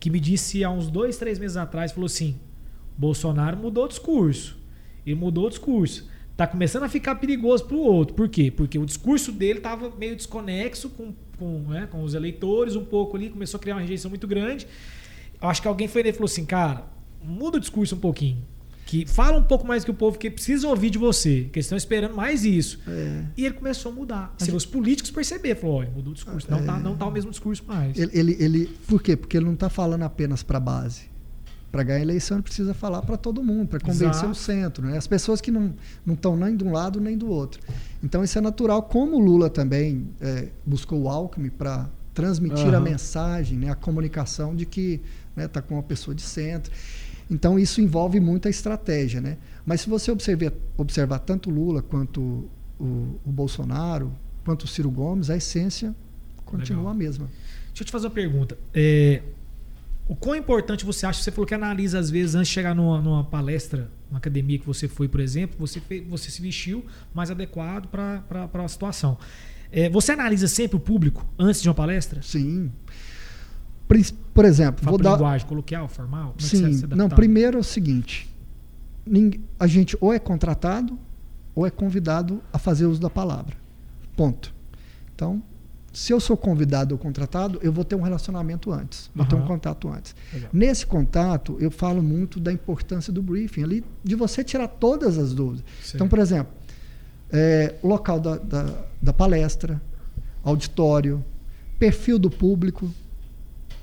que 0.00 0.08
me 0.08 0.18
disse 0.18 0.64
há 0.64 0.70
uns 0.70 0.88
dois, 0.88 1.16
três 1.18 1.38
meses 1.38 1.56
atrás, 1.56 1.92
falou 1.92 2.06
assim, 2.06 2.36
Bolsonaro 2.96 3.56
mudou 3.56 3.84
o 3.84 3.88
discurso. 3.88 4.56
Ele 5.06 5.16
mudou 5.16 5.46
o 5.46 5.50
discurso. 5.50 6.08
Tá 6.36 6.46
começando 6.46 6.82
a 6.82 6.88
ficar 6.88 7.14
perigoso 7.16 7.64
pro 7.64 7.78
outro. 7.78 8.14
Por 8.14 8.28
quê? 8.28 8.50
Porque 8.50 8.78
o 8.78 8.84
discurso 8.84 9.30
dele 9.30 9.60
tava 9.60 9.90
meio 9.96 10.16
desconexo 10.16 10.90
com, 10.90 11.14
com, 11.38 11.60
né, 11.68 11.86
com 11.90 12.02
os 12.02 12.14
eleitores, 12.14 12.74
um 12.74 12.84
pouco 12.84 13.16
ali, 13.16 13.30
começou 13.30 13.58
a 13.58 13.60
criar 13.60 13.74
uma 13.76 13.80
rejeição 13.82 14.08
muito 14.08 14.26
grande. 14.26 14.66
Eu 15.40 15.48
acho 15.48 15.62
que 15.62 15.68
alguém 15.68 15.86
foi 15.86 16.02
nele 16.02 16.10
e 16.10 16.16
falou 16.16 16.26
assim, 16.26 16.44
cara, 16.44 16.84
muda 17.22 17.56
o 17.58 17.60
discurso 17.60 17.94
um 17.94 17.98
pouquinho. 18.00 18.38
Que 18.86 19.06
fala 19.06 19.38
um 19.38 19.44
pouco 19.44 19.66
mais 19.66 19.82
que 19.84 19.90
o 19.90 19.94
povo 19.94 20.18
que 20.18 20.28
precisa 20.30 20.68
ouvir 20.68 20.90
de 20.90 20.98
você, 20.98 21.48
que 21.52 21.58
eles 21.58 21.66
estão 21.66 21.78
esperando 21.78 22.14
mais 22.14 22.44
isso. 22.44 22.80
É. 22.86 23.22
E 23.36 23.46
ele 23.46 23.54
começou 23.54 23.90
a 23.92 23.94
mudar. 23.94 24.34
Assim, 24.38 24.54
os 24.54 24.66
políticos 24.66 25.10
perceberam, 25.10 25.58
falou, 25.60 25.76
olha, 25.76 25.90
mudou 25.90 26.10
o 26.10 26.14
discurso. 26.14 26.50
Não, 26.50 26.64
tá, 26.64 26.78
não 26.78 26.94
tá 26.96 27.06
o 27.06 27.10
mesmo 27.10 27.30
discurso 27.30 27.64
mais. 27.66 27.96
Ele, 27.98 28.10
ele, 28.12 28.36
ele- 28.38 28.66
por 28.86 29.00
quê? 29.02 29.16
Porque 29.16 29.36
ele 29.38 29.46
não 29.46 29.54
está 29.54 29.70
falando 29.70 30.02
apenas 30.02 30.42
para 30.42 30.58
a 30.58 30.60
base. 30.60 31.13
Para 31.74 31.82
ganhar 31.82 31.98
a 31.98 32.02
eleição, 32.02 32.36
ele 32.36 32.44
precisa 32.44 32.72
falar 32.72 33.02
para 33.02 33.16
todo 33.16 33.42
mundo, 33.42 33.66
para 33.66 33.80
convencer 33.80 34.08
Exato. 34.08 34.30
o 34.30 34.34
centro. 34.36 34.86
Né? 34.86 34.96
As 34.96 35.08
pessoas 35.08 35.40
que 35.40 35.50
não 35.50 35.74
estão 36.06 36.36
nem 36.36 36.56
de 36.56 36.62
um 36.62 36.70
lado 36.70 37.00
nem 37.00 37.18
do 37.18 37.28
outro. 37.28 37.60
Então, 38.00 38.22
isso 38.22 38.38
é 38.38 38.40
natural. 38.40 38.84
Como 38.84 39.16
o 39.16 39.18
Lula 39.18 39.50
também 39.50 40.06
é, 40.20 40.50
buscou 40.64 41.02
o 41.02 41.08
Alckmin 41.08 41.50
para 41.50 41.88
transmitir 42.14 42.68
a 42.68 42.76
Aham. 42.76 42.80
mensagem, 42.80 43.58
né, 43.58 43.70
a 43.70 43.74
comunicação 43.74 44.54
de 44.54 44.64
que 44.64 45.00
está 45.36 45.60
com 45.60 45.74
uma 45.74 45.82
pessoa 45.82 46.14
de 46.14 46.22
centro. 46.22 46.72
Então, 47.28 47.58
isso 47.58 47.80
envolve 47.80 48.20
muita 48.20 48.48
estratégia. 48.48 49.20
Né? 49.20 49.36
Mas 49.66 49.80
se 49.80 49.90
você 49.90 50.12
observar, 50.12 50.52
observar 50.78 51.18
tanto 51.18 51.50
o 51.50 51.52
Lula 51.52 51.82
quanto 51.82 52.20
o, 52.78 53.18
o 53.26 53.32
Bolsonaro, 53.32 54.12
quanto 54.44 54.62
o 54.62 54.68
Ciro 54.68 54.92
Gomes, 54.92 55.28
a 55.28 55.36
essência 55.36 55.92
continua 56.44 56.82
Legal. 56.82 56.92
a 56.92 56.94
mesma. 56.94 57.26
Deixa 57.70 57.82
eu 57.82 57.86
te 57.86 57.90
fazer 57.90 58.06
uma 58.06 58.12
pergunta. 58.12 58.56
É, 58.72 59.22
o 60.06 60.14
quão 60.14 60.36
importante 60.36 60.84
você 60.84 61.06
acha? 61.06 61.22
Você 61.22 61.30
falou 61.30 61.46
que 61.46 61.54
analisa 61.54 61.98
às 61.98 62.10
vezes 62.10 62.34
antes 62.34 62.48
de 62.48 62.54
chegar 62.54 62.74
numa, 62.74 63.00
numa 63.00 63.24
palestra, 63.24 63.88
numa 64.10 64.18
academia 64.18 64.58
que 64.58 64.66
você 64.66 64.86
foi, 64.86 65.08
por 65.08 65.20
exemplo, 65.20 65.56
você, 65.58 65.80
fez, 65.80 66.06
você 66.06 66.30
se 66.30 66.42
vestiu 66.42 66.84
mais 67.14 67.30
adequado 67.30 67.86
para 67.88 68.22
a 68.52 68.68
situação. 68.68 69.16
É, 69.72 69.88
você 69.88 70.12
analisa 70.12 70.46
sempre 70.46 70.76
o 70.76 70.80
público 70.80 71.26
antes 71.38 71.60
de 71.62 71.68
uma 71.68 71.74
palestra? 71.74 72.20
Sim. 72.22 72.70
Por 74.32 74.44
exemplo, 74.44 74.84
Fala 74.84 74.96
vou 74.96 75.02
dar. 75.02 75.12
linguagem 75.12 75.46
coloquial, 75.46 75.88
formal? 75.88 76.34
É 76.38 76.42
Sim. 76.42 76.72
você- 76.72 76.86
você 76.86 76.94
Não, 76.94 77.08
primeiro 77.08 77.56
é 77.58 77.60
o 77.60 77.64
seguinte: 77.64 78.28
a 79.58 79.66
gente 79.66 79.96
ou 80.00 80.12
é 80.12 80.18
contratado 80.18 80.98
ou 81.54 81.66
é 81.66 81.70
convidado 81.70 82.42
a 82.52 82.58
fazer 82.58 82.86
uso 82.86 83.00
da 83.00 83.10
palavra. 83.10 83.56
Ponto. 84.16 84.52
Então, 85.14 85.42
se 85.94 86.12
eu 86.12 86.18
sou 86.18 86.36
convidado 86.36 86.92
ou 86.92 86.98
contratado, 86.98 87.60
eu 87.62 87.72
vou 87.72 87.84
ter 87.84 87.94
um 87.94 88.02
relacionamento 88.02 88.72
antes, 88.72 89.08
vou 89.14 89.24
ter 89.24 89.36
um 89.36 89.46
contato 89.46 89.88
antes. 89.88 90.14
Legal. 90.32 90.50
Nesse 90.52 90.84
contato, 90.84 91.56
eu 91.60 91.70
falo 91.70 92.02
muito 92.02 92.40
da 92.40 92.52
importância 92.52 93.12
do 93.12 93.22
briefing, 93.22 93.62
ali, 93.62 93.84
de 94.02 94.16
você 94.16 94.42
tirar 94.42 94.66
todas 94.66 95.16
as 95.16 95.32
dúvidas. 95.32 95.64
Certo. 95.80 95.94
Então, 95.94 96.08
por 96.08 96.18
exemplo, 96.18 96.52
é, 97.32 97.76
local 97.82 98.18
da, 98.18 98.36
da, 98.36 98.74
da 99.00 99.12
palestra, 99.12 99.80
auditório, 100.42 101.24
perfil 101.78 102.18
do 102.18 102.28
público, 102.28 102.92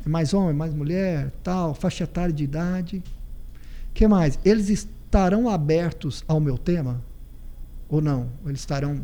é 0.05 0.09
mais 0.09 0.33
homem, 0.33 0.53
mais 0.53 0.73
mulher, 0.73 1.31
tal, 1.41 1.73
faixa 1.73 2.03
etária 2.03 2.33
de 2.33 2.43
idade. 2.43 3.01
que 3.93 4.05
mais? 4.05 4.37
Eles 4.43 4.69
estarão 4.69 5.47
abertos 5.47 6.25
ao 6.27 6.41
meu 6.41 6.57
tema 6.57 7.01
ou 7.87 8.01
não? 8.01 8.27
Eles 8.45 8.59
estarão 8.59 8.99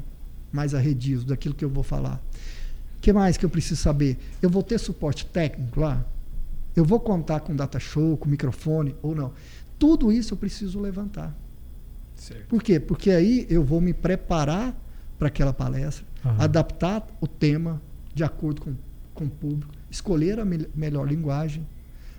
mais 0.52 0.74
arredios 0.74 1.24
daquilo 1.24 1.56
que 1.56 1.64
eu 1.64 1.70
vou 1.70 1.84
falar? 1.84 2.22
Que 3.08 3.14
mais 3.14 3.38
que 3.38 3.46
eu 3.46 3.50
preciso 3.50 3.82
saber? 3.82 4.18
Eu 4.42 4.50
vou 4.50 4.62
ter 4.62 4.78
suporte 4.78 5.26
técnico 5.26 5.80
lá? 5.80 6.04
Eu 6.76 6.84
vou 6.84 7.00
contar 7.00 7.40
com 7.40 7.56
data 7.56 7.80
show, 7.80 8.18
com 8.18 8.28
microfone 8.28 8.94
ou 9.02 9.16
não? 9.16 9.32
Tudo 9.80 10.12
isso 10.12 10.34
eu 10.34 10.38
preciso 10.38 10.78
levantar. 10.82 11.34
Certo. 12.18 12.48
Por 12.50 12.62
quê? 12.62 12.82
Porque 12.82 13.10
aí 13.12 13.48
eu 13.50 13.64
vou 13.64 13.80
me 13.80 13.94
preparar 13.94 14.76
para 15.18 15.30
aquela 15.30 15.54
palestra, 15.54 16.04
Aham. 16.26 16.36
adaptar 16.38 17.08
o 17.22 17.28
tema 17.28 17.82
de 18.14 18.26
acordo 18.26 18.60
com, 18.60 18.74
com 19.14 19.24
o 19.24 19.30
público, 19.30 19.74
escolher 19.90 20.38
a 20.42 20.44
me- 20.44 20.68
melhor 20.76 21.08
linguagem. 21.08 21.66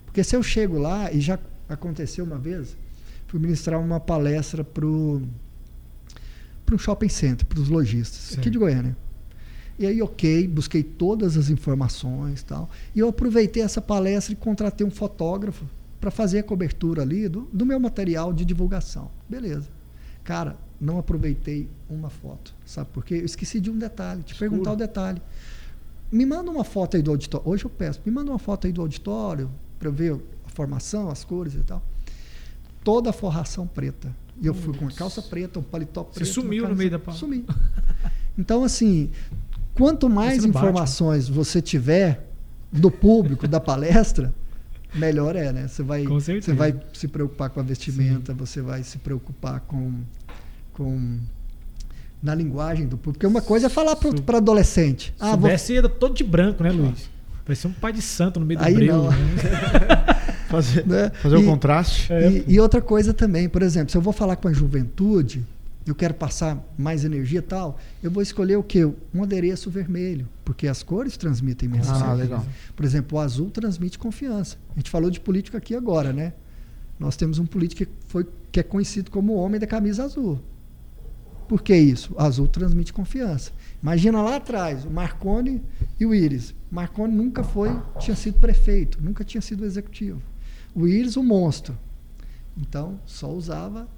Porque 0.07 0.24
se 0.24 0.34
eu 0.34 0.43
chego 0.43 0.78
lá, 0.78 1.12
e 1.12 1.20
já 1.20 1.39
aconteceu 1.68 2.24
uma 2.24 2.39
vez, 2.39 2.74
fui 3.26 3.39
ministrar 3.39 3.78
uma 3.78 4.01
palestra 4.01 4.64
para 4.64 4.86
um 4.86 5.28
shopping 6.78 7.11
center, 7.11 7.45
para 7.47 7.61
os 7.61 7.68
lojistas, 7.68 8.39
aqui 8.39 8.49
de 8.49 8.57
Goiânia. 8.57 8.97
E 9.79 9.87
aí, 9.87 10.03
ok, 10.03 10.49
busquei 10.49 10.83
todas 10.83 11.37
as 11.37 11.51
informações 11.51 12.41
e 12.41 12.45
tal. 12.45 12.68
E 12.95 12.99
eu 12.99 13.09
aproveitei 13.09 13.62
essa 13.62 13.81
palestra 13.81 14.33
e 14.33 14.37
contratei 14.37 14.87
um 14.87 14.91
fotógrafo 14.91 15.64
para 16.01 16.11
fazer 16.11 16.41
a 16.41 16.43
cobertura 16.43 17.03
ali 17.03 17.29
do, 17.29 17.43
do 17.53 17.64
meu 17.64 17.79
material 17.79 18.33
de 18.33 18.45
divulgação. 18.45 19.11
Beleza. 19.29 19.66
Cara, 20.24 20.57
não 20.81 20.99
aproveitei 20.99 21.68
uma 21.89 22.11
foto. 22.11 22.53
Sabe 22.66 22.89
por 22.93 23.05
quê? 23.05 23.14
Eu 23.16 23.24
esqueci 23.24 23.61
de 23.61 23.70
um 23.70 23.79
detalhe, 23.79 24.22
te 24.22 24.35
perguntar 24.35 24.72
o 24.72 24.76
detalhe. 24.76 25.20
Me 26.11 26.24
manda 26.26 26.51
uma 26.51 26.64
foto 26.64 26.97
aí 26.97 27.03
do 27.03 27.11
auditório. 27.11 27.49
Hoje 27.49 27.64
eu 27.64 27.70
peço, 27.70 28.01
me 28.05 28.11
manda 28.12 28.31
uma 28.31 28.39
foto 28.39 28.66
aí 28.66 28.72
do 28.72 28.81
auditório 28.81 29.49
para 29.79 29.89
eu 29.89 29.93
ver 29.93 30.14
a 30.47 30.51
formação, 30.51 31.09
as 31.11 31.22
cores 31.24 31.55
e 31.55 31.59
tal. 31.59 31.83
Toda 32.83 33.11
a 33.11 33.12
forração 33.12 33.66
preta. 33.66 34.09
E 34.41 34.47
eu 34.47 34.55
fui 34.55 34.72
com 34.76 34.85
uma 34.85 34.93
calça 34.93 35.20
preta, 35.22 35.59
um 35.59 35.62
paletó 35.62 36.03
Você 36.05 36.20
preto. 36.20 36.26
uma 36.26 36.33
sumiu 36.43 36.68
no 36.68 36.74
meio 36.76 36.91
da 36.91 36.99
pa- 36.99 37.12
Sumi. 37.12 37.45
Então, 38.39 38.62
assim, 38.62 39.11
quanto 39.79 40.09
mais 40.11 40.41
Você 40.41 40.47
não 40.49 40.53
bate, 40.53 40.66
informações 40.66 41.29
você 41.29 41.62
tiver 41.62 42.26
do 42.70 42.91
público, 42.91 43.47
da 43.49 43.61
palestra, 43.61 44.33
melhor 44.95 45.37
é, 45.37 45.53
né? 45.53 45.68
Você 45.68 45.83
vai, 45.83 46.05
você 46.05 46.53
vai 46.53 46.74
se 46.93 47.09
preocupar 47.09 47.49
com 47.51 47.61
a 47.61 47.62
vestimenta, 47.62 48.35
você 48.35 48.61
vai 48.61 48.83
se 48.83 48.99
preocupar 48.99 49.61
com, 49.61 49.93
com 50.74 51.18
na 52.22 52.35
linguagem 52.35 52.87
do 52.87 52.97
público. 52.97 53.12
Porque 53.14 53.26
uma 53.26 53.41
coisa 53.41 53.66
é 53.66 53.70
falar 53.70 53.97
para 53.97 54.39
adolescente. 54.39 55.14
Se 55.16 55.22
Ah, 55.22 55.29
vou, 55.31 55.41
soubesse, 55.43 55.72
ia 55.74 55.89
todo 55.89 56.14
de 56.14 56.24
branco, 56.24 56.62
né, 56.62 56.70
Luiz? 56.70 57.09
Parecia 57.45 57.70
um 57.70 57.72
pai 57.72 57.93
de 57.93 58.03
santo 58.03 58.39
no 58.41 58.45
meio 58.45 58.61
do 58.61 58.66
Aí 58.66 58.74
breu. 58.74 58.97
não. 59.05 59.11
né? 59.11 59.16
Fazer, 60.49 60.87
né? 60.87 61.11
fazer 61.22 61.37
o 61.37 61.43
E- 61.43 61.45
contraste. 61.45 62.11
É. 62.12 62.31
E, 62.31 62.45
e 62.55 62.61
outra 62.61 62.81
coisa 62.81 63.12
também, 63.12 63.49
por 63.51 63.61
exemplo, 63.62 63.91
se 63.91 63.97
eu 63.99 64.01
vou 64.01 64.14
falar 64.14 64.35
com 64.37 64.49
a 64.49 64.53
juventude, 64.53 65.45
eu 65.91 65.95
quero 65.95 66.14
passar 66.14 66.62
mais 66.76 67.05
energia 67.05 67.39
e 67.39 67.43
tal, 67.43 67.78
eu 68.03 68.11
vou 68.11 68.22
escolher 68.22 68.57
o 68.57 68.62
quê? 68.62 68.84
Um 69.14 69.22
adereço 69.22 69.70
vermelho, 69.70 70.28
porque 70.45 70.68
as 70.68 70.82
cores 70.82 71.16
transmitem 71.16 71.68
mensagem. 71.68 72.07
Ah, 72.07 72.12
legal. 72.12 72.47
Por 72.76 72.84
exemplo, 72.84 73.16
o 73.16 73.20
azul 73.20 73.51
transmite 73.51 73.99
confiança. 73.99 74.57
A 74.72 74.78
gente 74.78 74.91
falou 74.91 75.11
de 75.11 75.18
político 75.18 75.57
aqui 75.57 75.74
agora, 75.74 76.12
né? 76.12 76.34
Nós 77.01 77.16
temos 77.16 77.39
um 77.39 77.47
político 77.47 77.84
que, 77.84 77.91
foi, 78.09 78.26
que 78.53 78.61
é 78.61 78.62
conhecido 78.62 79.11
como 79.11 79.32
o 79.32 79.36
homem 79.36 79.59
da 79.59 79.66
camisa 79.66 80.05
azul. 80.05 80.39
Por 81.49 81.62
que 81.62 81.74
isso? 81.74 82.12
O 82.14 82.20
azul 82.20 82.47
transmite 82.47 82.93
confiança. 82.93 83.51
Imagina 83.82 84.20
lá 84.20 84.36
atrás, 84.36 84.84
o 84.84 84.91
Marconi 84.91 85.62
e 85.99 86.05
o 86.05 86.14
Íris. 86.14 86.53
Marconi 86.70 87.14
nunca 87.14 87.43
foi, 87.43 87.70
tinha 87.99 88.14
sido 88.14 88.39
prefeito, 88.39 88.99
nunca 89.01 89.24
tinha 89.24 89.41
sido 89.41 89.64
executivo. 89.64 90.20
O 90.74 90.86
Íris, 90.86 91.16
o 91.16 91.22
monstro. 91.22 91.74
Então, 92.57 93.01
só 93.07 93.32
usava 93.32 93.89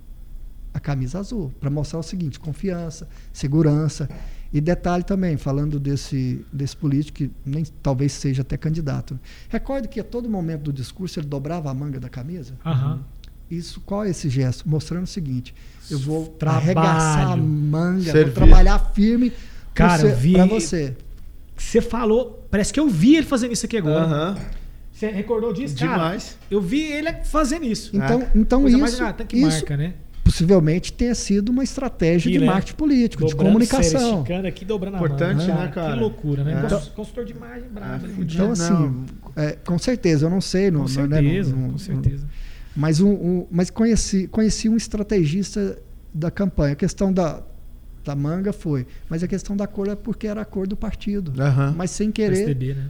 a 0.72 0.80
camisa 0.80 1.18
azul 1.18 1.52
para 1.60 1.70
mostrar 1.70 1.98
o 1.98 2.02
seguinte: 2.02 2.38
confiança, 2.38 3.08
segurança. 3.32 4.08
E 4.52 4.60
detalhe 4.60 5.04
também, 5.04 5.36
falando 5.36 5.78
desse, 5.78 6.44
desse 6.52 6.76
político 6.76 7.18
que 7.18 7.30
nem 7.46 7.64
talvez 7.80 8.10
seja 8.10 8.42
até 8.42 8.56
candidato. 8.56 9.16
Recorde 9.48 9.86
que 9.86 10.00
a 10.00 10.04
todo 10.04 10.28
momento 10.28 10.62
do 10.62 10.72
discurso 10.72 11.20
ele 11.20 11.28
dobrava 11.28 11.70
a 11.70 11.74
manga 11.74 12.00
da 12.00 12.08
camisa. 12.08 12.54
Aham. 12.66 12.98
Isso, 13.48 13.80
qual 13.86 14.04
é 14.04 14.10
esse 14.10 14.28
gesto? 14.28 14.68
Mostrando 14.68 15.04
o 15.04 15.06
seguinte: 15.06 15.54
eu 15.88 15.98
vou 16.00 16.26
Trabalho. 16.26 16.62
arregaçar 16.64 17.30
a 17.32 17.36
manga, 17.36 18.02
Servir. 18.10 18.24
vou 18.24 18.32
trabalhar 18.34 18.78
firme 18.92 19.32
Cara, 19.72 20.02
eu 20.02 20.16
vi- 20.16 20.32
para 20.34 20.46
você. 20.46 20.96
Você 21.56 21.80
falou, 21.80 22.44
parece 22.50 22.72
que 22.72 22.80
eu 22.80 22.88
vi 22.88 23.16
ele 23.16 23.26
fazendo 23.26 23.52
isso 23.52 23.66
aqui 23.66 23.76
agora. 23.76 24.04
Aham. 24.04 24.36
Você 24.92 25.10
recordou 25.10 25.52
disso? 25.52 25.76
Cara, 25.76 25.92
Demais. 25.92 26.36
eu 26.50 26.60
vi 26.60 26.82
ele 26.90 27.12
fazendo 27.24 27.64
isso. 27.64 27.96
Então, 27.96 28.20
É. 28.22 28.30
então 28.34 28.66
isso, 28.68 28.84
isso 28.84 29.02
marca, 29.40 29.76
né? 29.76 29.94
Possivelmente 30.30 30.92
tenha 30.92 31.14
sido 31.14 31.48
uma 31.50 31.64
estratégia 31.64 32.28
Aqui, 32.28 32.38
de 32.38 32.38
né? 32.38 32.46
marketing 32.46 32.76
político, 32.76 33.24
de 33.24 33.30
Dobrando 33.32 33.48
comunicação. 33.52 34.00
série, 34.00 34.14
esticando 34.14 34.46
aqui, 34.46 34.64
dobrando 34.64 34.96
Importante, 34.96 35.50
a 35.50 35.54
mão. 35.54 35.64
né, 35.64 35.68
cara? 35.74 35.92
Que 35.94 35.98
loucura, 36.00 36.44
né? 36.44 36.62
É. 36.64 36.68
Cons- 36.68 36.88
Consultor 36.88 37.24
de 37.24 37.32
imagem 37.32 37.68
brabo. 37.68 38.04
É, 38.06 38.08
né? 38.08 38.14
Então, 38.20 38.52
assim, 38.52 39.04
é, 39.36 39.52
com 39.64 39.78
certeza, 39.78 40.26
eu 40.26 40.30
não 40.30 40.40
sei. 40.40 40.70
Não, 40.70 40.84
Com 40.84 40.88
não, 40.88 41.06
né, 41.08 41.20
certeza, 41.20 41.50
não- 41.52 41.58
não- 41.62 41.70
com 41.72 41.78
certeza. 41.78 42.24
Mas, 42.76 43.00
um, 43.00 43.10
um- 43.10 43.46
mas 43.50 43.68
conheci, 43.70 44.28
conheci 44.28 44.68
um 44.68 44.76
estrategista 44.76 45.76
da 46.14 46.30
campanha. 46.30 46.72
A 46.72 46.76
questão 46.76 47.12
da, 47.12 47.40
da 48.04 48.14
manga 48.14 48.52
foi, 48.52 48.86
mas 49.08 49.22
a 49.22 49.28
questão 49.28 49.56
da 49.56 49.66
cor 49.66 49.88
é 49.88 49.96
porque 49.96 50.26
era 50.26 50.40
a 50.40 50.44
cor 50.44 50.66
do 50.66 50.76
partido. 50.76 51.32
Aham. 51.40 51.74
Mas 51.76 51.90
sem 51.90 52.10
querer, 52.12 52.36
PSDB, 52.36 52.74
né? 52.74 52.86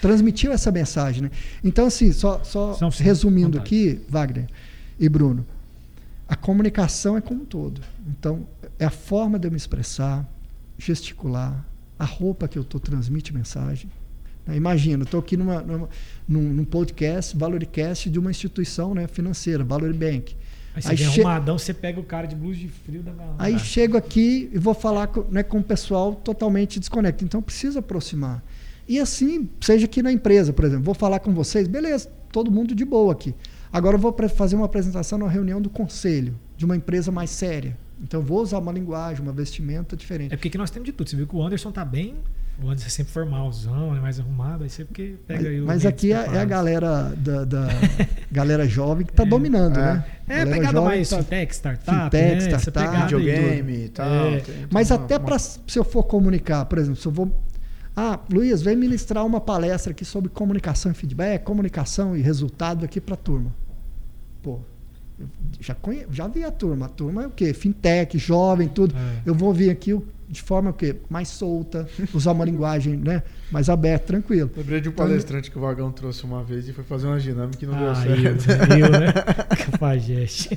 transmitiu 0.00 0.52
essa 0.52 0.70
mensagem. 0.70 1.22
Né? 1.24 1.30
Então, 1.64 1.86
assim, 1.86 2.12
só, 2.12 2.42
só 2.44 2.76
resumindo 2.98 3.58
vontade. 3.58 3.64
aqui, 3.64 4.00
Wagner 4.08 4.46
e 4.98 5.08
Bruno, 5.08 5.44
a 6.30 6.36
comunicação 6.36 7.16
é 7.16 7.20
como 7.20 7.42
um 7.42 7.44
todo. 7.44 7.80
Então, 8.08 8.46
é 8.78 8.84
a 8.86 8.90
forma 8.90 9.38
de 9.38 9.46
eu 9.48 9.50
me 9.50 9.56
expressar, 9.56 10.26
gesticular, 10.78 11.64
a 11.98 12.04
roupa 12.04 12.48
que 12.48 12.56
eu 12.58 12.62
estou 12.62 12.80
transmite 12.80 13.34
mensagem. 13.34 13.90
Né? 14.46 14.56
Imagina, 14.56 15.04
estou 15.04 15.20
aqui 15.20 15.36
numa, 15.36 15.60
numa- 15.60 15.88
num, 16.26 16.42
num 16.54 16.64
podcast, 16.64 17.36
Valoricast 17.36 18.08
de 18.08 18.18
uma 18.18 18.30
instituição 18.30 18.94
né, 18.94 19.06
financeira, 19.06 19.62
Valor 19.62 19.92
Bank. 19.92 20.34
Aí 20.74 20.82
você 20.82 20.88
Aí 20.90 20.96
che- 20.96 21.04
arrumadão, 21.20 21.58
você 21.58 21.74
pega 21.74 21.98
o 22.00 22.04
cara 22.04 22.26
de 22.26 22.34
blusa 22.36 22.58
de 22.60 22.68
frio 22.68 23.02
da 23.02 23.10
galera. 23.12 23.34
Aí 23.38 23.58
chego 23.58 23.96
aqui 23.96 24.48
e 24.52 24.58
vou 24.58 24.72
falar 24.72 25.08
com, 25.08 25.22
né, 25.30 25.42
com 25.42 25.58
o 25.58 25.62
pessoal 25.64 26.14
totalmente 26.14 26.78
desconectado. 26.78 27.24
Então 27.24 27.42
precisa 27.42 27.80
aproximar. 27.80 28.42
E 28.88 28.98
assim, 28.98 29.48
seja 29.60 29.84
aqui 29.84 30.00
na 30.02 30.12
empresa, 30.12 30.52
por 30.52 30.64
exemplo, 30.64 30.84
vou 30.84 30.94
falar 30.94 31.18
com 31.20 31.34
vocês, 31.34 31.66
beleza, 31.68 32.08
todo 32.32 32.50
mundo 32.50 32.74
de 32.74 32.84
boa 32.84 33.12
aqui. 33.12 33.34
Agora 33.72 33.96
eu 33.96 34.00
vou 34.00 34.14
fazer 34.34 34.56
uma 34.56 34.66
apresentação 34.66 35.18
numa 35.18 35.30
reunião 35.30 35.60
do 35.60 35.70
conselho, 35.70 36.34
de 36.56 36.64
uma 36.64 36.76
empresa 36.76 37.10
mais 37.12 37.30
séria. 37.30 37.76
Então 38.02 38.20
eu 38.20 38.26
vou 38.26 38.40
usar 38.42 38.58
uma 38.58 38.72
linguagem, 38.72 39.22
uma 39.22 39.32
vestimenta 39.32 39.96
diferente. 39.96 40.32
É 40.32 40.36
porque 40.36 40.56
nós 40.58 40.70
temos 40.70 40.86
de 40.86 40.92
tudo. 40.92 41.08
Você 41.10 41.16
viu 41.16 41.26
que 41.26 41.36
o 41.36 41.42
Anderson 41.42 41.70
tá 41.70 41.84
bem. 41.84 42.14
O 42.62 42.66
Anderson 42.68 42.86
é 42.86 42.90
sempre 42.90 43.12
formalzão, 43.12 43.94
é 43.96 44.00
mais 44.00 44.18
arrumado. 44.18 44.64
Aí 44.64 44.70
você 44.70 44.84
porque 44.84 45.14
pega 45.26 45.48
aí 45.48 45.60
o 45.60 45.66
Mas, 45.66 45.76
mas 45.84 45.86
aqui 45.86 46.12
é, 46.12 46.16
é 46.16 46.38
a 46.40 46.44
galera 46.44 47.12
da, 47.16 47.44
da 47.44 47.68
galera 48.32 48.66
jovem 48.68 49.04
que 49.06 49.12
está 49.12 49.24
dominando, 49.24 49.78
É. 49.78 49.82
né? 49.94 50.04
É, 50.28 50.44
pegada 50.46 50.72
jovem 50.72 50.84
mais 50.84 51.08
tá- 51.08 51.18
fintech, 51.18 51.54
startup, 51.54 51.94
Fintech, 52.16 52.44
né? 52.50 52.58
Startup. 52.58 53.02
Videogame 53.02 53.84
e 53.84 53.88
tal. 53.90 54.06
É. 54.06 54.30
tem- 54.40 54.54
tem 54.54 54.66
Mas 54.70 54.90
uma- 54.90 54.96
até 54.96 55.16
uma- 55.16 55.24
para 55.26 55.38
se 55.38 55.60
eu 55.76 55.84
for 55.84 56.02
comunicar, 56.04 56.64
por 56.66 56.78
exemplo, 56.78 57.00
se 57.00 57.06
eu 57.06 57.12
vou. 57.12 57.30
Ah, 58.02 58.18
Luiz, 58.32 58.62
vem 58.62 58.74
ministrar 58.74 59.26
uma 59.26 59.42
palestra 59.42 59.92
aqui 59.92 60.06
sobre 60.06 60.30
comunicação 60.30 60.90
e 60.90 60.94
feedback, 60.94 61.44
comunicação 61.44 62.16
e 62.16 62.22
resultado 62.22 62.82
aqui 62.82 62.98
para 62.98 63.12
a 63.12 63.16
turma. 63.18 63.52
Pô, 64.42 64.58
eu 65.18 65.26
já, 65.60 65.74
conhe... 65.74 66.06
já 66.10 66.26
vi 66.26 66.42
a 66.42 66.50
turma. 66.50 66.86
A 66.86 66.88
turma 66.88 67.24
é 67.24 67.26
o 67.26 67.30
quê? 67.30 67.52
Fintech, 67.52 68.16
jovem, 68.16 68.68
tudo. 68.68 68.94
É. 68.96 69.20
Eu 69.26 69.34
vou 69.34 69.52
vir 69.52 69.68
aqui 69.68 69.94
de 70.26 70.40
forma 70.40 70.70
o 70.70 70.72
quê? 70.72 70.96
mais 71.10 71.28
solta, 71.28 71.86
usar 72.14 72.32
uma 72.32 72.46
linguagem 72.46 72.96
né? 72.96 73.22
mais 73.52 73.68
aberta, 73.68 74.06
tranquilo. 74.06 74.50
Lembrei 74.56 74.80
de 74.80 74.88
um 74.88 74.92
palestrante 74.92 75.50
que 75.50 75.58
o 75.58 75.60
Vagão 75.60 75.92
trouxe 75.92 76.24
uma 76.24 76.42
vez 76.42 76.66
e 76.68 76.72
foi 76.72 76.84
fazer 76.84 77.06
uma 77.06 77.20
dinâmica 77.20 77.62
e 77.62 77.68
não 77.68 77.76
deu 77.76 77.90
Ah, 77.90 77.96
certo. 77.96 78.50
eu, 78.72 78.78
eu, 78.78 78.90
né? 78.92 79.12
Cafajeste. 79.72 80.56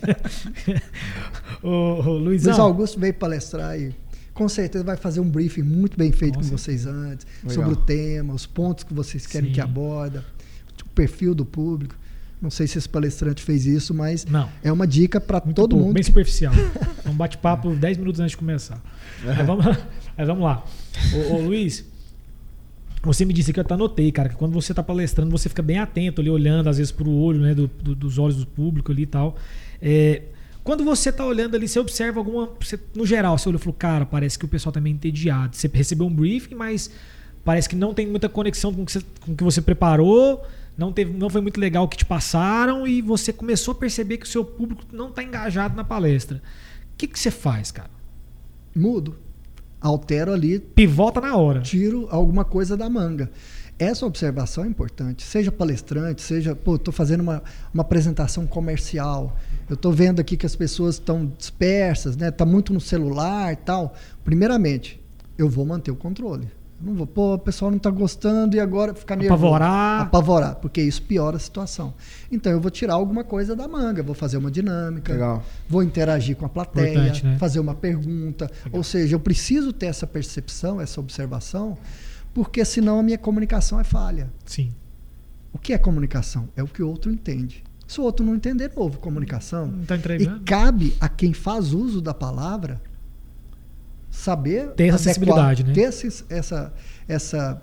ô, 1.62 1.68
ô, 1.68 2.18
Luizão. 2.20 2.54
Luiz 2.54 2.60
Augusto 2.60 2.98
veio 2.98 3.14
palestrar 3.14 3.78
e 3.78 3.94
com 4.34 4.50
certeza 4.50 4.84
vai 4.84 4.98
fazer 4.98 5.20
um 5.20 5.30
briefing 5.30 5.62
muito 5.62 5.98
bem 5.98 6.12
feito 6.12 6.36
Com 6.40 6.42
com, 6.44 6.48
vocês 6.50 6.86
antes, 6.88 7.26
Legal. 7.44 7.56
sobre 7.56 7.74
o 7.74 7.76
tema, 7.76 8.34
os 8.34 8.46
pontos 8.46 8.84
que 8.84 8.94
vocês 8.94 9.26
querem 9.28 9.50
Sim. 9.50 9.54
que 9.56 9.62
aborda, 9.62 10.24
o 10.84 10.90
perfil 10.90 11.34
do 11.36 11.46
público. 11.46 11.96
Não 12.42 12.50
sei 12.50 12.68
se 12.68 12.78
esse 12.78 12.90
palestrante 12.90 13.42
fez 13.42 13.66
isso, 13.66 13.94
mas 13.94 14.26
Não. 14.26 14.50
é 14.62 14.70
uma 14.72 14.86
dica 14.86 15.22
para 15.22 15.40
todo 15.40 15.70
pouco, 15.70 15.86
mundo 15.86 15.94
Bem 15.94 16.04
superficial. 16.04 16.54
É 17.06 17.08
um 17.10 17.14
bate-papo 17.14 17.74
10 17.74 17.98
minutos 17.98 18.20
antes 18.20 18.32
de 18.32 18.38
começar. 18.38 18.82
Mas, 19.24 19.46
vamos, 19.46 19.66
mas 20.18 20.28
vamos 20.28 20.44
lá. 20.44 20.66
Ô, 21.30 21.36
ô, 21.36 21.42
Luiz, 21.42 21.86
você 23.02 23.24
me 23.24 23.34
disse 23.34 23.54
que 23.54 23.60
eu 23.60 23.64
até 23.64 23.74
anotei, 23.74 24.12
cara, 24.12 24.30
que 24.30 24.36
quando 24.36 24.52
você 24.54 24.72
está 24.74 24.84
palestrando, 24.84 25.32
você 25.32 25.48
fica 25.48 25.62
bem 25.62 25.78
atento 25.78 26.20
ali, 26.22 26.30
olhando 26.30 26.68
às 26.70 26.78
vezes 26.78 26.92
para 26.92 27.08
o 27.08 27.14
olho, 27.18 27.40
né, 27.40 27.54
do, 27.54 27.68
do- 27.82 27.96
dos 27.96 28.18
olhos 28.18 28.38
do 28.38 28.46
público 28.48 28.92
ali 28.92 29.04
e 29.04 29.08
tal. 29.08 29.38
É, 29.82 30.24
quando 30.64 30.84
você 30.84 31.10
está 31.10 31.26
olhando 31.26 31.56
ali, 31.56 31.68
você 31.68 31.80
observa 31.80 32.20
alguma. 32.20 32.50
você- 32.60 32.80
no 32.96 33.06
geral, 33.06 33.38
você 33.38 33.50
olhou 33.50 33.60
e 33.60 33.64
falou, 33.64 33.76
cara, 33.78 34.06
parece 34.06 34.38
que 34.40 34.46
o 34.46 34.48
pessoal 34.48 34.72
tá 34.72 34.80
meio 34.80 34.94
entediado. 34.96 35.56
Você 35.56 35.70
recebeu 35.74 36.06
um 36.08 36.14
briefing, 36.14 36.56
mas 36.56 36.90
parece 37.44 37.68
que 37.68 37.76
não 37.76 37.94
tem 37.94 38.08
muita 38.08 38.30
conexão 38.30 38.74
com 38.74 38.84
o 38.84 38.86
que 38.86 38.92
você, 38.94 39.02
com 39.26 39.32
o 39.34 39.36
que 39.36 39.44
você 39.44 39.62
preparou, 39.62 40.42
não, 40.78 40.92
teve, 40.94 41.12
não 41.18 41.30
foi 41.30 41.42
muito 41.42 41.60
legal 41.60 41.84
o 41.84 41.88
que 41.88 41.98
te 41.98 42.06
passaram 42.06 42.88
e 42.88 43.02
você 43.02 43.32
começou 43.34 43.74
a 43.74 43.76
perceber 43.76 44.18
que 44.18 44.26
o 44.26 44.30
seu 44.30 44.44
público 44.46 44.84
não 44.92 45.10
está 45.10 45.22
engajado 45.22 45.76
na 45.76 45.84
palestra. 45.84 46.38
O 46.94 46.98
que, 46.98 47.08
que 47.08 47.20
você 47.20 47.30
faz, 47.30 47.70
cara? 47.72 47.90
Mudo. 48.76 49.16
Altero 49.82 50.32
ali, 50.32 50.60
Pivota 50.60 51.20
na 51.20 51.36
hora. 51.36 51.60
tiro 51.62 52.08
alguma 52.10 52.46
coisa 52.46 52.78
da 52.78 52.90
manga. 52.90 53.30
Essa 53.80 54.06
observação 54.06 54.64
é 54.64 54.68
importante. 54.68 55.24
Seja 55.24 55.52
palestrante, 55.52 56.22
seja, 56.22 56.56
pô, 56.56 56.76
estou 56.76 56.94
fazendo 56.94 57.22
uma, 57.22 57.44
uma 57.74 57.82
apresentação 57.82 58.46
comercial. 58.46 59.36
Eu 59.70 59.74
estou 59.74 59.92
vendo 59.92 60.20
aqui 60.20 60.38
que 60.38 60.46
as 60.46 60.56
pessoas 60.56 60.96
estão 60.96 61.26
dispersas, 61.38 62.16
né? 62.16 62.30
Tá 62.30 62.46
muito 62.46 62.74
no 62.74 62.80
celular 62.80 63.52
e 63.52 63.56
tal. 63.56 63.96
Primeiramente, 64.24 65.02
eu 65.38 65.50
vou 65.50 65.66
manter 65.66 65.92
o 65.92 65.96
controle. 65.96 66.48
Eu 66.80 66.88
não 66.88 66.96
vou, 66.96 67.08
pô, 67.08 67.36
o 67.36 67.40
pessoal 67.40 67.72
não 67.72 67.78
está 67.78 67.90
gostando 67.90 68.56
e 68.56 68.60
agora 68.60 68.94
ficar 68.94 69.16
nervoso. 69.16 69.46
Apavorar. 69.46 70.02
Apavorar, 70.02 70.56
porque 70.56 70.82
isso 70.82 71.02
piora 71.02 71.38
a 71.38 71.40
situação. 71.40 71.94
Então 72.32 72.52
eu 72.52 72.60
vou 72.60 72.70
tirar 72.70 72.96
alguma 72.96 73.24
coisa 73.24 73.56
da 73.56 73.68
manga, 73.68 74.04
vou 74.04 74.16
fazer 74.16 74.38
uma 74.38 74.52
dinâmica, 74.52 75.14
Legal. 75.14 75.44
vou 75.70 75.82
interagir 75.82 76.36
com 76.36 76.46
a 76.46 76.50
plateia, 76.50 77.14
né? 77.24 77.38
fazer 77.40 77.60
uma 77.60 77.74
pergunta. 77.74 78.52
Ou 78.72 78.84
seja, 78.84 79.16
eu 79.16 79.20
preciso 79.20 79.72
ter 79.72 79.86
essa 79.86 80.06
percepção, 80.06 80.82
essa 80.82 81.00
observação, 81.00 81.78
porque 82.34 82.64
senão 82.66 83.00
a 83.00 83.04
minha 83.04 83.18
comunicação 83.18 83.80
é 83.80 83.84
falha. 83.84 84.30
Sim. 84.46 84.72
O 85.52 85.58
que 85.60 85.72
é 85.74 85.78
comunicação? 85.78 86.50
É 86.56 86.64
o 86.64 86.68
que 86.68 86.82
o 86.82 86.88
outro 86.88 87.12
entende. 87.12 87.64
Se 87.88 88.00
o 88.02 88.04
outro 88.04 88.26
não 88.26 88.34
entender, 88.36 88.72
não 88.76 88.82
houve 88.84 88.98
comunicação. 88.98 89.68
Não 89.68 89.86
tá 89.86 89.96
E 89.96 90.00
entregando? 90.00 90.42
cabe 90.46 90.96
a 91.00 91.08
quem 91.08 91.32
faz 91.34 91.74
uso 91.74 92.02
da 92.02 92.14
palavra 92.14 92.82
saber 94.12 94.70
Ter 94.72 94.88
essa 94.88 94.98
sensibilidade, 95.00 95.64
né? 95.64 95.74
ter 95.74 95.82
esse- 95.82 96.24
essa, 96.30 96.74
essa, 97.08 97.62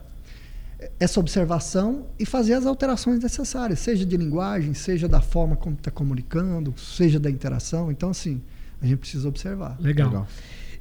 essa 0.99 1.21
observação 1.21 2.07
e 2.19 2.27
fazer 2.27 2.55
as 2.55 2.67
alterações 2.67 3.21
necessárias, 3.23 3.79
seja 3.81 4.05
de 4.05 4.17
linguagem, 4.17 4.75
seja 4.75 5.09
da 5.09 5.21
forma 5.21 5.57
como 5.57 5.77
está 5.77 5.91
comunicando, 5.91 6.75
seja 6.79 7.19
da 7.19 7.31
interação. 7.31 7.91
Então, 7.91 8.11
assim, 8.11 8.41
a 8.81 8.87
gente 8.87 8.99
precisa 8.99 9.29
observar. 9.29 9.77
Legal. 9.81 10.09
Legal. 10.09 10.29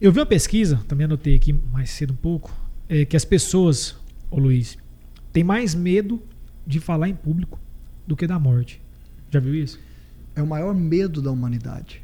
Eu 0.02 0.12
vi 0.12 0.20
uma 0.20 0.26
pesquisa, 0.26 0.80
também 0.88 1.06
anotei 1.06 1.36
aqui 1.36 1.54
mais 1.54 1.90
cedo 1.90 2.14
um 2.14 2.18
pouco, 2.18 2.52
é, 2.90 3.06
que 3.06 3.16
as 3.16 3.24
pessoas, 3.24 3.96
ô 4.32 4.40
Luiz, 4.40 4.78
têm 5.32 5.44
mais 5.44 5.76
medo 5.76 6.22
de 6.66 6.80
falar 6.80 7.08
em 7.08 7.16
público 7.16 7.60
do 8.06 8.18
que 8.18 8.26
da 8.26 8.40
morte. 8.40 8.82
Já 9.32 9.40
viu 9.40 9.54
isso? 9.54 9.80
É 10.36 10.42
o 10.42 10.48
maior 10.48 10.74
medo 10.74 11.22
da 11.22 11.32
humanidade. 11.32 12.02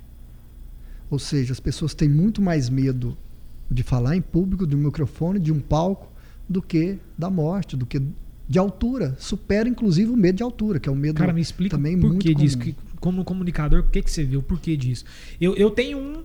Ou 1.09 1.17
seja, 1.17 1.51
as 1.51 1.59
pessoas 1.59 1.93
têm 1.93 2.07
muito 2.07 2.41
mais 2.41 2.69
medo 2.69 3.17
de 3.69 3.81
falar 3.81 4.15
em 4.15 4.21
público, 4.21 4.67
de 4.67 4.75
um 4.75 4.79
microfone, 4.79 5.39
de 5.39 5.51
um 5.51 5.59
palco, 5.59 6.11
do 6.47 6.61
que 6.61 6.97
da 7.17 7.29
morte, 7.29 7.75
do 7.75 7.86
que 7.86 8.01
de 8.47 8.59
altura. 8.59 9.15
Supera, 9.19 9.67
inclusive, 9.67 10.11
o 10.11 10.17
medo 10.17 10.38
de 10.38 10.43
altura, 10.43 10.79
que 10.79 10.88
é 10.88 10.91
um 10.91 10.95
medo 10.95 11.17
Cara, 11.17 11.33
me 11.33 11.41
explica 11.41 11.75
também 11.75 11.95
o 11.95 11.99
muito 11.99 12.13
porquê 12.13 12.33
disso. 12.36 12.57
comum. 12.57 12.71
Que, 12.71 12.75
como 12.99 13.23
comunicador, 13.23 13.79
o 13.81 13.89
que, 13.89 14.01
que 14.01 14.11
você 14.11 14.23
viu? 14.23 14.39
O 14.39 14.43
porquê 14.43 14.77
disso? 14.77 15.05
Eu, 15.41 15.55
eu 15.55 15.71
tenho 15.71 15.97
um, 15.97 16.23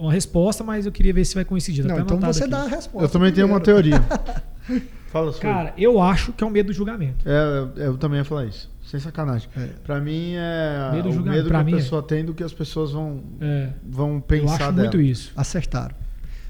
uma 0.00 0.12
resposta, 0.12 0.64
mas 0.64 0.86
eu 0.86 0.92
queria 0.92 1.12
ver 1.12 1.24
se 1.24 1.34
vai 1.34 1.44
coincidir. 1.44 1.84
Não, 1.84 1.98
então 1.98 2.18
você 2.18 2.42
aqui. 2.44 2.50
dá 2.50 2.62
a 2.62 2.66
resposta. 2.68 3.04
Eu 3.06 3.08
também 3.08 3.32
tenho 3.32 3.46
uma 3.46 3.60
primeiro. 3.60 3.90
teoria. 4.00 4.82
Fala 5.10 5.32
sobre. 5.32 5.48
Cara, 5.48 5.74
eu 5.76 6.00
acho 6.00 6.32
que 6.32 6.44
é 6.44 6.46
o 6.46 6.50
medo 6.50 6.68
do 6.68 6.72
julgamento. 6.72 7.28
É, 7.28 7.58
eu, 7.76 7.84
eu 7.84 7.98
também 7.98 8.18
ia 8.18 8.24
falar 8.24 8.46
isso. 8.46 8.70
Sem 8.84 8.98
sacanagem. 9.00 9.48
É. 9.56 9.66
Pra 9.84 10.00
mim 10.00 10.34
é 10.36 10.90
Medo 10.92 11.02
do 11.04 11.08
o 11.10 11.12
julgamento. 11.12 11.30
medo 11.36 11.42
que 11.44 11.48
Pra 11.50 11.60
a 11.60 11.64
mim 11.64 11.72
é. 11.74 11.76
pessoa 11.76 12.02
tem 12.02 12.24
do 12.24 12.34
que 12.34 12.42
as 12.42 12.52
pessoas 12.52 12.92
vão, 12.92 13.22
É, 13.40 13.68
vão 13.88 14.14
eu 14.16 14.20
pensar 14.20 14.54
acho 14.54 14.58
dela. 14.58 14.72
muito 14.74 15.00
isso. 15.00 15.32
acertaram. 15.36 15.94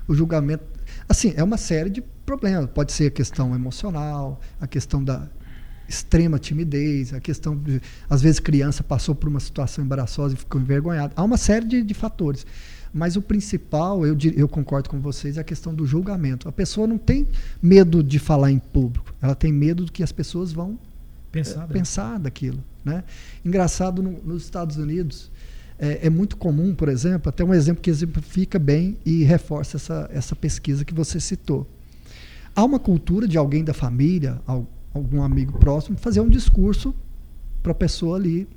O 0.08 0.14
julgamento, 0.14 0.64
assim, 1.08 1.32
é 1.36 1.42
uma 1.44 1.56
série 1.56 1.90
de 1.90 2.00
problemas. 2.00 2.68
Pode 2.70 2.92
ser 2.92 3.06
a 3.08 3.10
questão 3.10 3.54
emocional, 3.54 4.40
a 4.60 4.66
questão 4.66 5.02
da 5.04 5.26
extrema 5.88 6.38
timidez, 6.38 7.12
a 7.12 7.20
questão 7.20 7.56
de, 7.56 7.80
às 8.08 8.22
vezes, 8.22 8.38
criança 8.40 8.82
passou 8.82 9.14
por 9.14 9.28
uma 9.28 9.40
situação 9.40 9.84
embaraçosa 9.84 10.34
e 10.34 10.36
ficou 10.38 10.60
envergonhada. 10.60 11.12
Há 11.16 11.22
uma 11.22 11.36
série 11.36 11.64
de, 11.66 11.82
de 11.82 11.94
fatores. 11.94 12.46
Mas 12.92 13.14
o 13.16 13.22
principal, 13.22 14.04
eu, 14.04 14.16
eu 14.36 14.48
concordo 14.48 14.88
com 14.90 14.98
vocês, 15.00 15.36
é 15.36 15.40
a 15.40 15.44
questão 15.44 15.72
do 15.74 15.86
julgamento. 15.86 16.48
A 16.48 16.52
pessoa 16.52 16.86
não 16.86 16.98
tem 16.98 17.26
medo 17.62 18.02
de 18.02 18.18
falar 18.18 18.50
em 18.50 18.58
público, 18.58 19.14
ela 19.22 19.34
tem 19.34 19.52
medo 19.52 19.84
do 19.84 19.92
que 19.92 20.02
as 20.02 20.10
pessoas 20.12 20.52
vão 20.52 20.78
Pensar. 21.30 21.64
é, 21.64 21.72
pensar 21.72 22.18
daquilo. 22.18 22.58
Né? 22.84 23.04
Engraçado, 23.44 24.02
no- 24.02 24.20
nos 24.24 24.42
Estados 24.42 24.76
Unidos, 24.76 25.30
é, 25.78 26.06
é 26.06 26.10
muito 26.10 26.36
comum, 26.36 26.74
por 26.74 26.88
exemplo, 26.88 27.28
até 27.28 27.44
um 27.44 27.54
exemplo 27.54 27.80
que 27.82 27.90
exemplifica 27.90 28.58
bem 28.58 28.96
e 29.06 29.22
reforça 29.22 29.76
essa, 29.76 30.10
essa 30.12 30.34
pesquisa 30.34 30.84
que 30.84 30.92
você 30.92 31.20
citou. 31.20 31.66
Há 32.56 32.64
uma 32.64 32.80
cultura 32.80 33.28
de 33.28 33.38
alguém 33.38 33.62
da 33.62 33.72
família, 33.72 34.40
al- 34.46 34.66
algum 34.92 35.22
amigo 35.22 35.58
próximo, 35.60 35.96
fazer 35.96 36.20
um 36.20 36.28
discurso 36.28 36.92
para 37.62 37.70
a 37.70 37.74
pessoa 37.74 38.16
ali, 38.16 38.48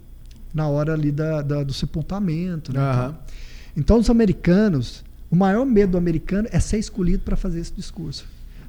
na 0.52 0.68
hora 0.68 0.94
ali 0.94 1.12
da, 1.12 1.42
da- 1.44 1.64
do 1.64 1.74
sepultamento. 1.74 2.74
Né? 2.74 2.80
Aham. 2.80 3.10
Então, 3.10 3.34
os 3.76 4.10
americanos, 4.10 5.04
o 5.30 5.36
maior 5.36 5.66
medo 5.66 5.94
do 5.94 5.98
americano 5.98 6.48
é 6.52 6.60
ser 6.60 6.78
escolhido 6.78 7.24
para 7.24 7.36
fazer 7.36 7.60
esse 7.60 7.74
discurso. 7.74 8.26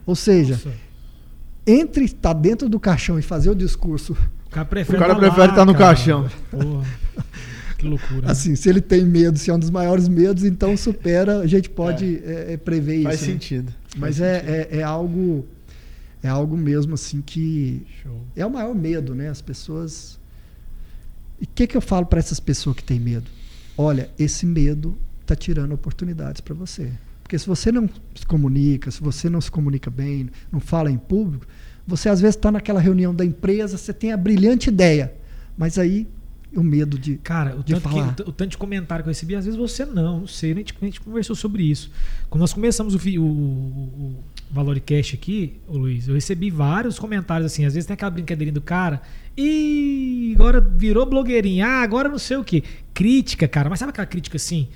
Ou 0.07 0.15
seja, 0.17 0.55
Nossa, 0.55 0.73
entre 1.67 2.05
estar 2.05 2.33
dentro 2.35 2.69
do 2.69 2.79
caixão 2.79 3.19
e 3.19 3.23
fazer 3.23 3.51
o 3.51 3.55
discurso 3.55 4.17
o 4.47 4.51
cara 4.51 4.67
prefere 4.67 4.97
O 4.97 5.01
cara 5.01 5.15
tá 5.15 5.19
prefere 5.21 5.41
lá, 5.41 5.49
estar 5.49 5.65
no 5.65 5.73
cara. 5.73 5.85
caixão. 5.87 6.31
Porra. 6.51 6.87
Que 7.77 7.87
loucura. 7.89 8.27
né? 8.27 8.31
Assim, 8.31 8.55
se 8.55 8.69
ele 8.69 8.81
tem 8.81 9.05
medo, 9.05 9.37
se 9.39 9.51
é 9.51 9.55
um 9.55 9.59
dos 9.59 9.71
maiores 9.71 10.07
medos, 10.09 10.45
então 10.45 10.77
supera, 10.77 11.41
a 11.41 11.47
gente 11.47 11.69
pode 11.69 12.23
é, 12.25 12.53
é, 12.53 12.57
prever 12.57 13.03
Faz 13.03 13.21
isso. 13.21 13.27
né? 13.27 13.33
sentido. 13.33 13.75
Mas 13.97 14.19
Faz 14.19 14.21
é, 14.21 14.41
sentido. 14.41 14.75
é, 14.75 14.79
é 14.79 14.83
algo 14.83 15.45
é 16.23 16.29
algo 16.29 16.57
mesmo 16.57 16.95
assim 16.95 17.21
que 17.21 17.83
Show. 18.03 18.19
é 18.35 18.47
o 18.47 18.51
maior 18.51 18.75
medo, 18.75 19.15
né? 19.15 19.29
As 19.29 19.43
pessoas. 19.43 20.19
E 21.39 21.45
o 21.45 21.49
que, 21.55 21.67
que 21.67 21.77
eu 21.77 21.83
falo 21.83 22.07
para 22.07 22.19
essas 22.19 22.41
pessoas 22.41 22.77
que 22.77 22.83
têm 22.83 22.99
medo? 22.99 23.27
Olha, 23.77 24.09
esse 24.19 24.47
medo 24.47 24.97
está 25.23 25.35
tirando 25.35 25.73
oportunidades 25.73 26.41
para 26.41 26.55
você. 26.55 26.91
Porque 27.23 27.39
se 27.39 27.47
você 27.47 27.73
não 27.73 27.89
se 28.15 28.27
comunica, 28.27 28.91
se 28.91 29.01
você 29.01 29.31
não 29.31 29.41
se 29.41 29.51
comunica 29.51 29.91
bem, 29.91 30.29
não 30.53 30.61
fala 30.61 30.91
em 30.91 30.99
público, 30.99 31.47
você 31.87 32.09
às 32.09 32.21
vezes 32.21 32.37
está 32.37 32.53
naquela 32.53 32.81
reunião 32.81 33.15
da 33.15 33.25
empresa, 33.25 33.77
você 33.79 33.93
tem 33.93 34.13
a 34.13 34.17
brilhante 34.17 34.69
ideia, 34.69 35.13
mas 35.57 35.79
aí 35.79 36.07
o 36.55 36.63
medo 36.63 36.99
de. 36.99 37.17
Cara, 37.17 37.57
o 37.57 37.65
de 37.65 37.73
tanto, 37.75 37.89
que- 37.89 37.95
falar. 37.95 38.09
o 38.11 38.13
t- 38.15 38.23
o 38.23 38.33
tanto 38.33 38.51
de 38.51 38.59
comentário 38.59 39.03
que 39.03 39.09
eu 39.09 39.13
recebi, 39.13 39.35
às 39.35 39.45
vezes 39.45 39.59
você 39.59 39.85
não, 39.85 40.21
não 40.21 40.27
sei, 40.27 40.53
a 40.53 40.55
gente, 40.55 40.75
a 40.81 40.85
gente 40.85 41.01
conversou 41.01 41.35
sobre 41.35 41.65
isso. 41.65 41.91
Quando 42.31 42.43
nós 42.43 42.53
começamos 42.53 42.95
o, 42.95 42.99
o, 42.99 43.23
o, 43.23 43.27
o 43.27 44.25
Valoricast 44.55 45.15
aqui, 45.17 45.55
ô 45.69 45.77
Luiz, 45.77 46.07
eu 46.09 46.15
recebi 46.15 46.49
vários 46.51 46.99
comentários 46.99 47.51
assim, 47.53 47.65
às 47.67 47.75
vezes 47.75 47.87
tem 47.87 47.95
aquela 47.95 48.11
brincadeirinha 48.11 48.53
do 48.55 48.61
cara, 48.61 49.03
e 49.37 50.33
agora 50.37 50.61
virou 50.61 51.05
blogueirinha, 51.05 51.67
ah, 51.67 51.83
agora 51.83 52.09
não 52.09 52.19
sei 52.19 52.37
o 52.37 52.45
que. 52.45 52.63
Crítica, 52.95 53.49
cara, 53.49 53.69
mas 53.69 53.79
sabe 53.81 53.91
aquela 53.91 54.07
crítica 54.07 54.37
assim, 54.37 54.69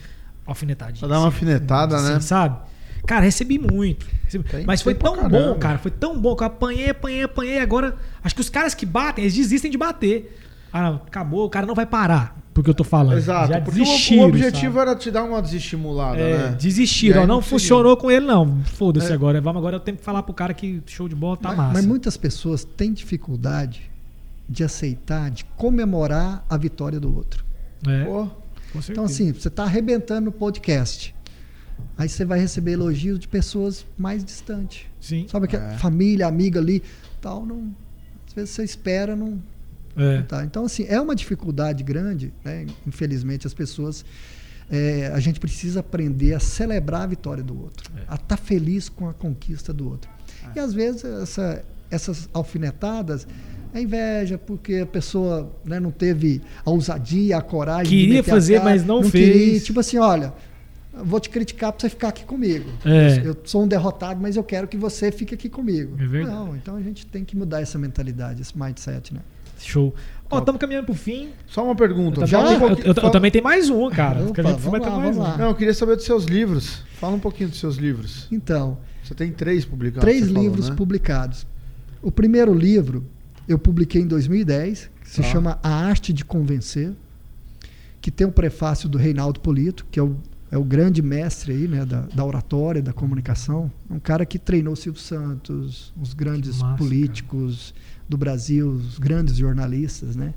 alfinetadinha? 0.44 0.98
Pra 1.00 1.08
dar 1.08 1.14
uma 1.20 1.28
assim, 1.28 1.34
alfinetada, 1.36 1.96
assim, 1.96 2.12
né? 2.14 2.20
Sabe? 2.20 2.58
Cara, 3.06 3.22
recebi 3.24 3.58
muito. 3.58 4.04
Recebi- 4.24 4.44
Tem- 4.48 4.66
Mas 4.66 4.82
foi 4.82 4.94
tão 4.94 5.14
caramba. 5.14 5.38
bom, 5.38 5.54
cara. 5.58 5.78
Foi 5.78 5.90
tão 5.90 6.18
bom 6.18 6.34
que 6.36 6.42
eu 6.42 6.46
apanhei, 6.48 6.90
apanhei, 6.90 7.22
apanhei. 7.22 7.60
Agora, 7.60 7.96
acho 8.22 8.34
que 8.34 8.40
os 8.40 8.50
caras 8.50 8.74
que 8.74 8.84
batem, 8.84 9.24
eles 9.24 9.34
desistem 9.36 9.70
de 9.70 9.78
bater. 9.78 10.36
Ah, 10.72 10.82
não, 10.90 10.94
acabou, 10.96 11.46
o 11.46 11.48
cara 11.48 11.64
não 11.64 11.74
vai 11.74 11.86
parar 11.86 12.36
porque 12.58 12.70
eu 12.70 12.74
tô 12.74 12.82
falando. 12.82 13.16
Exato, 13.16 13.52
Já 13.52 13.60
porque 13.60 13.80
o- 13.80 13.84
desistiram, 13.84 14.24
o, 14.24 14.28
objetivo 14.28 14.74
sabe? 14.78 14.90
era 14.90 14.96
te 14.98 15.10
dar 15.12 15.22
uma 15.22 15.40
desestimulada, 15.40 16.18
É, 16.18 16.38
né? 16.50 16.56
desistiram. 16.58 17.20
Não, 17.20 17.36
não 17.36 17.42
funcionou 17.42 17.96
com 17.96 18.10
ele, 18.10 18.26
não. 18.26 18.64
Foda-se 18.64 19.12
É. 19.12 19.14
agora. 19.14 19.40
Vamos 19.40 19.60
agora 19.60 19.76
eu 19.76 19.80
tenho 19.80 19.96
que 19.96 20.02
falar 20.02 20.24
pro 20.24 20.34
cara 20.34 20.52
que 20.52 20.82
show 20.86 21.08
de 21.08 21.14
bola 21.14 21.36
tá 21.36 21.50
mas, 21.50 21.56
massa. 21.56 21.72
mas 21.74 21.86
muitas 21.86 22.16
pessoas 22.16 22.64
têm 22.64 22.92
dificuldade 22.92 23.88
de 24.48 24.64
aceitar, 24.64 25.30
de 25.30 25.44
comemorar 25.56 26.44
a 26.50 26.56
vitória 26.56 26.98
do 26.98 27.14
outro. 27.14 27.44
É, 27.86 28.04
Pô. 28.04 28.26
Então, 28.90 29.04
assim, 29.04 29.32
você 29.32 29.46
está 29.46 29.62
arrebentando 29.62 30.22
no 30.26 30.32
podcast. 30.32 31.14
Aí 31.96 32.08
você 32.08 32.24
vai 32.24 32.40
receber 32.40 32.72
elogios 32.72 33.20
de 33.20 33.28
pessoas 33.28 33.86
mais 33.96 34.24
distantes. 34.24 34.82
Sim. 35.00 35.26
Sabe 35.30 35.46
que 35.46 35.54
É. 35.56 35.76
família, 35.78 36.26
amiga 36.26 36.58
ali, 36.58 36.82
tal, 37.20 37.46
não. 37.46 37.70
Às 38.26 38.34
vezes 38.34 38.50
você 38.50 38.64
espera, 38.64 39.14
não, 39.14 39.38
É. 39.98 40.16
não 40.18 40.22
tá. 40.24 40.44
Então, 40.44 40.64
assim, 40.64 40.86
é 40.88 41.00
uma 41.00 41.14
dificuldade 41.14 41.82
grande, 41.82 42.32
né? 42.44 42.66
Infelizmente, 42.86 43.46
as 43.46 43.54
pessoas. 43.54 44.04
é, 44.70 45.10
a 45.14 45.18
gente 45.18 45.40
precisa 45.40 45.80
aprender 45.80 46.34
a 46.34 46.38
celebrar 46.40 47.00
a 47.00 47.06
vitória 47.06 47.42
do 47.42 47.58
outro, 47.58 47.90
É. 47.96 48.00
a 48.06 48.16
estar 48.16 48.36
feliz 48.36 48.86
com 48.90 49.08
a 49.08 49.14
conquista 49.14 49.72
do 49.72 49.88
outro. 49.88 50.10
E 50.54 50.58
às 50.60 50.74
vezes 50.74 51.02
essa- 51.04 51.64
essas 51.90 52.28
alfinetadas 52.34 53.26
é 53.72 53.80
inveja, 53.80 54.36
porque 54.36 54.74
a 54.76 54.86
pessoa 54.86 55.50
né, 55.64 55.80
não 55.80 55.90
teve 55.90 56.42
a 56.66 56.70
ousadia, 56.70 57.38
a 57.38 57.40
coragem. 57.40 57.98
de 57.98 58.04
Queria 58.04 58.20
a 58.20 58.24
fazer, 58.24 58.58
cara, 58.58 58.64
mas 58.70 58.84
não 58.84 59.00
queria. 59.02 59.32
fez. 59.32 59.64
Tipo 59.64 59.80
assim, 59.80 59.96
olha, 59.96 60.34
vou 61.02 61.18
te 61.18 61.30
criticar 61.30 61.72
para 61.72 61.80
você 61.80 61.88
ficar 61.88 62.08
aqui 62.08 62.24
comigo. 62.26 62.68
É. 62.84 63.22
Eu 63.26 63.36
sou 63.44 63.62
um 63.64 63.66
derrotado, 63.68 64.20
mas 64.20 64.36
eu 64.36 64.44
quero 64.44 64.68
que 64.68 64.76
você 64.76 65.10
fique 65.10 65.34
aqui 65.34 65.48
comigo. 65.48 65.96
É 65.98 66.06
verdade. 66.06 66.34
Não, 66.36 66.54
então 66.54 66.76
a 66.76 66.82
gente 66.82 67.06
tem 67.06 67.24
que 67.24 67.34
mudar 67.34 67.62
essa 67.62 67.78
mentalidade, 67.78 68.42
esse 68.42 68.52
mindset, 68.58 69.14
né? 69.14 69.20
Show. 69.58 69.94
Ó, 70.30 70.38
estamos 70.40 70.60
caminhando 70.60 70.84
pro 70.86 70.94
fim. 70.94 71.30
Só 71.46 71.64
uma 71.64 71.74
pergunta. 71.74 72.20
Eu, 72.20 72.26
Já? 72.26 72.38
também, 72.42 72.52
um 72.52 72.54
eu- 72.54 72.66
pouquinho- 72.68 72.86
eu- 72.86 72.90
eu 72.90 72.94
fala- 72.94 73.10
também 73.12 73.30
tenho 73.30 73.44
mais 73.44 73.70
um, 73.70 73.88
cara. 73.90 74.20
Opa, 74.24 74.42
vamos 74.42 74.62
vai 74.64 74.80
ter 74.80 74.86
lá, 74.88 74.96
mais 74.98 75.16
vamos 75.16 75.16
um. 75.16 75.22
lá. 75.32 75.36
Não, 75.38 75.46
eu 75.48 75.54
queria 75.54 75.72
saber 75.74 75.96
dos 75.96 76.04
seus 76.04 76.24
livros. 76.24 76.82
Fala 77.00 77.14
um 77.16 77.20
pouquinho 77.20 77.48
dos 77.48 77.58
seus 77.58 77.76
livros. 77.76 78.26
Então, 78.30 78.76
Você 79.02 79.14
tem 79.14 79.32
três 79.32 79.64
publicados. 79.64 80.02
três 80.02 80.26
falou, 80.26 80.42
livros 80.42 80.68
né? 80.68 80.74
publicados. 80.76 81.46
O 82.02 82.10
primeiro 82.12 82.52
livro 82.52 83.04
eu 83.48 83.58
publiquei 83.58 84.02
em 84.02 84.06
2010, 84.06 84.90
que 85.02 85.10
se 85.10 85.22
Tá. 85.22 85.28
chama 85.28 85.58
A 85.62 85.70
Arte 85.70 86.12
de 86.12 86.24
Convencer, 86.26 86.92
que 88.02 88.10
tem 88.10 88.26
o 88.26 88.30
prefácio 88.32 88.88
do 88.88 88.98
Reinaldo 88.98 89.40
Polito, 89.40 89.86
que 89.90 89.98
é 89.98 90.02
o, 90.02 90.14
é 90.50 90.58
o 90.58 90.62
grande 90.64 91.00
mestre 91.02 91.52
aí, 91.52 91.66
né, 91.68 91.84
da, 91.86 92.02
da 92.02 92.24
oratória, 92.24 92.82
da 92.82 92.92
comunicação. 92.92 93.70
É 93.90 93.94
um 93.94 93.98
cara 93.98 94.24
que 94.26 94.38
treinou 94.38 94.76
Silvio 94.76 95.00
Santos, 95.00 95.92
os 96.00 96.12
grandes 96.12 96.58
massa, 96.60 96.76
políticos 96.76 97.72
do 98.08 98.16
Brasil, 98.16 98.68
os 98.68 98.98
grandes 98.98 99.36
jornalistas, 99.36 100.16
né? 100.16 100.34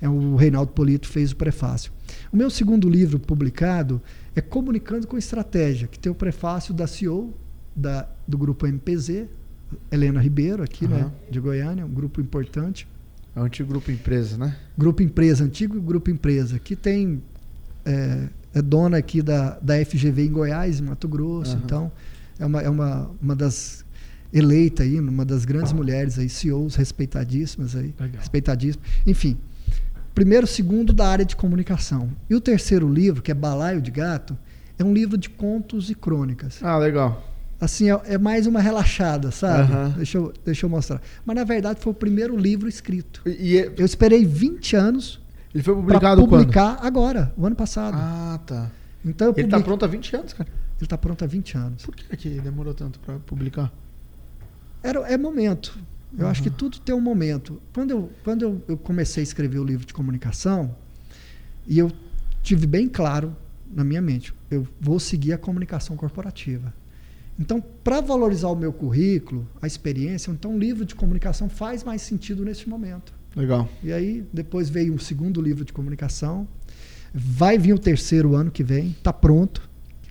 É 0.00 0.08
o 0.08 0.34
Reinaldo 0.34 0.72
Polito 0.72 1.06
fez 1.08 1.30
o 1.30 1.36
prefácio. 1.36 1.92
O 2.32 2.36
meu 2.36 2.50
segundo 2.50 2.88
livro 2.88 3.20
publicado 3.20 4.02
é 4.34 4.40
Comunicando 4.40 5.06
com 5.06 5.16
Estratégia, 5.16 5.86
que 5.86 5.98
tem 5.98 6.10
o 6.10 6.14
prefácio 6.14 6.74
da 6.74 6.86
CEO 6.86 7.32
da, 7.74 8.08
do 8.26 8.36
grupo 8.36 8.66
MPZ, 8.66 9.26
Helena 9.90 10.20
Ribeiro, 10.20 10.62
aqui, 10.62 10.88
né, 10.88 11.02
Aham. 11.02 11.12
de 11.30 11.40
Goiânia, 11.40 11.86
um 11.86 11.92
grupo 11.92 12.20
importante. 12.20 12.86
É 13.34 13.40
o 13.40 13.44
antigo 13.44 13.68
grupo 13.68 13.90
empresa, 13.90 14.36
né? 14.36 14.56
Grupo 14.76 15.02
Empresa, 15.02 15.44
antigo 15.44 15.80
Grupo 15.80 16.10
Empresa, 16.10 16.58
que 16.58 16.76
tem 16.76 17.22
é, 17.84 18.28
é 18.54 18.60
dona 18.60 18.98
aqui 18.98 19.22
da, 19.22 19.58
da 19.60 19.82
FGV 19.84 20.26
em 20.26 20.32
Goiás, 20.32 20.80
em 20.80 20.82
Mato 20.82 21.08
Grosso. 21.08 21.52
Aham. 21.52 21.62
Então, 21.64 21.92
é 22.38 22.44
uma, 22.44 22.60
é 22.60 22.68
uma, 22.68 23.10
uma 23.22 23.36
das 23.36 23.84
eleita 24.32 24.82
aí, 24.82 24.98
uma 24.98 25.24
das 25.24 25.44
grandes 25.44 25.72
mulheres 25.72 26.18
aí, 26.18 26.28
CEOs 26.28 26.74
respeitadíssimas 26.76 27.76
aí, 27.76 27.94
Legal. 28.00 28.18
respeitadíssimas. 28.20 28.86
Enfim, 29.06 29.36
primeiro, 30.14 30.46
segundo 30.46 30.92
da 30.92 31.06
área 31.08 31.24
de 31.24 31.36
comunicação. 31.36 32.08
E 32.28 32.34
o 32.34 32.40
terceiro 32.40 32.88
livro, 32.92 33.22
que 33.22 33.30
é 33.30 33.34
Balaio 33.34 33.80
de 33.80 33.90
Gato, 33.90 34.36
é 34.78 34.84
um 34.84 34.92
livro 34.94 35.16
de 35.18 35.28
contos 35.28 35.90
e 35.90 35.94
crônicas. 35.94 36.58
Ah, 36.62 36.78
legal. 36.78 37.28
Assim, 37.60 37.90
é, 37.90 38.00
é 38.06 38.18
mais 38.18 38.46
uma 38.48 38.60
relaxada, 38.60 39.30
sabe? 39.30 39.72
Aham. 39.72 39.94
Deixa, 39.96 40.18
eu, 40.18 40.32
deixa 40.44 40.66
eu 40.66 40.70
mostrar. 40.70 41.00
Mas 41.24 41.36
na 41.36 41.44
verdade 41.44 41.78
foi 41.80 41.92
o 41.92 41.94
primeiro 41.94 42.36
livro 42.36 42.68
escrito. 42.68 43.22
E, 43.24 43.52
e 43.52 43.58
é- 43.58 43.72
Eu 43.76 43.84
esperei 43.86 44.24
20 44.24 44.74
anos 44.74 45.20
ele 45.54 45.62
foi 45.62 45.74
para 45.74 45.82
publicado 45.82 46.26
publicar 46.26 46.78
agora, 46.82 47.32
o 47.36 47.46
ano 47.46 47.54
passado. 47.54 47.92
quando? 47.92 48.02
Ah, 48.02 48.40
tá. 48.44 48.70
Então 49.04 49.28
Ele 49.28 49.34
tá 49.34 49.42
publiquei- 49.58 49.62
pronto 49.62 49.84
há 49.84 49.88
20 49.88 50.16
anos, 50.16 50.32
cara. 50.32 50.48
Ele 50.80 50.88
tá 50.88 50.98
pronto 50.98 51.22
há 51.22 51.26
20 51.28 51.56
anos. 51.56 51.84
Por 51.84 51.94
que, 51.94 52.16
que 52.16 52.28
demorou 52.40 52.74
tanto 52.74 52.98
pra 52.98 53.16
publicar? 53.18 53.70
Era, 54.82 55.00
é 55.00 55.16
momento. 55.16 55.78
Eu 56.18 56.26
acho 56.26 56.42
que 56.42 56.48
Uhum. 56.50 56.54
tudo 56.56 56.78
tem 56.80 56.94
um 56.94 57.00
momento. 57.00 57.60
Quando, 57.72 57.90
eu, 57.90 58.10
quando 58.22 58.42
eu, 58.42 58.62
eu 58.68 58.76
comecei 58.76 59.22
a 59.22 59.24
escrever 59.24 59.58
o 59.58 59.64
livro 59.64 59.86
de 59.86 59.94
comunicação, 59.94 60.74
e 61.66 61.78
eu 61.78 61.90
tive 62.42 62.66
bem 62.66 62.88
claro 62.88 63.34
na 63.74 63.82
minha 63.84 64.02
mente, 64.02 64.34
eu 64.50 64.66
vou 64.80 65.00
seguir 65.00 65.32
a 65.32 65.38
comunicação 65.38 65.96
corporativa. 65.96 66.72
Então, 67.38 67.62
para 67.82 68.00
valorizar 68.02 68.48
o 68.48 68.54
meu 68.54 68.72
currículo, 68.72 69.46
a 69.62 69.66
experiência, 69.66 70.30
então 70.30 70.52
um 70.52 70.58
livro 70.58 70.84
de 70.84 70.94
comunicação 70.94 71.48
faz 71.48 71.82
mais 71.82 72.02
sentido 72.02 72.44
nesse 72.44 72.68
momento. 72.68 73.10
Legal. 73.34 73.66
E 73.82 73.90
aí, 73.90 74.22
depois 74.30 74.68
veio 74.68 74.92
um 74.92 74.98
segundo 74.98 75.40
livro 75.40 75.64
de 75.64 75.72
comunicação. 75.72 76.46
Vai 77.14 77.56
vir 77.56 77.72
o 77.72 77.78
terceiro 77.78 78.34
ano 78.36 78.50
que 78.50 78.62
vem, 78.62 78.88
está 78.90 79.12
pronto. 79.14 79.62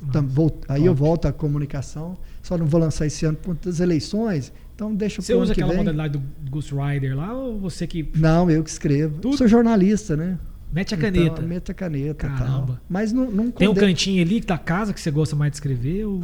Vol- 0.02 0.60
aí 0.68 0.84
eu 0.84 0.94
top. 0.94 1.00
volto 1.00 1.26
à 1.28 1.32
comunicação. 1.34 2.18
Só 2.52 2.58
não 2.58 2.66
vou 2.66 2.82
lançar 2.82 3.06
esse 3.06 3.26
ano 3.26 3.38
por 3.38 3.52
conta 3.56 3.70
das 3.70 3.80
eleições. 3.80 4.52
Então 4.76 4.94
deixa 4.94 5.22
Você 5.22 5.34
usa 5.34 5.54
que 5.54 5.62
aquela 5.62 5.70
vem. 5.74 5.78
modalidade 5.86 6.18
do 6.18 6.52
Ghost 6.52 6.74
Rider 6.76 7.16
lá 7.16 7.34
ou 7.34 7.58
você 7.58 7.88
que 7.88 8.06
Não, 8.14 8.52
eu 8.52 8.62
que 8.62 8.70
escrevo. 8.70 9.20
Tudo? 9.22 9.38
Sou 9.38 9.48
jornalista, 9.48 10.18
né? 10.18 10.38
mete 10.74 10.94
a 10.94 10.98
caneta? 10.98 11.26
Então, 11.36 11.48
meta 11.48 11.72
a 11.72 11.76
caneta. 11.76 12.14
Caramba. 12.28 12.74
Tal. 12.74 12.80
Mas 12.90 13.14
não, 13.14 13.30
não 13.32 13.52
Tem 13.52 13.68
um 13.70 13.74
cantinho 13.74 14.22
ali 14.22 14.42
da 14.42 14.58
casa 14.58 14.94
que 14.94 15.00
você 15.00 15.10
gosta 15.12 15.34
mais 15.34 15.52
de 15.52 15.58
escrever 15.58 16.06
ou 16.06 16.22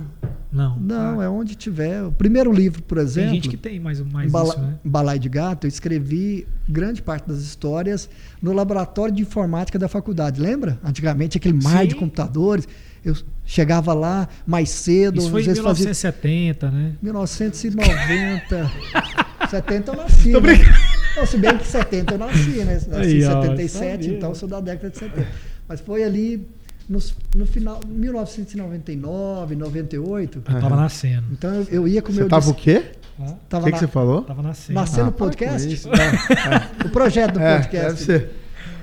não? 0.51 0.77
Não, 0.79 1.21
Ah, 1.21 1.23
é 1.25 1.29
onde 1.29 1.55
tiver. 1.55 2.03
O 2.03 2.11
primeiro 2.11 2.51
livro, 2.51 2.81
por 2.81 2.95
Tem 2.97 3.03
exemplo. 3.05 3.33
gente 3.35 3.47
que 3.49 3.57
tem 3.57 3.79
mais, 3.79 4.01
mais 4.01 4.29
Bala- 4.29 4.49
isso, 4.53 4.59
né? 4.61 4.75
Balai 4.83 5.19
de 5.19 5.29
Gato, 5.29 5.65
eu 5.65 5.69
escrevi 5.69 6.45
grande 6.67 7.01
parte 7.01 7.25
das 7.27 7.39
histórias 7.39 8.09
no 8.41 8.51
laboratório 8.51 9.13
de 9.15 9.21
informática 9.21 9.77
da 9.79 9.87
faculdade. 9.87 10.41
Lembra? 10.41 10.77
Antigamente, 10.83 11.37
aquele 11.37 11.61
mar 11.61 11.83
Sim. 11.83 11.87
de 11.89 11.95
computadores. 11.95 12.67
Eu 13.05 13.15
chegava 13.45 13.93
lá 13.93 14.27
mais 14.45 14.69
cedo, 14.69 15.19
Isso 15.19 15.29
foi 15.31 15.41
às 15.41 15.45
em 15.47 15.49
vezes 15.49 15.63
fazia 15.63 15.85
1970, 15.85 16.71
né? 16.71 16.91
1990. 17.01 18.71
70 19.49 19.91
eu 19.91 19.95
nasci. 19.97 20.31
Tô 20.31 20.39
né? 20.41 20.53
brincando. 20.55 20.77
Não, 21.15 21.25
se 21.25 21.37
bem 21.37 21.57
que 21.57 21.65
70 21.67 22.13
eu 22.13 22.17
nasci, 22.19 22.49
né? 22.63 22.73
Nasci 22.73 22.89
Aí, 22.93 23.21
em 23.23 23.25
ó, 23.27 23.41
77, 23.41 23.73
sabia. 24.03 24.17
então 24.17 24.29
eu 24.29 24.35
sou 24.35 24.47
da 24.49 24.59
década 24.59 24.89
de 24.89 24.97
70. 24.97 25.27
Mas 25.67 25.79
foi 25.79 26.03
ali 26.03 26.47
nos- 26.87 27.15
no 27.35 27.45
final, 27.45 27.79
1999, 27.87 29.55
98. 29.55 30.43
Eu 30.47 30.59
tava 30.59 30.75
nascendo. 30.75 31.23
Então 31.31 31.53
eu, 31.53 31.65
eu 31.71 31.87
ia 31.87 32.01
com 32.01 32.09
o 32.09 32.13
Você 32.13 32.19
meu. 32.21 32.29
tava 32.29 32.49
o 32.49 32.53
dis- 32.53 32.63
quê? 32.63 32.83
Hã? 33.19 33.23
O 33.25 33.35
tava 33.49 33.63
que, 33.65 33.71
na- 33.71 33.77
que 33.77 33.83
você 33.85 33.87
falou? 33.87 34.21
Tava 34.21 34.41
nascendo. 34.43 34.79
Nascendo 34.79 35.01
Ah, 35.01 35.05
no 35.05 35.11
podcast? 35.13 35.67
com 35.67 35.73
isso. 35.73 35.89
O 36.85 36.89
projeto 36.89 37.33
do 37.33 37.39
É, 37.39 37.55
podcast. 37.57 38.05
deve 38.05 38.19
ser. 38.19 38.31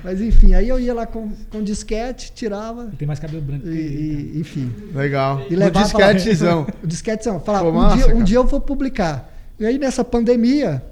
Mas 0.05 0.21
enfim, 0.21 0.53
aí 0.53 0.69
eu 0.69 0.79
ia 0.79 0.93
lá 0.93 1.07
com, 1.07 1.31
com 1.49 1.63
disquete, 1.63 2.31
tirava, 2.33 2.91
Tem 2.97 3.07
mais 3.07 3.19
cabelo 3.19 3.41
branco. 3.41 3.67
e, 3.67 3.71
e- 3.71 4.39
enfim. 4.39 4.71
Legal. 4.93 5.41
E 5.49 5.55
levava 5.55 5.83
disquetezão. 5.85 6.67
O 6.83 6.87
disquetezão. 6.87 7.39
Falava, 7.39 7.65
Pô, 7.65 7.71
um, 7.71 7.73
massa, 7.81 7.95
dia, 8.05 8.15
um 8.15 8.23
dia 8.23 8.37
eu 8.37 8.45
vou 8.45 8.61
publicar. 8.61 9.33
E 9.59 9.65
aí 9.65 9.79
nessa 9.79 10.03
pandemia, 10.03 10.83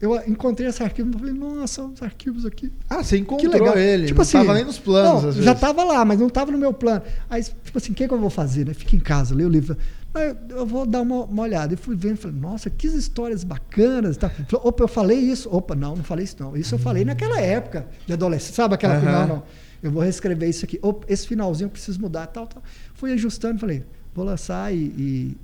eu 0.00 0.14
encontrei 0.28 0.68
esse 0.68 0.82
arquivo 0.82 1.10
e 1.14 1.18
falei, 1.18 1.32
nossa, 1.32 1.82
os 1.84 2.02
arquivos 2.02 2.44
aqui. 2.44 2.70
Ah, 2.90 3.02
você 3.02 3.16
Que 3.16 3.22
encontrou 3.22 3.50
legal. 3.52 3.78
ele. 3.78 4.06
Tipo 4.08 4.18
não 4.18 4.22
assim, 4.22 4.38
tava 4.38 4.52
nem 4.54 4.64
nos 4.64 4.78
planos, 4.78 5.22
não, 5.22 5.28
às 5.30 5.36
já 5.36 5.40
vezes. 5.52 5.60
tava 5.60 5.82
lá, 5.84 6.04
mas 6.04 6.20
não 6.20 6.28
tava 6.28 6.52
no 6.52 6.58
meu 6.58 6.74
plano. 6.74 7.00
Aí, 7.30 7.42
tipo 7.42 7.78
assim, 7.78 7.92
o 7.92 7.94
que, 7.94 8.06
que 8.06 8.12
eu 8.12 8.18
vou 8.20 8.28
fazer? 8.28 8.66
Né? 8.66 8.74
Fica 8.74 8.94
em 8.94 9.00
casa, 9.00 9.34
lê 9.34 9.44
o 9.44 9.48
livro. 9.48 9.74
Aí 10.14 10.34
eu 10.50 10.64
vou 10.64 10.86
dar 10.86 11.02
uma, 11.02 11.24
uma 11.24 11.42
olhada. 11.42 11.74
E 11.74 11.76
fui 11.76 11.96
vendo, 11.96 12.16
falei, 12.16 12.36
nossa, 12.38 12.70
que 12.70 12.86
histórias 12.86 13.42
bacanas. 13.42 14.16
Tá. 14.16 14.30
Falei, 14.30 14.46
Opa, 14.52 14.84
eu 14.84 14.88
falei 14.88 15.18
isso. 15.18 15.48
Opa, 15.54 15.74
não, 15.74 15.96
não 15.96 16.04
falei 16.04 16.24
isso 16.24 16.36
não. 16.38 16.56
Isso 16.56 16.74
eu 16.76 16.78
falei 16.78 17.04
naquela 17.04 17.40
época 17.40 17.86
de 18.06 18.12
adolescente. 18.12 18.54
Sabe 18.54 18.74
aquela 18.74 18.94
Aham. 18.94 19.04
não, 19.04 19.26
não. 19.26 19.42
Eu 19.82 19.90
vou 19.90 20.02
reescrever 20.02 20.48
isso 20.48 20.64
aqui. 20.64 20.78
Opa, 20.80 21.04
esse 21.08 21.26
finalzinho 21.26 21.66
eu 21.66 21.70
preciso 21.70 22.00
mudar, 22.00 22.28
tal, 22.28 22.46
tal. 22.46 22.62
Fui 22.94 23.12
ajustando, 23.12 23.58
falei, 23.58 23.82
vou 24.14 24.24
lançar 24.24 24.72
e, 24.72 24.78
e, 24.78 25.36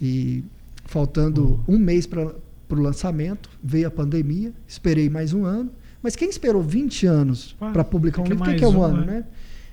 e 0.00 0.44
faltando 0.84 1.60
um 1.66 1.76
mês 1.78 2.06
para 2.06 2.32
o 2.70 2.74
lançamento, 2.74 3.50
veio 3.62 3.88
a 3.88 3.90
pandemia, 3.90 4.52
esperei 4.68 5.10
mais 5.10 5.32
um 5.32 5.44
ano. 5.44 5.70
Mas 6.00 6.14
quem 6.14 6.28
esperou 6.28 6.62
20 6.62 7.06
anos 7.06 7.56
para 7.58 7.82
publicar 7.82 8.22
um 8.22 8.26
livro, 8.26 8.44
o 8.44 8.46
que, 8.46 8.54
que 8.54 8.64
é 8.64 8.68
um 8.68 8.78
um, 8.78 8.82
ano, 8.82 9.04
né? 9.04 9.12
né? 9.12 9.24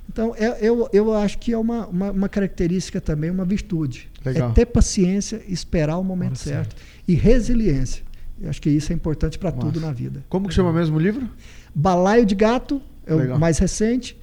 Então, 0.10 0.36
é- 0.38 0.58
eu, 0.62 0.88
eu 0.94 1.14
acho 1.14 1.38
que 1.38 1.52
é 1.54 1.58
uma, 1.58 1.88
uma, 1.88 2.12
uma 2.12 2.30
característica 2.30 3.02
também, 3.02 3.30
uma 3.30 3.46
virtude. 3.46 4.10
Legal. 4.26 4.52
É 4.52 4.54
ter 4.54 4.66
paciência, 4.66 5.42
esperar 5.48 5.98
o 5.98 6.04
momento 6.04 6.32
Hora 6.32 6.40
certo. 6.40 6.76
E 7.08 7.14
resiliência. 7.14 8.04
Eu 8.40 8.50
acho 8.50 8.62
que 8.62 8.70
isso 8.70 8.92
é 8.92 8.96
importante 8.96 9.38
para 9.38 9.52
tudo 9.52 9.80
na 9.80 9.92
vida. 9.92 10.24
Como 10.30 10.48
que 10.48 10.54
chama 10.54 10.74
mesmo 10.74 10.98
o 10.98 11.00
livro? 11.00 11.30
Balaio 11.74 12.26
de 12.26 12.36
Gato 12.36 12.82
é 13.06 13.14
Legal. 13.14 13.38
o 13.38 13.40
mais 13.40 13.58
recente. 13.58 14.18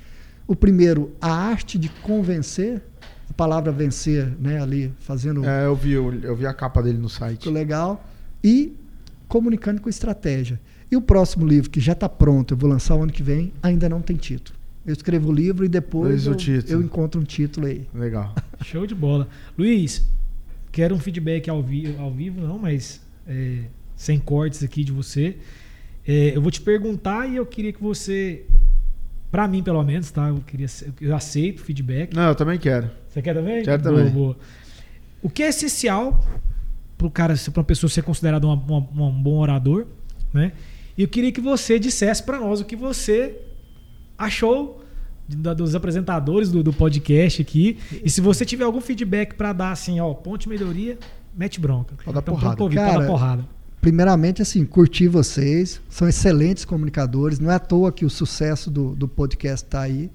O 0.46 0.56
primeiro, 0.56 1.12
A 1.20 1.30
Arte 1.32 1.78
de 1.78 1.88
Convencer. 1.88 2.82
A 3.28 3.32
palavra 3.32 3.70
vencer, 3.72 4.26
né, 4.40 4.60
ali, 4.60 4.92
fazendo 4.98 5.44
É, 5.44 5.64
eu 5.64 5.74
vi, 5.74 5.92
eu, 5.92 6.12
eu 6.22 6.36
vi 6.36 6.44
a 6.46 6.52
capa 6.52 6.82
dele 6.82 6.98
no 6.98 7.08
site. 7.08 7.38
Ficou 7.38 7.52
legal. 7.52 8.04
E 8.42 8.76
Comunicando 9.30 9.80
com 9.80 9.88
Estratégia. 9.88 10.60
E 10.90 10.96
o 10.96 11.00
próximo 11.00 11.46
livro, 11.46 11.70
que 11.70 11.78
já 11.78 11.92
está 11.92 12.08
pronto, 12.08 12.52
eu 12.54 12.58
vou 12.58 12.68
lançar 12.68 12.96
o 12.96 13.02
ano 13.04 13.12
que 13.12 13.22
vem, 13.22 13.52
ainda 13.62 13.88
não 13.88 14.02
tem 14.02 14.16
título. 14.16 14.58
Eu 14.86 14.92
escrevo 14.94 15.28
o 15.28 15.32
livro 15.32 15.64
e 15.64 15.68
depois 15.68 16.26
eu, 16.26 16.34
eu 16.68 16.80
encontro 16.80 17.20
um 17.20 17.24
título 17.24 17.66
aí. 17.66 17.86
Legal. 17.94 18.34
Show 18.64 18.86
de 18.86 18.94
bola. 18.94 19.28
Luiz, 19.56 20.02
quero 20.72 20.94
um 20.94 20.98
feedback 20.98 21.48
ao, 21.50 21.62
vi 21.62 21.94
ao 21.98 22.10
vivo, 22.10 22.40
não, 22.40 22.58
mas 22.58 23.00
é, 23.28 23.64
sem 23.94 24.18
cortes 24.18 24.62
aqui 24.62 24.82
de 24.82 24.90
você. 24.92 25.36
É, 26.06 26.34
eu 26.34 26.40
vou 26.40 26.50
te 26.50 26.60
perguntar 26.62 27.28
e 27.28 27.36
eu 27.36 27.44
queria 27.44 27.72
que 27.74 27.82
você, 27.82 28.42
pra 29.30 29.46
mim 29.46 29.62
pelo 29.62 29.82
menos, 29.82 30.10
tá? 30.10 30.28
Eu, 30.28 30.40
queria, 30.46 30.66
eu 31.00 31.14
aceito 31.14 31.62
feedback. 31.62 32.14
Não, 32.14 32.28
eu 32.28 32.34
também 32.34 32.58
quero. 32.58 32.90
Você 33.08 33.20
quer 33.20 33.34
também? 33.34 33.62
Quero 33.62 33.82
Boa, 33.82 33.94
também. 33.96 34.12
boa. 34.12 34.36
O 35.22 35.28
que 35.28 35.42
é 35.42 35.48
essencial 35.50 36.24
para 36.96 37.06
o 37.06 37.10
cara, 37.10 37.34
para 37.52 37.60
uma 37.60 37.64
pessoa 37.64 37.90
ser 37.90 38.02
considerada 38.02 38.46
uma- 38.46 38.54
uma- 38.56 39.06
um 39.08 39.22
bom 39.22 39.36
orador, 39.38 39.86
né? 40.32 40.52
E 40.96 41.02
eu 41.02 41.08
queria 41.08 41.30
que 41.30 41.40
você 41.40 41.78
dissesse 41.78 42.22
para 42.22 42.40
nós 42.40 42.60
o 42.60 42.64
que 42.64 42.74
você 42.76 43.36
achou 44.20 44.82
dos 45.56 45.74
apresentadores 45.74 46.50
do, 46.50 46.62
do 46.62 46.72
podcast 46.72 47.40
aqui. 47.40 47.78
E 48.04 48.10
se 48.10 48.20
você 48.20 48.44
tiver 48.44 48.64
algum 48.64 48.80
feedback 48.80 49.34
para 49.34 49.52
dar, 49.52 49.70
assim, 49.72 50.00
ó, 50.00 50.12
ponte 50.12 50.48
melhoria, 50.48 50.98
mete 51.36 51.60
bronca. 51.60 51.94
Pode 52.04 52.12
dar 52.14 52.20
Então, 52.20 52.34
porrada. 52.34 52.56
pode 52.56 52.62
ouvir, 52.62 52.76
pode 52.76 52.88
Cara, 52.90 53.00
dar 53.02 53.06
porrada. 53.06 53.44
Primeiramente, 53.80 54.42
assim, 54.42 54.64
curti 54.66 55.06
vocês. 55.08 55.80
São 55.88 56.08
excelentes 56.08 56.64
comunicadores. 56.64 57.38
Não 57.38 57.50
é 57.50 57.54
à 57.54 57.58
toa 57.60 57.90
que 57.92 58.04
o 58.04 58.10
sucesso 58.10 58.70
do, 58.70 58.94
do 58.94 59.06
podcast 59.08 59.64
está 59.66 59.80
aí. 59.82 60.10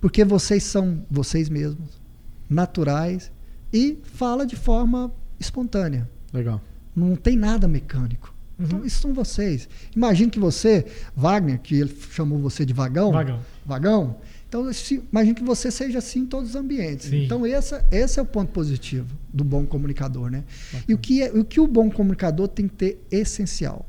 Porque 0.00 0.24
vocês 0.24 0.62
são 0.64 1.02
vocês 1.10 1.48
mesmos. 1.48 2.00
naturais 2.48 3.30
e 3.72 3.98
fala 4.04 4.44
de 4.46 4.54
forma 4.54 5.10
espontânea. 5.40 6.08
Legal. 6.32 6.60
Não 6.94 7.16
tem 7.16 7.36
nada 7.36 7.66
mecânico. 7.66 8.31
Uhum. 8.58 8.66
Então, 8.66 8.84
isso 8.84 9.00
são 9.00 9.14
vocês. 9.14 9.68
Imagine 9.94 10.30
que 10.30 10.38
você, 10.38 10.86
Wagner, 11.16 11.60
que 11.60 11.74
ele 11.76 11.96
chamou 12.10 12.38
você 12.38 12.64
de 12.64 12.72
vagão, 12.72 13.12
Vagão. 13.12 13.40
vagão. 13.64 14.16
Então, 14.48 14.70
imagine 15.10 15.34
que 15.34 15.42
você 15.42 15.70
seja 15.70 15.98
assim 15.98 16.20
em 16.20 16.26
todos 16.26 16.50
os 16.50 16.56
ambientes. 16.56 17.06
Sim. 17.06 17.24
Então, 17.24 17.46
essa, 17.46 17.86
esse 17.90 18.20
é 18.20 18.22
o 18.22 18.26
ponto 18.26 18.52
positivo 18.52 19.16
do 19.32 19.42
bom 19.42 19.64
comunicador. 19.64 20.30
Né? 20.30 20.44
E 20.86 20.92
o 20.92 20.98
que, 20.98 21.22
é, 21.22 21.30
o 21.32 21.42
que 21.44 21.58
o 21.58 21.66
bom 21.66 21.90
comunicador 21.90 22.48
tem 22.48 22.68
que 22.68 22.74
ter 22.74 23.06
essencial? 23.10 23.88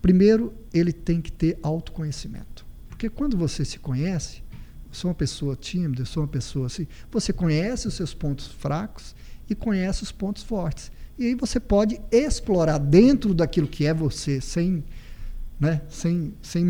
Primeiro, 0.00 0.52
ele 0.72 0.92
tem 0.92 1.20
que 1.20 1.32
ter 1.32 1.58
autoconhecimento. 1.62 2.64
Porque 2.88 3.08
quando 3.08 3.36
você 3.36 3.64
se 3.64 3.80
conhece, 3.80 4.42
eu 4.88 4.94
sou 4.94 5.08
uma 5.08 5.14
pessoa 5.16 5.56
tímida, 5.56 6.02
eu 6.02 6.06
sou 6.06 6.22
uma 6.22 6.28
pessoa 6.28 6.66
assim, 6.66 6.86
você 7.10 7.32
conhece 7.32 7.88
os 7.88 7.94
seus 7.94 8.14
pontos 8.14 8.46
fracos 8.46 9.16
e 9.50 9.54
conhece 9.54 10.04
os 10.04 10.12
pontos 10.12 10.44
fortes. 10.44 10.92
E 11.18 11.26
aí 11.26 11.34
você 11.34 11.60
pode 11.60 12.00
explorar 12.10 12.78
dentro 12.78 13.34
daquilo 13.34 13.68
que 13.68 13.86
é 13.86 13.92
você, 13.94 14.40
sem, 14.40 14.82
né, 15.60 15.82
sem, 15.90 16.32
sem 16.42 16.66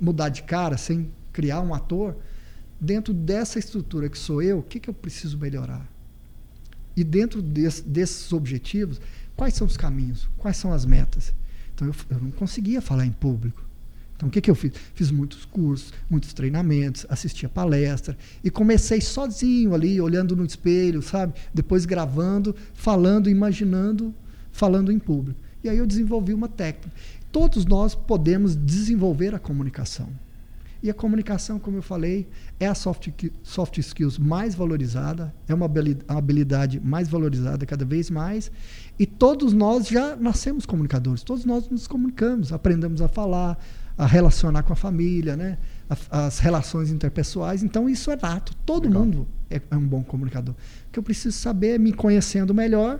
mudar 0.00 0.28
de 0.28 0.42
cara, 0.42 0.76
sem 0.76 1.10
criar 1.32 1.60
um 1.60 1.74
ator, 1.74 2.16
dentro 2.80 3.12
dessa 3.12 3.58
estrutura 3.58 4.08
que 4.08 4.18
sou 4.18 4.42
eu, 4.42 4.58
o 4.58 4.62
que, 4.62 4.80
que 4.80 4.88
eu 4.90 4.94
preciso 4.94 5.38
melhorar? 5.38 5.86
E 6.96 7.04
dentro 7.04 7.40
desse- 7.40 7.82
desses 7.82 8.32
objetivos, 8.32 9.00
quais 9.36 9.54
são 9.54 9.66
os 9.66 9.76
caminhos? 9.76 10.28
Quais 10.38 10.56
são 10.56 10.72
as 10.72 10.84
metas? 10.84 11.32
Então 11.74 11.88
eu, 11.88 11.94
eu 12.10 12.18
não 12.20 12.30
conseguia 12.30 12.80
falar 12.80 13.06
em 13.06 13.12
público. 13.12 13.62
Então 14.20 14.28
o 14.28 14.30
que, 14.30 14.42
que 14.42 14.50
eu 14.50 14.54
fiz? 14.54 14.72
Fiz 14.92 15.10
muitos 15.10 15.46
cursos, 15.46 15.94
muitos 16.10 16.34
treinamentos, 16.34 17.06
assistia 17.08 17.48
palestra 17.48 18.18
e 18.44 18.50
comecei 18.50 19.00
sozinho 19.00 19.74
ali, 19.74 19.98
olhando 19.98 20.36
no 20.36 20.44
espelho, 20.44 21.00
sabe? 21.00 21.32
Depois 21.54 21.86
gravando, 21.86 22.54
falando, 22.74 23.30
imaginando, 23.30 24.14
falando 24.52 24.92
em 24.92 24.98
público. 24.98 25.40
E 25.64 25.70
aí 25.70 25.78
eu 25.78 25.86
desenvolvi 25.86 26.34
uma 26.34 26.48
técnica. 26.48 26.92
Todos 27.32 27.64
nós 27.64 27.94
podemos 27.94 28.54
desenvolver 28.54 29.34
a 29.34 29.38
comunicação. 29.38 30.08
E 30.82 30.90
a 30.90 30.94
comunicação, 30.94 31.58
como 31.58 31.78
eu 31.78 31.82
falei, 31.82 32.26
é 32.58 32.66
a 32.66 32.74
soft, 32.74 33.08
soft 33.42 33.78
skills 33.78 34.18
mais 34.18 34.54
valorizada, 34.54 35.32
é 35.48 35.54
uma 35.54 35.70
habilidade 36.08 36.78
mais 36.80 37.08
valorizada 37.08 37.64
cada 37.64 37.86
vez 37.86 38.10
mais. 38.10 38.50
E 38.98 39.06
todos 39.06 39.54
nós 39.54 39.88
já 39.88 40.14
nascemos 40.16 40.66
comunicadores, 40.66 41.22
todos 41.22 41.46
nós 41.46 41.70
nos 41.70 41.86
comunicamos, 41.86 42.52
aprendemos 42.52 43.00
a 43.00 43.08
falar, 43.08 43.58
a 44.00 44.06
relacionar 44.06 44.62
com 44.62 44.72
a 44.72 44.76
família, 44.76 45.36
né? 45.36 45.58
A- 46.10 46.24
as 46.26 46.38
relações 46.38 46.90
interpessoais. 46.90 47.62
Então, 47.62 47.86
isso 47.86 48.10
é 48.10 48.16
nato. 48.16 48.54
Todo 48.64 48.86
Legal. 48.88 49.04
mundo 49.04 49.28
é, 49.50 49.60
é 49.70 49.76
um 49.76 49.86
bom 49.86 50.02
comunicador. 50.02 50.54
O 50.88 50.92
que 50.92 50.98
eu 50.98 51.02
preciso 51.02 51.36
saber 51.36 51.74
é 51.74 51.78
me 51.78 51.92
conhecendo 51.92 52.54
melhor, 52.54 52.98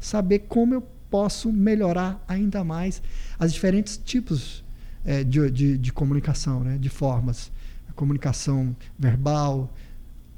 saber 0.00 0.40
como 0.40 0.74
eu 0.74 0.82
posso 1.08 1.52
melhorar 1.52 2.20
ainda 2.26 2.64
mais 2.64 3.00
as 3.38 3.52
diferentes 3.52 3.96
tipos 4.04 4.64
eh, 5.04 5.22
de, 5.22 5.48
de, 5.48 5.78
de 5.78 5.92
comunicação, 5.92 6.64
né? 6.64 6.76
de 6.76 6.88
formas. 6.88 7.52
A 7.88 7.92
comunicação 7.92 8.74
verbal, 8.98 9.72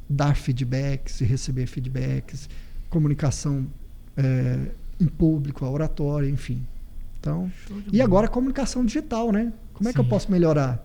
dar 0.07 0.36
feedbacks 0.36 1.22
e 1.22 1.24
receber 1.24 1.66
feedbacks, 1.66 2.46
comunicação 2.90 3.66
eh, 4.18 4.66
em 5.00 5.07
público, 5.07 5.64
a 5.64 5.70
oratória, 5.70 6.28
enfim. 6.28 6.62
Então, 7.20 7.50
e 7.90 8.02
agora 8.02 8.26
a 8.26 8.28
comunicação 8.28 8.84
digital, 8.84 9.32
né? 9.32 9.50
Como 9.75 9.89
é 9.89 9.93
que 9.93 10.01
eu 10.01 10.05
Sim. 10.05 10.11
posso 10.11 10.31
melhorar? 10.31 10.83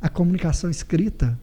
A 0.00 0.08
comunicação 0.08 0.68
escrita 0.68 1.38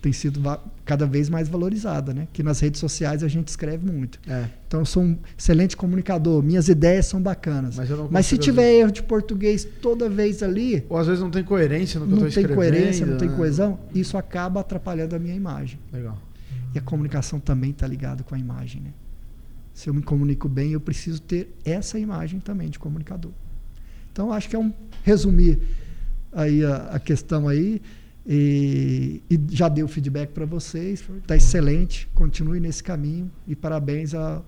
tem 0.00 0.12
sido 0.12 0.40
cada 0.84 1.06
vez 1.06 1.28
mais 1.28 1.48
valorizada, 1.48 2.14
né? 2.14 2.28
Que 2.32 2.42
nas 2.42 2.60
redes 2.60 2.80
sociais 2.80 3.22
a 3.22 3.28
gente 3.28 3.48
escreve 3.48 3.84
muito. 3.84 4.20
É. 4.28 4.46
Então 4.66 4.80
eu 4.80 4.86
sou 4.86 5.02
um 5.02 5.18
excelente 5.36 5.76
comunicador, 5.76 6.42
minhas 6.42 6.68
ideias 6.68 7.06
são 7.06 7.20
bacanas. 7.20 7.76
Mas 7.76 7.90
não 7.90 8.08
Mas 8.10 8.26
se 8.26 8.38
tiver 8.38 8.74
erro 8.74 8.92
de 8.92 9.02
português 9.02 9.66
toda 9.82 10.08
vez 10.08 10.42
ali, 10.42 10.84
Ou 10.88 10.96
às 10.96 11.06
vezes 11.06 11.20
não 11.22 11.30
tem 11.30 11.42
coerência 11.42 11.98
no 11.98 12.06
que 12.06 12.12
não 12.12 12.18
eu 12.18 12.22
tem 12.22 12.28
escrevendo. 12.28 12.56
coerência, 12.56 13.06
não 13.06 13.16
tem 13.16 13.28
né? 13.28 13.36
coesão, 13.36 13.78
isso 13.94 14.16
acaba 14.16 14.60
atrapalhando 14.60 15.16
a 15.16 15.18
minha 15.18 15.34
imagem. 15.34 15.78
Legal. 15.92 16.16
E 16.74 16.78
a 16.78 16.82
comunicação 16.82 17.40
também 17.40 17.70
está 17.70 17.86
ligada 17.86 18.22
com 18.22 18.34
a 18.34 18.38
imagem, 18.38 18.82
né? 18.82 18.90
Se 19.74 19.88
eu 19.88 19.94
me 19.94 20.02
comunico 20.02 20.48
bem, 20.48 20.72
eu 20.72 20.80
preciso 20.80 21.20
ter 21.20 21.54
essa 21.64 21.98
imagem 21.98 22.40
também 22.40 22.68
de 22.68 22.78
comunicador. 22.78 23.30
Então, 24.12 24.32
acho 24.32 24.48
que 24.48 24.56
é 24.56 24.58
um 24.58 24.72
resumir 25.04 25.58
aí 26.38 26.64
a, 26.64 26.76
a 26.92 26.98
questão 27.00 27.48
aí 27.48 27.82
e, 28.26 29.20
e 29.28 29.40
já 29.50 29.68
dei 29.68 29.82
o 29.82 29.88
feedback 29.88 30.30
para 30.30 30.46
vocês. 30.46 31.02
Está 31.22 31.34
excelente, 31.34 32.08
continue 32.14 32.60
nesse 32.60 32.82
caminho 32.82 33.30
e 33.46 33.56
parabéns 33.56 34.14
a 34.14 34.40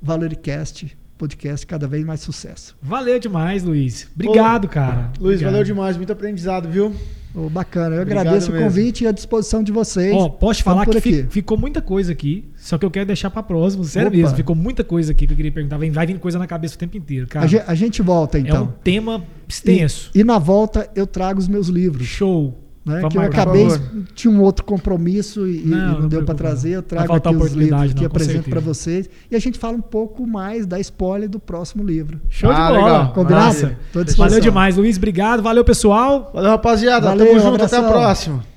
Valericast 0.00 0.96
podcast 1.18 1.66
cada 1.66 1.86
vez 1.86 2.04
mais 2.04 2.20
sucesso. 2.20 2.76
Valeu 2.82 3.18
demais, 3.18 3.62
Luiz. 3.62 4.08
Obrigado, 4.14 4.68
cara. 4.68 5.10
Luiz, 5.18 5.36
Obrigado. 5.36 5.52
valeu 5.52 5.64
demais, 5.64 5.96
muito 5.96 6.12
aprendizado, 6.12 6.68
viu? 6.68 6.94
Ô, 7.34 7.48
bacana, 7.50 7.96
eu 7.96 8.02
Obrigado 8.02 8.26
agradeço 8.28 8.52
mesmo. 8.52 8.64
o 8.64 8.68
convite 8.68 9.02
e 9.02 9.06
a 9.08 9.12
disposição 9.12 9.60
de 9.62 9.72
vocês. 9.72 10.14
Ó, 10.14 10.28
posso 10.28 10.54
te 10.54 10.60
Estamos 10.60 10.62
falar 10.62 10.84
por 10.84 10.92
que 10.92 10.98
aqui. 10.98 11.22
fi- 11.24 11.26
ficou 11.28 11.58
muita 11.58 11.82
coisa 11.82 12.12
aqui, 12.12 12.44
só 12.56 12.78
que 12.78 12.86
eu 12.86 12.90
quero 12.92 13.06
deixar 13.06 13.28
pra 13.28 13.42
próximo, 13.42 13.82
sério 13.84 14.08
Opa. 14.08 14.16
mesmo. 14.16 14.36
Ficou 14.36 14.54
muita 14.54 14.84
coisa 14.84 15.10
aqui 15.10 15.26
que 15.26 15.32
eu 15.32 15.36
queria 15.36 15.50
perguntar. 15.50 15.76
Vem- 15.78 15.90
Vai 15.90 16.06
vindo 16.06 16.20
coisa 16.20 16.38
na 16.38 16.46
cabeça 16.46 16.76
o 16.76 16.78
tempo 16.78 16.96
inteiro, 16.96 17.26
cara. 17.26 17.44
a, 17.44 17.48
ge- 17.48 17.62
a 17.66 17.74
gente 17.74 18.00
volta 18.02 18.38
É 18.38 18.42
um 18.42 18.44
então. 18.44 18.74
tema 18.84 19.24
extenso. 19.48 20.10
E, 20.14 20.20
e 20.20 20.24
na 20.24 20.38
volta 20.38 20.88
eu 20.94 21.06
trago 21.08 21.40
os 21.40 21.48
meus 21.48 21.66
livros. 21.66 22.06
Show. 22.06 22.56
Né, 22.84 22.96
Vamos 22.96 23.08
que 23.12 23.18
eu 23.18 23.22
acabei, 23.22 23.66
tinha 24.14 24.32
um 24.32 24.40
outro 24.42 24.64
compromisso 24.64 25.46
e 25.46 25.62
e 25.62 25.66
Não, 25.66 25.78
não, 25.92 26.00
não 26.00 26.08
deu 26.08 26.24
para 26.24 26.34
trazer. 26.34 26.70
não. 26.70 26.76
Eu 26.76 26.82
trago 26.82 27.12
aqui 27.14 27.28
os 27.28 27.34
oportunidade, 27.36 27.82
livros 27.82 27.94
que 27.94 28.00
não, 28.00 28.06
apresento 28.06 28.50
para 28.50 28.60
vocês 28.60 29.08
e 29.30 29.34
a 29.36 29.38
gente 29.38 29.58
fala 29.58 29.76
um 29.76 29.80
pouco 29.80 30.26
mais 30.26 30.66
da 30.66 30.78
spoiler 30.80 31.28
do 31.28 31.38
próximo 31.40 31.82
livro. 31.82 32.20
Show 32.28 32.50
Ah, 32.50 32.54
de 32.54 32.72
bola. 32.74 32.84
legal. 32.84 33.12
Combinado? 33.12 33.76
Valeu 34.16 34.40
demais, 34.40 34.76
Luiz. 34.76 34.96
Obrigado. 34.96 35.42
Valeu, 35.42 35.64
pessoal. 35.64 36.30
Valeu, 36.34 36.50
rapaziada. 36.50 37.06
Valeu, 37.08 37.26
Tamo 37.26 37.40
junto, 37.40 37.64
até 37.64 37.76
a 37.76 37.78
abração. 37.78 37.90
próxima. 37.90 38.53